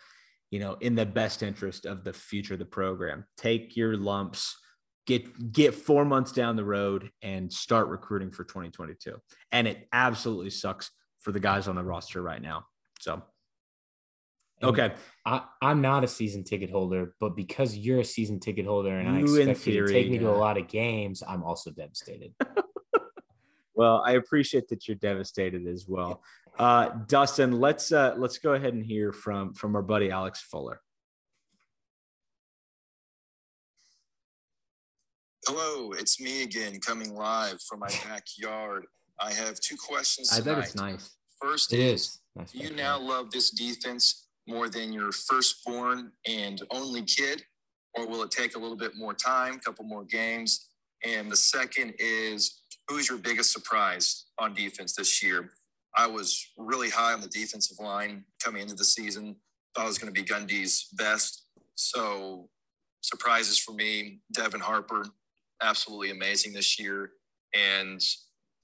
[0.51, 3.25] you know, in the best interest of the future of the program.
[3.37, 4.55] Take your lumps,
[5.05, 9.15] get get four months down the road and start recruiting for 2022.
[9.51, 12.65] And it absolutely sucks for the guys on the roster right now.
[12.99, 13.23] So
[14.63, 14.93] okay.
[15.25, 19.27] I, am not a season ticket holder, but because you're a season ticket holder and
[19.27, 21.71] you I expect theory, you to take me to a lot of games, I'm also
[21.71, 22.33] devastated.
[23.75, 26.21] well, I appreciate that you're devastated as well.
[26.57, 30.81] Uh, Dustin, let's uh, let's go ahead and hear from from our buddy Alex Fuller.
[35.45, 38.85] Hello, it's me again, coming live from my backyard.
[39.19, 40.29] I have two questions.
[40.29, 40.51] Tonight.
[40.51, 41.15] I bet it's nice.
[41.41, 42.19] First, it is.
[42.35, 47.43] Nice do you now love this defense more than your firstborn and only kid,
[47.95, 50.69] or will it take a little bit more time, a couple more games?
[51.05, 55.51] And the second is, who's your biggest surprise on defense this year?
[55.97, 59.35] I was really high on the defensive line coming into the season.
[59.75, 61.45] Thought it was going to be Gundy's best.
[61.75, 62.49] So
[63.01, 65.05] surprises for me, Devin Harper,
[65.61, 67.11] absolutely amazing this year
[67.55, 68.01] and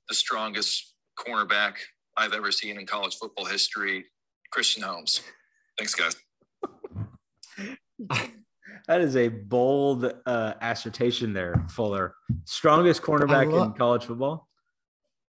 [0.07, 1.75] the strongest cornerback
[2.17, 4.05] I've ever seen in college football history,
[4.51, 5.21] Christian Holmes.
[5.77, 6.15] Thanks, guys.
[8.87, 12.15] that is a bold uh, assertion there, Fuller.
[12.45, 14.47] Strongest cornerback love, in college football.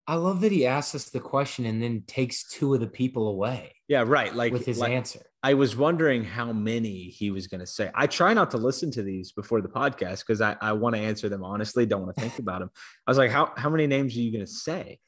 [0.07, 3.29] I love that he asks us the question and then takes two of the people
[3.29, 3.75] away.
[3.89, 4.35] Yeah, right.
[4.35, 5.21] Like with his like, answer.
[5.43, 7.91] I was wondering how many he was going to say.
[7.95, 11.01] I try not to listen to these before the podcast because I, I want to
[11.01, 11.87] answer them honestly.
[11.87, 12.71] Don't want to think about them.
[13.07, 14.99] I was like, how how many names are you going to say?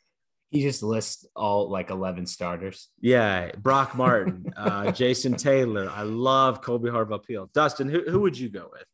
[0.50, 2.88] He just lists all like 11 starters.
[3.00, 3.50] Yeah.
[3.58, 5.90] Brock Martin, uh, Jason Taylor.
[5.90, 7.50] I love Kolby Harvell Peel.
[7.52, 8.84] Dustin, who, who would you go with?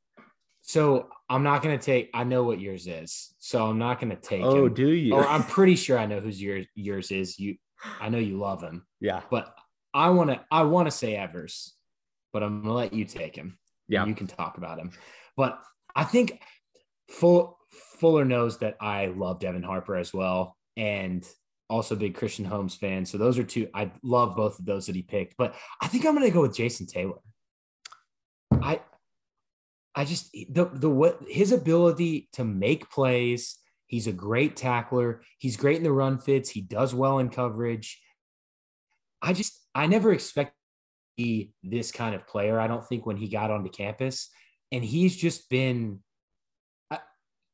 [0.62, 3.34] So I'm not going to take, I know what yours is.
[3.38, 4.74] So I'm not going to take Oh, him.
[4.74, 5.14] do you?
[5.14, 7.38] Or I'm pretty sure I know who's yours, yours is.
[7.38, 7.56] You,
[8.00, 8.86] I know you love him.
[9.00, 9.20] Yeah.
[9.30, 9.54] But
[9.92, 11.74] I want to, I want to say Evers,
[12.32, 13.58] but I'm going to let you take him.
[13.88, 14.06] Yeah.
[14.06, 14.92] You can talk about him.
[15.36, 15.58] But
[15.94, 16.40] I think
[17.10, 17.58] Full,
[17.98, 20.56] Fuller knows that I love Devin Harper as well.
[20.76, 21.26] And
[21.68, 23.04] also big Christian Holmes fan.
[23.04, 23.68] So those are two.
[23.74, 26.42] I love both of those that he picked, but I think I'm going to go
[26.42, 27.18] with Jason Taylor.
[28.52, 28.80] I,
[29.94, 33.58] I just the the what his ability to make plays.
[33.86, 35.22] He's a great tackler.
[35.38, 36.48] He's great in the run fits.
[36.48, 38.00] He does well in coverage.
[39.20, 42.58] I just I never expected to be this kind of player.
[42.58, 44.30] I don't think when he got onto campus,
[44.70, 46.00] and he's just been.
[46.90, 47.00] I,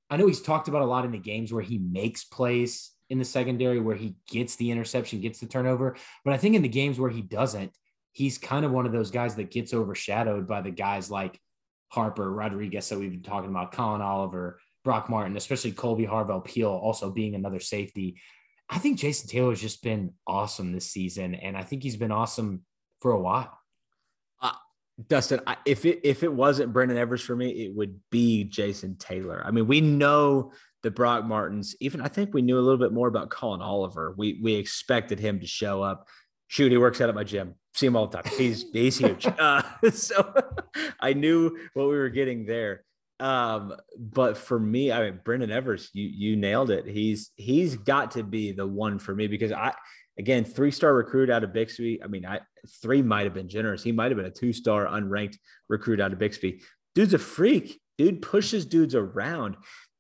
[0.09, 3.19] I know he's talked about a lot in the games where he makes plays in
[3.19, 5.97] the secondary where he gets the interception, gets the turnover.
[6.24, 7.73] But I think in the games where he doesn't,
[8.12, 11.40] he's kind of one of those guys that gets overshadowed by the guys like
[11.89, 16.70] Harper, Rodriguez that we've been talking about, Collin Oliver, Brock Martin, especially Kolby Harvell Peel
[16.70, 18.20] also being another safety.
[18.69, 22.12] I think Jason Taylor has just been awesome this season, and I think he's been
[22.12, 22.62] awesome
[23.01, 23.59] for a while.
[24.40, 24.52] Uh,
[25.09, 29.43] Dustin, if it if it wasn't Brendon Evers for me, it would be Jason Taylor.
[29.44, 30.52] I mean, we know
[30.82, 31.74] the Brock Martins.
[31.81, 34.15] Even I think we knew a little bit more about Collin Oliver.
[34.16, 36.09] We we expected him to show up.
[36.49, 37.55] Shoot, he works out at my gym.
[37.75, 38.33] See him all the time.
[38.37, 39.27] He's he's huge.
[39.39, 39.62] Uh,
[39.93, 40.35] so
[41.01, 42.85] I knew what we were getting there.
[43.20, 46.87] Um, but for me, I mean, Brendon Evers, you you nailed it.
[46.87, 49.75] He's he's got to be the one for me because I
[50.19, 52.03] again three star recruit out of Bixby.
[52.03, 52.41] I mean, I
[52.83, 53.83] three might have been generous.
[53.83, 55.37] He might have been a two star unranked
[55.69, 56.62] recruit out of Bixby.
[56.95, 57.81] Dude's a freak.
[57.99, 59.57] Dude pushes dudes around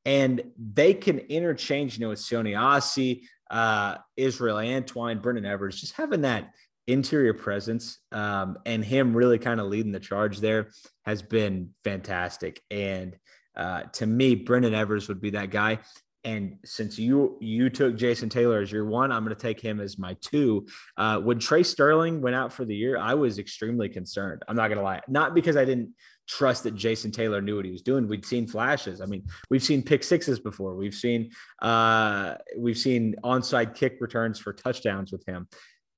[0.08, 5.94] and they can interchange, you know, with Sione Asi, uh, Israel Antwine, Brendon Evers, just
[5.94, 6.52] having that
[6.86, 10.70] interior presence um, and him really kind of leading the charge there
[11.04, 12.62] has been fantastic.
[12.70, 13.16] And
[13.56, 15.80] uh, to me, Brendon Evers would be that guy.
[16.24, 19.80] And since you you took Jason Taylor as your one, I'm going to take him
[19.80, 20.66] as my two.
[20.96, 24.42] Uh, when Tre Sterling went out for the year, I was extremely concerned.
[24.48, 25.94] I'm not going to lie, not because I didn't
[26.28, 28.06] trust that Jason Taylor knew what he was doing.
[28.06, 29.00] We'd seen flashes.
[29.00, 30.74] I mean, we've seen pick sixes before.
[30.74, 31.30] We've seen
[31.60, 35.48] uh, we've seen onside kick returns for touchdowns with him.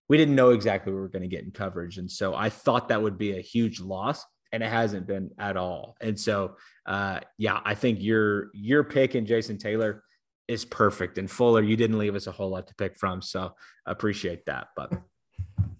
[0.08, 2.48] We didn't know exactly what we were going to get in coverage, and so I
[2.48, 5.96] thought that would be a huge loss, and it hasn't been at all.
[6.00, 10.02] And so, uh, yeah, I think your your pick in Jason Taylor
[10.48, 11.18] is perfect.
[11.18, 13.54] And Fuller, you didn't leave us a whole lot to pick from, so
[13.86, 14.68] appreciate that.
[14.76, 14.92] But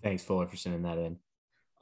[0.02, 1.18] thanks, Fuller, for sending that in.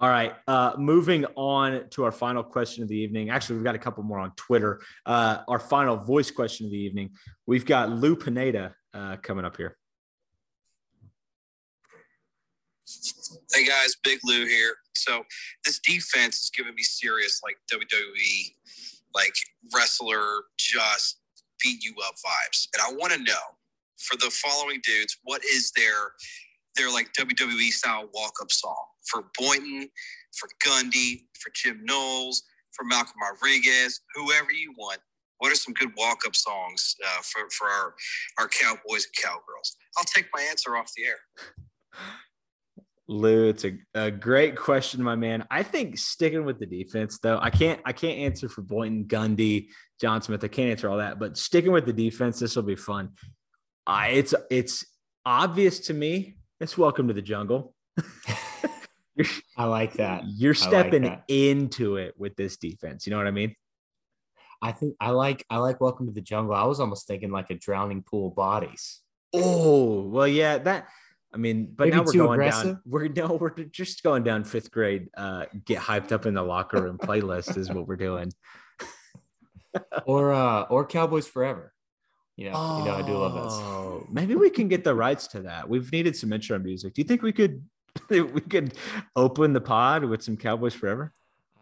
[0.00, 0.32] All right.
[0.46, 3.30] Uh, moving on to our final question of the evening.
[3.30, 4.80] Actually, we've got a couple more on Twitter.
[5.04, 7.10] Uh, our final voice question of the evening.
[7.46, 9.76] We've got Lou Pineda uh, coming up here.
[13.52, 14.76] Hey guys, Big Lou here.
[14.94, 15.24] So
[15.64, 18.54] this defense is giving me serious like WWE,
[19.14, 19.34] like
[19.74, 21.18] wrestler just
[21.62, 22.68] beat you up vibes.
[22.72, 23.34] And I want to know
[23.98, 26.12] for the following dudes, what is their
[26.76, 29.88] their like WWE style walk up song for Boynton,
[30.36, 35.00] for Gundy, for Jim Knowles, for Malcolm Rodriguez, whoever you want.
[35.38, 37.94] What are some good walk up songs uh, for, for our,
[38.38, 39.76] our cowboys and cowgirls?
[39.96, 42.02] I'll take my answer off the air.
[43.10, 45.46] Lou, it's a, a great question, my man.
[45.50, 49.68] I think sticking with the defense, though, I can't I can't answer for Boynton, Gundy,
[49.98, 50.44] John Smith.
[50.44, 53.12] I can't answer all that, but sticking with the defense, this will be fun.
[53.86, 54.84] Uh, it's it's
[55.24, 56.36] obvious to me.
[56.60, 57.74] It's welcome to the jungle.
[59.56, 60.24] I like that.
[60.26, 61.34] You're stepping like that.
[61.34, 63.06] into it with this defense.
[63.06, 63.54] You know what I mean?
[64.60, 66.54] I think I like I like Welcome to the Jungle.
[66.54, 69.00] I was almost thinking like a drowning pool of bodies.
[69.32, 70.58] Oh well, yeah.
[70.58, 70.88] That
[71.32, 72.64] I mean, but Maybe now we're going aggressive?
[72.64, 72.82] down.
[72.84, 75.08] We're no, we're just going down fifth grade.
[75.16, 78.32] Uh, get hyped up in the locker room playlist is what we're doing.
[80.06, 81.72] or uh, or Cowboys Forever.
[82.36, 83.40] You know, oh, you know, I do love that.
[83.50, 85.68] Oh, maybe we can get the rights to that.
[85.68, 86.94] We've needed some intro music.
[86.94, 87.64] Do you think we could
[88.10, 88.74] we could
[89.16, 91.12] open the pod with some Cowboys Forever?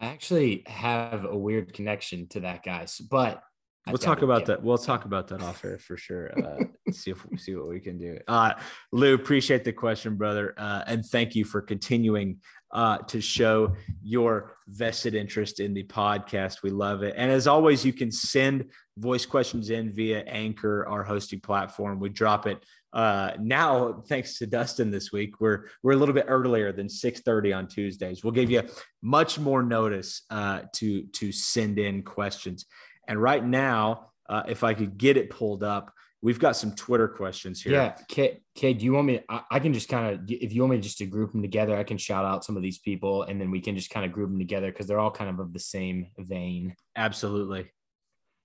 [0.01, 2.99] I actually have a weird connection to that, guys.
[2.99, 3.43] But
[3.87, 4.63] we'll talk about that.
[4.63, 6.31] We'll talk about that off air for sure.
[6.39, 8.19] Uh, see if see what we can do.
[8.29, 8.53] Uh,
[8.93, 12.39] Lou, appreciate the question, brother, uh, and thank you for continuing
[12.73, 16.63] uh, to show your vested interest in the podcast.
[16.63, 21.05] We love it, and as always, you can send voice questions in via Anchor, our
[21.05, 22.01] hosting platform.
[22.01, 22.63] We drop it
[22.97, 27.55] uh, now, thanks to Dustin this week, we're we're a little bit earlier than 6:30
[27.55, 28.25] on Tuesdays.
[28.25, 28.63] We'll give you
[29.03, 32.65] much more notice uh, to to send in questions.
[33.07, 35.93] And right now, uh, if I could get it pulled up,
[36.23, 37.75] we've got some Twitter questions here.
[37.75, 39.21] Yeah, Kay, Kay do you want me?
[39.29, 41.77] I, I can just kind of, if you want me just to group them together,
[41.77, 44.13] I can shout out some of these people, and then we can just kind of
[44.13, 46.75] group them together because they're all kind of of the same vein.
[46.97, 47.71] Absolutely.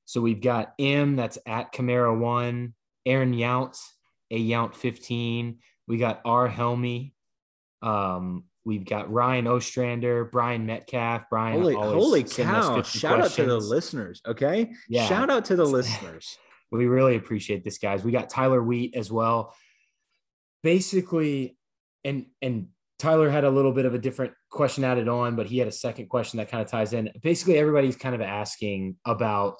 [0.03, 2.73] So we've got M, that's at Camaro One,
[3.05, 3.79] Aaron Younts,
[4.31, 5.59] a Yount 15.
[5.87, 6.47] We got R.
[6.47, 7.13] Helmy.
[7.81, 11.23] Um, we've got Ryan Ostrander, Brian Metcalf.
[11.29, 12.27] Brian, holy, holy cow!
[12.29, 13.03] Shout questions.
[13.03, 14.21] out to the listeners.
[14.25, 15.07] Okay, yeah.
[15.07, 16.37] Shout out to the listeners.
[16.71, 18.03] we really appreciate this, guys.
[18.03, 19.53] We got Tyler Wheat as well.
[20.63, 21.57] Basically,
[22.05, 22.67] and and
[22.99, 25.71] Tyler had a little bit of a different question added on, but he had a
[25.71, 27.09] second question that kind of ties in.
[27.21, 29.57] Basically, everybody's kind of asking about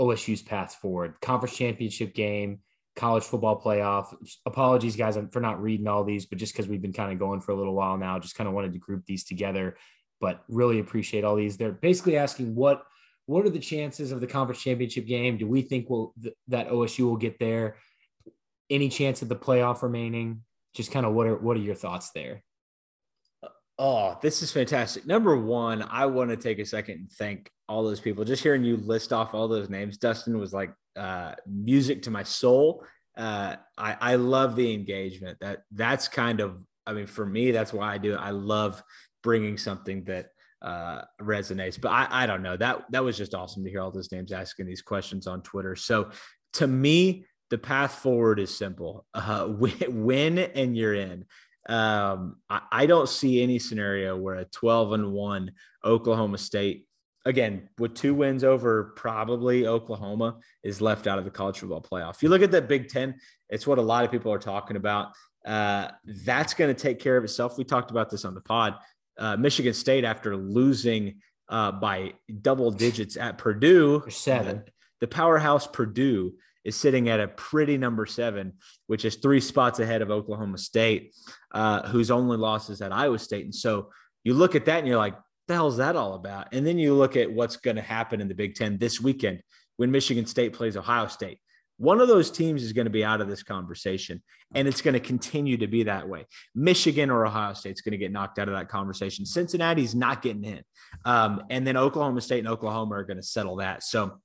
[0.00, 2.58] OSU's path forward, conference championship game
[3.00, 4.14] college football playoff.
[4.44, 7.40] Apologies, guys, for not reading all these, but just because we've been kind of going
[7.40, 9.76] for a little while now, just kind of wanted to group these together.
[10.20, 11.56] But really appreciate all these.
[11.56, 12.84] They're basically asking what
[13.24, 15.38] what are the chances of the conference championship game?
[15.38, 17.76] Do we think will th- that OSU will get there?
[18.68, 20.42] Any chance of the playoff remaining?
[20.74, 22.42] Just kind of what are what are your thoughts there?
[23.78, 25.06] Oh, this is fantastic.
[25.06, 28.26] Number one, I want to take a second and thank all those people.
[28.26, 32.22] Just hearing you list off all those names, Dustin was like uh, music to my
[32.22, 32.84] soul.
[33.16, 35.38] Uh, I, I love the engagement.
[35.40, 38.18] That that's kind of, I mean, for me, that's why I do it.
[38.18, 38.82] I love
[39.22, 40.28] bringing something that
[40.62, 41.80] uh, resonates.
[41.80, 42.56] But I, I don't know.
[42.56, 45.76] That that was just awesome to hear all those names asking these questions on Twitter.
[45.76, 46.10] So
[46.54, 49.06] to me, the path forward is simple.
[49.14, 49.48] Uh,
[49.88, 51.24] win and you're in.
[51.68, 55.52] Um, I, I don't see any scenario where a 12 and one
[55.84, 56.86] Oklahoma State,
[57.24, 62.16] again, with two wins over probably Oklahoma, is left out of the college football playoff.
[62.16, 63.16] If you look at that Big Ten,
[63.48, 65.08] it's what a lot of people are talking about.
[65.46, 67.56] Uh, that's going to take care of itself.
[67.56, 68.74] We talked about this on the pod.
[69.18, 75.66] Uh, Michigan State, after losing uh, by double digits at Purdue, seven, the, the powerhouse
[75.66, 76.34] Purdue
[76.64, 78.52] is sitting at a pretty number seven,
[78.86, 81.14] which is three spots ahead of Oklahoma State,
[81.52, 83.44] uh, whose only loss is at Iowa State.
[83.44, 83.90] And so
[84.24, 85.16] you look at that and you're like,
[85.50, 86.48] the hell is that all about?
[86.52, 89.42] And then you look at what's going to happen in the Big Ten this weekend
[89.76, 91.38] when Michigan State plays Ohio State.
[91.76, 94.22] One of those teams is going to be out of this conversation,
[94.54, 96.26] and it's going to continue to be that way.
[96.54, 99.26] Michigan or Ohio State's going to get knocked out of that conversation.
[99.26, 100.62] Cincinnati's not getting in,
[101.04, 103.82] um, and then Oklahoma State and Oklahoma are going to settle that.
[103.82, 104.20] So,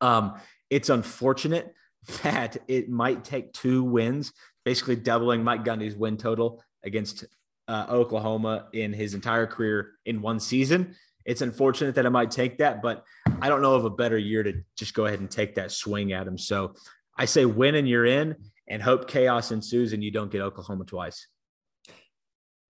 [0.00, 0.40] um,
[0.70, 1.72] it's unfortunate
[2.22, 4.32] that it might take two wins,
[4.64, 7.26] basically doubling Mike Gundy's win total against
[7.72, 10.94] uh, Oklahoma in his entire career in one season.
[11.24, 13.02] It's unfortunate that I might take that, but
[13.40, 16.12] I don't know of a better year to just go ahead and take that swing
[16.12, 16.36] at him.
[16.36, 16.74] So
[17.16, 18.36] I say win and you're in
[18.68, 21.26] and hope chaos ensues and you don't get Oklahoma twice.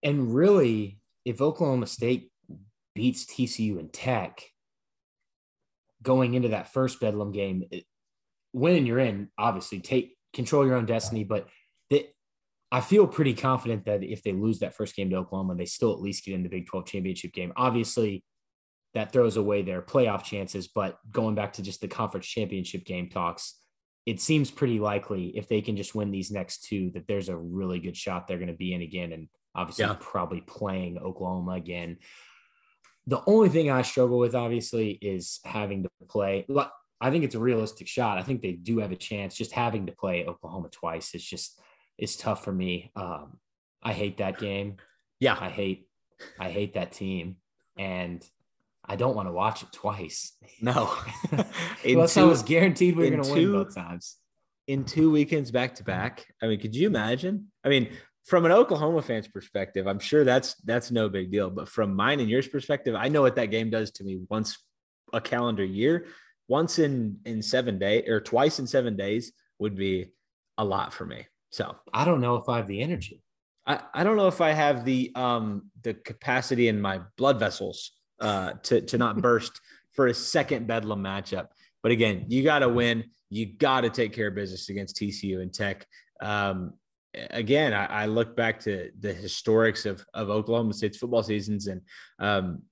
[0.05, 2.31] And really, if Oklahoma State
[2.95, 4.41] beats TCU and Tech
[6.01, 7.65] going into that first Bedlam game,
[8.53, 11.25] when and you're in, obviously take control your own destiny.
[11.25, 11.49] But
[11.91, 12.15] that
[12.73, 15.93] I feel pretty confident that if they lose that first game to Oklahoma, they still
[15.93, 17.53] at least get in the Big 12 championship game.
[17.55, 18.25] Obviously,
[18.95, 20.69] that throws away their playoff chances.
[20.69, 23.59] But going back to just the conference championship game talks,
[24.07, 27.37] it seems pretty likely if they can just win these next two that there's a
[27.37, 29.13] really good shot they're going to be in again.
[29.13, 29.97] And obviously, yeah.
[30.01, 31.99] probably playing Oklahoma again.
[33.07, 36.47] The only thing I struggle with, obviously, is having to play.
[37.03, 38.17] I think it's a realistic shot.
[38.17, 39.37] I think they do have a chance.
[39.37, 41.61] Just having to play Oklahoma twice is just
[41.99, 42.91] it's tough for me.
[42.97, 43.39] Um,
[43.83, 44.77] I hate that game.
[45.21, 45.89] Yeah, I hate
[46.39, 47.37] I hate that team,
[47.77, 48.25] and
[48.85, 50.33] I don't want to watch it twice.
[50.61, 50.95] No,
[51.85, 54.17] unless I was guaranteed we are going to win both times
[54.67, 56.27] in two weekends back to back.
[56.43, 57.49] I mean, could you imagine?
[57.65, 57.91] I mean,
[58.25, 61.51] from an Oklahoma fan's perspective, I'm sure that's that's no big deal.
[61.51, 64.59] But from mine and yours perspective, I know what that game does to me once
[65.13, 66.07] a calendar year
[66.49, 70.13] once in in seven days or twice in seven days would be
[70.59, 71.27] a lot for me.
[71.53, 73.23] So I don't know if I have the energy.
[73.67, 77.93] I, I don't know if I have the um the capacity in my blood vessels
[78.21, 79.61] uh to to not burst
[79.93, 81.49] for a second bedlam matchup.
[81.83, 83.05] But again, you got to win.
[83.29, 85.87] You got to take care of business against TCU and Tech.
[86.21, 86.75] Um,
[87.31, 91.81] again, I, I, look back to the historics of of Oklahoma State's football seasons, and
[92.19, 92.63] um,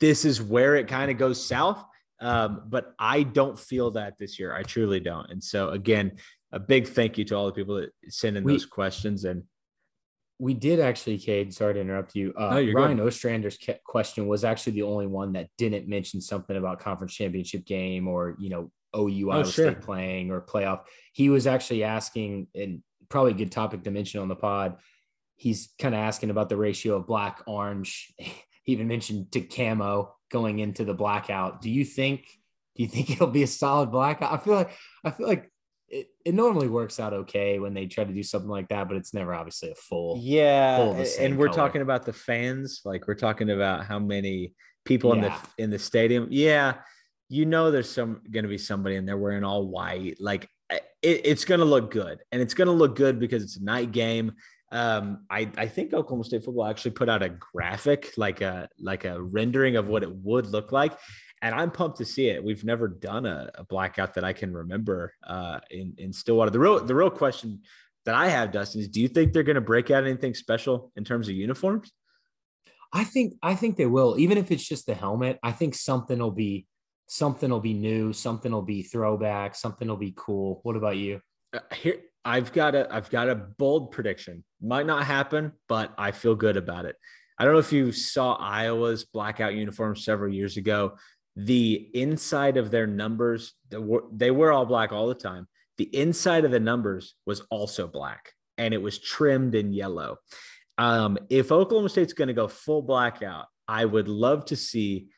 [0.00, 1.84] this is where it kind of goes south
[2.20, 4.54] Um, but I don't feel that this year.
[4.54, 5.30] I truly don't.
[5.30, 6.12] And so again,
[6.52, 9.24] a big thank you to all the people that send in we, those questions.
[9.24, 9.44] And
[10.38, 11.52] we did actually, Cade.
[11.52, 12.32] Sorry to interrupt you.
[12.36, 13.06] Uh, no, Ryan good.
[13.06, 18.08] Ostrander's question was actually the only one that didn't mention something about conference championship game
[18.08, 19.72] or you know OU Iowa oh, sure.
[19.72, 20.82] State playing or playoff.
[21.12, 24.76] He was actually asking, and probably a good topic to mention on the pod.
[25.36, 28.12] He's kind of asking about the ratio of black orange.
[28.64, 31.62] He even mentioned to camo going into the blackout.
[31.62, 32.26] Do you think?
[32.76, 34.30] Do you think it'll be a solid blackout?
[34.30, 34.70] I feel like
[35.02, 35.50] I feel like
[35.90, 38.96] it, it normally works out okay when they try to do something like that, but
[38.96, 40.18] it's never obviously a full.
[40.20, 41.56] Yeah, full and we're color.
[41.56, 42.82] talking about the fans.
[42.84, 44.54] Like we're talking about how many
[44.84, 45.16] people yeah.
[45.16, 46.28] in the in the stadium.
[46.30, 46.74] Yeah,
[47.28, 50.16] you know, there's some going to be somebody and they're wearing all white.
[50.20, 53.56] Like it, it's going to look good, and it's going to look good because it's
[53.56, 54.32] a night game.
[54.70, 59.04] Um, I I think Oklahoma State football actually put out a graphic, like a like
[59.06, 60.92] a rendering of what it would look like,
[61.42, 62.42] and I'm pumped to see it.
[62.42, 66.50] We've never done a, a blackout that I can remember uh, in in Stillwater.
[66.50, 67.60] The real the real question
[68.04, 70.92] that I have, Dustin, is do you think they're going to break out anything special
[70.96, 71.92] in terms of uniforms?
[72.92, 75.38] I think I think they will, even if it's just the helmet.
[75.42, 76.66] I think something will be
[77.06, 80.60] something will be new, something will be throwback, something will be cool.
[80.62, 81.20] What about you?
[81.54, 84.44] Uh, here, I've got a I've got a bold prediction.
[84.60, 86.96] Might not happen, but I feel good about it.
[87.38, 90.96] I don't know if you saw Iowa's blackout uniform several years ago
[91.38, 93.54] the inside of their numbers
[94.12, 95.46] they were all black all the time.
[95.76, 100.16] The inside of the numbers was also black and it was trimmed in yellow.
[100.78, 105.08] Um, if oklahoma state's going to go full blackout i would love to see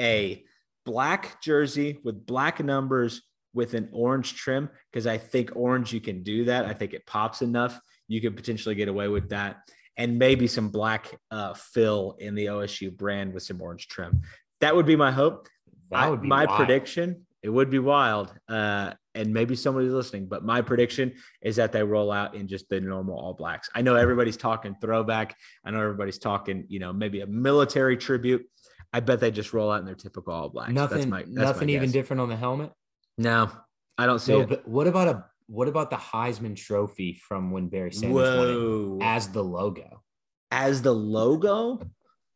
[0.00, 0.44] a
[0.84, 3.22] black jersey with black numbers
[3.52, 6.66] with an orange trim because i think orange you can do that.
[6.66, 7.78] I think it pops enough.
[8.08, 9.56] You could potentially get away with that.
[9.96, 14.22] And maybe some black uh, fill in the osu brand with some orange trim.
[14.60, 15.48] That would be my hope
[15.90, 16.58] that would be my wild.
[16.58, 17.26] prediction.
[17.42, 20.26] It would be wild, uh, and maybe somebody's listening.
[20.26, 21.12] But my prediction
[21.42, 23.68] is that they roll out in just the normal All Blacks.
[23.74, 25.36] I know everybody's talking throwback.
[25.62, 28.46] I know everybody's talking, you know, maybe a military tribute.
[28.94, 30.72] I bet they just roll out in their typical All Blacks.
[30.72, 32.72] Nothing, that's my, that's nothing even different on the helmet.
[33.18, 33.50] No,
[33.98, 34.48] I don't see no, it.
[34.48, 38.88] But what about a what about the Heisman Trophy from when Barry Sanders Whoa.
[38.88, 40.02] won it as the logo?
[40.50, 41.86] As the logo?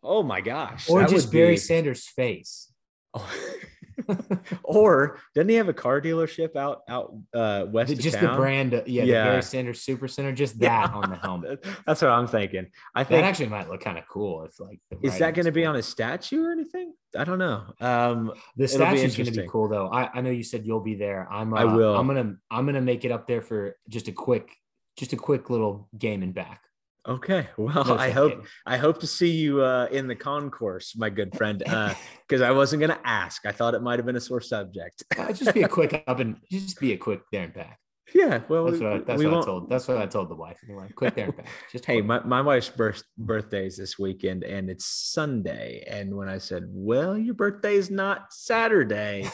[0.03, 0.89] Oh my gosh!
[0.91, 1.57] Or just Barry be...
[1.57, 2.73] Sanders' face.
[4.63, 7.97] or doesn't he have a car dealership out out uh, west?
[7.99, 10.95] Just the brand, uh, yeah, yeah, the Barry Sanders Super Center, just that yeah.
[10.95, 11.65] on the helmet.
[11.87, 12.67] That's what I'm thinking.
[12.95, 14.45] I think that actually might look kind of cool.
[14.45, 16.95] If like, is that going to be on a statue or anything?
[17.17, 17.65] I don't know.
[17.81, 19.89] Um, the statue is going to be cool though.
[19.89, 21.27] I, I know you said you'll be there.
[21.31, 21.53] I'm.
[21.53, 21.97] Uh, I will.
[21.97, 24.55] I'm gonna I'm gonna make it up there for just a quick
[24.97, 26.63] just a quick little game and back.
[27.07, 27.49] Okay.
[27.59, 31.37] Well, no, I hope I hope to see you uh, in the concourse, my good
[31.37, 31.59] friend.
[31.59, 33.45] Because uh, I wasn't going to ask.
[33.47, 35.03] I thought it might have been a sore subject.
[35.19, 37.79] uh, just be a quick up and just be a quick there and back.
[38.15, 39.69] Yeah, well, that's what, I, that's what I told.
[39.69, 40.59] That's what I told the wife.
[40.65, 41.47] Anyway, quick there and back.
[41.71, 45.85] Just hey, my, my wife's birth birthday is this weekend, and it's Sunday.
[45.87, 49.29] And when I said, "Well, your birthday is not Saturday,"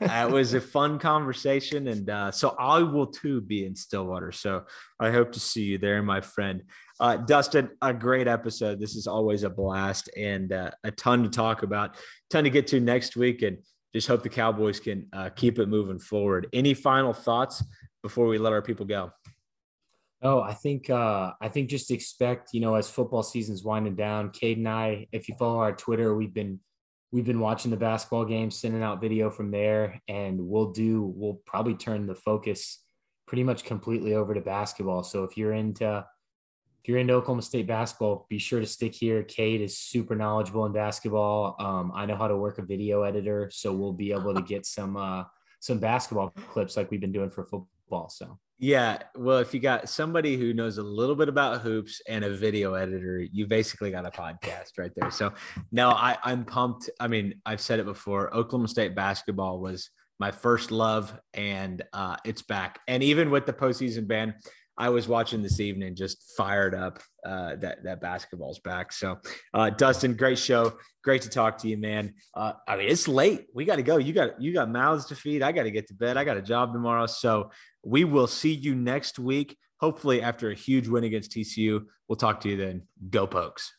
[0.00, 4.32] that was a fun conversation, and uh, so I will too be in Stillwater.
[4.32, 4.64] So
[5.00, 6.64] I hope to see you there, my friend.
[7.02, 8.78] Uh, Dustin, a great episode.
[8.78, 11.96] This is always a blast and uh, a ton to talk about,
[12.30, 13.58] ton to get to next week, and
[13.92, 16.46] just hope the Cowboys can uh, keep it moving forward.
[16.52, 17.64] Any final thoughts
[18.04, 19.10] before we let our people go?
[20.22, 24.30] Oh, I think uh, I think just expect you know as football season's winding down.
[24.30, 26.60] Cade and I, if you follow our Twitter, we've been
[27.10, 31.40] we've been watching the basketball games, sending out video from there, and we'll do we'll
[31.46, 32.78] probably turn the focus
[33.26, 35.02] pretty much completely over to basketball.
[35.02, 36.06] So if you're into
[36.82, 39.22] if you're into Oklahoma State basketball, be sure to stick here.
[39.22, 41.54] Cade is super knowledgeable in basketball.
[41.60, 44.66] Um, I know how to work a video editor, so we'll be able to get
[44.66, 45.22] some uh,
[45.60, 48.08] some basketball clips like we've been doing for football.
[48.08, 52.24] So yeah, well, if you got somebody who knows a little bit about hoops and
[52.24, 55.12] a video editor, you basically got a podcast right there.
[55.12, 55.32] So
[55.70, 56.90] no, I, I'm pumped.
[56.98, 58.34] I mean, I've said it before.
[58.34, 62.80] Oklahoma State basketball was my first love, and uh, it's back.
[62.88, 64.34] And even with the postseason ban,
[64.78, 68.92] I was watching this evening, just fired up uh, that that basketball's back.
[68.92, 69.18] So,
[69.54, 70.74] uh, Dustin, great show,
[71.04, 72.14] great to talk to you, man.
[72.34, 73.46] Uh, I mean, it's late.
[73.54, 73.98] We got to go.
[73.98, 75.42] You got you got mouths to feed.
[75.42, 76.16] I got to get to bed.
[76.16, 77.06] I got a job tomorrow.
[77.06, 77.50] So,
[77.84, 79.56] we will see you next week.
[79.80, 82.82] Hopefully, after a huge win against TCU, we'll talk to you then.
[83.10, 83.72] Go Pokes.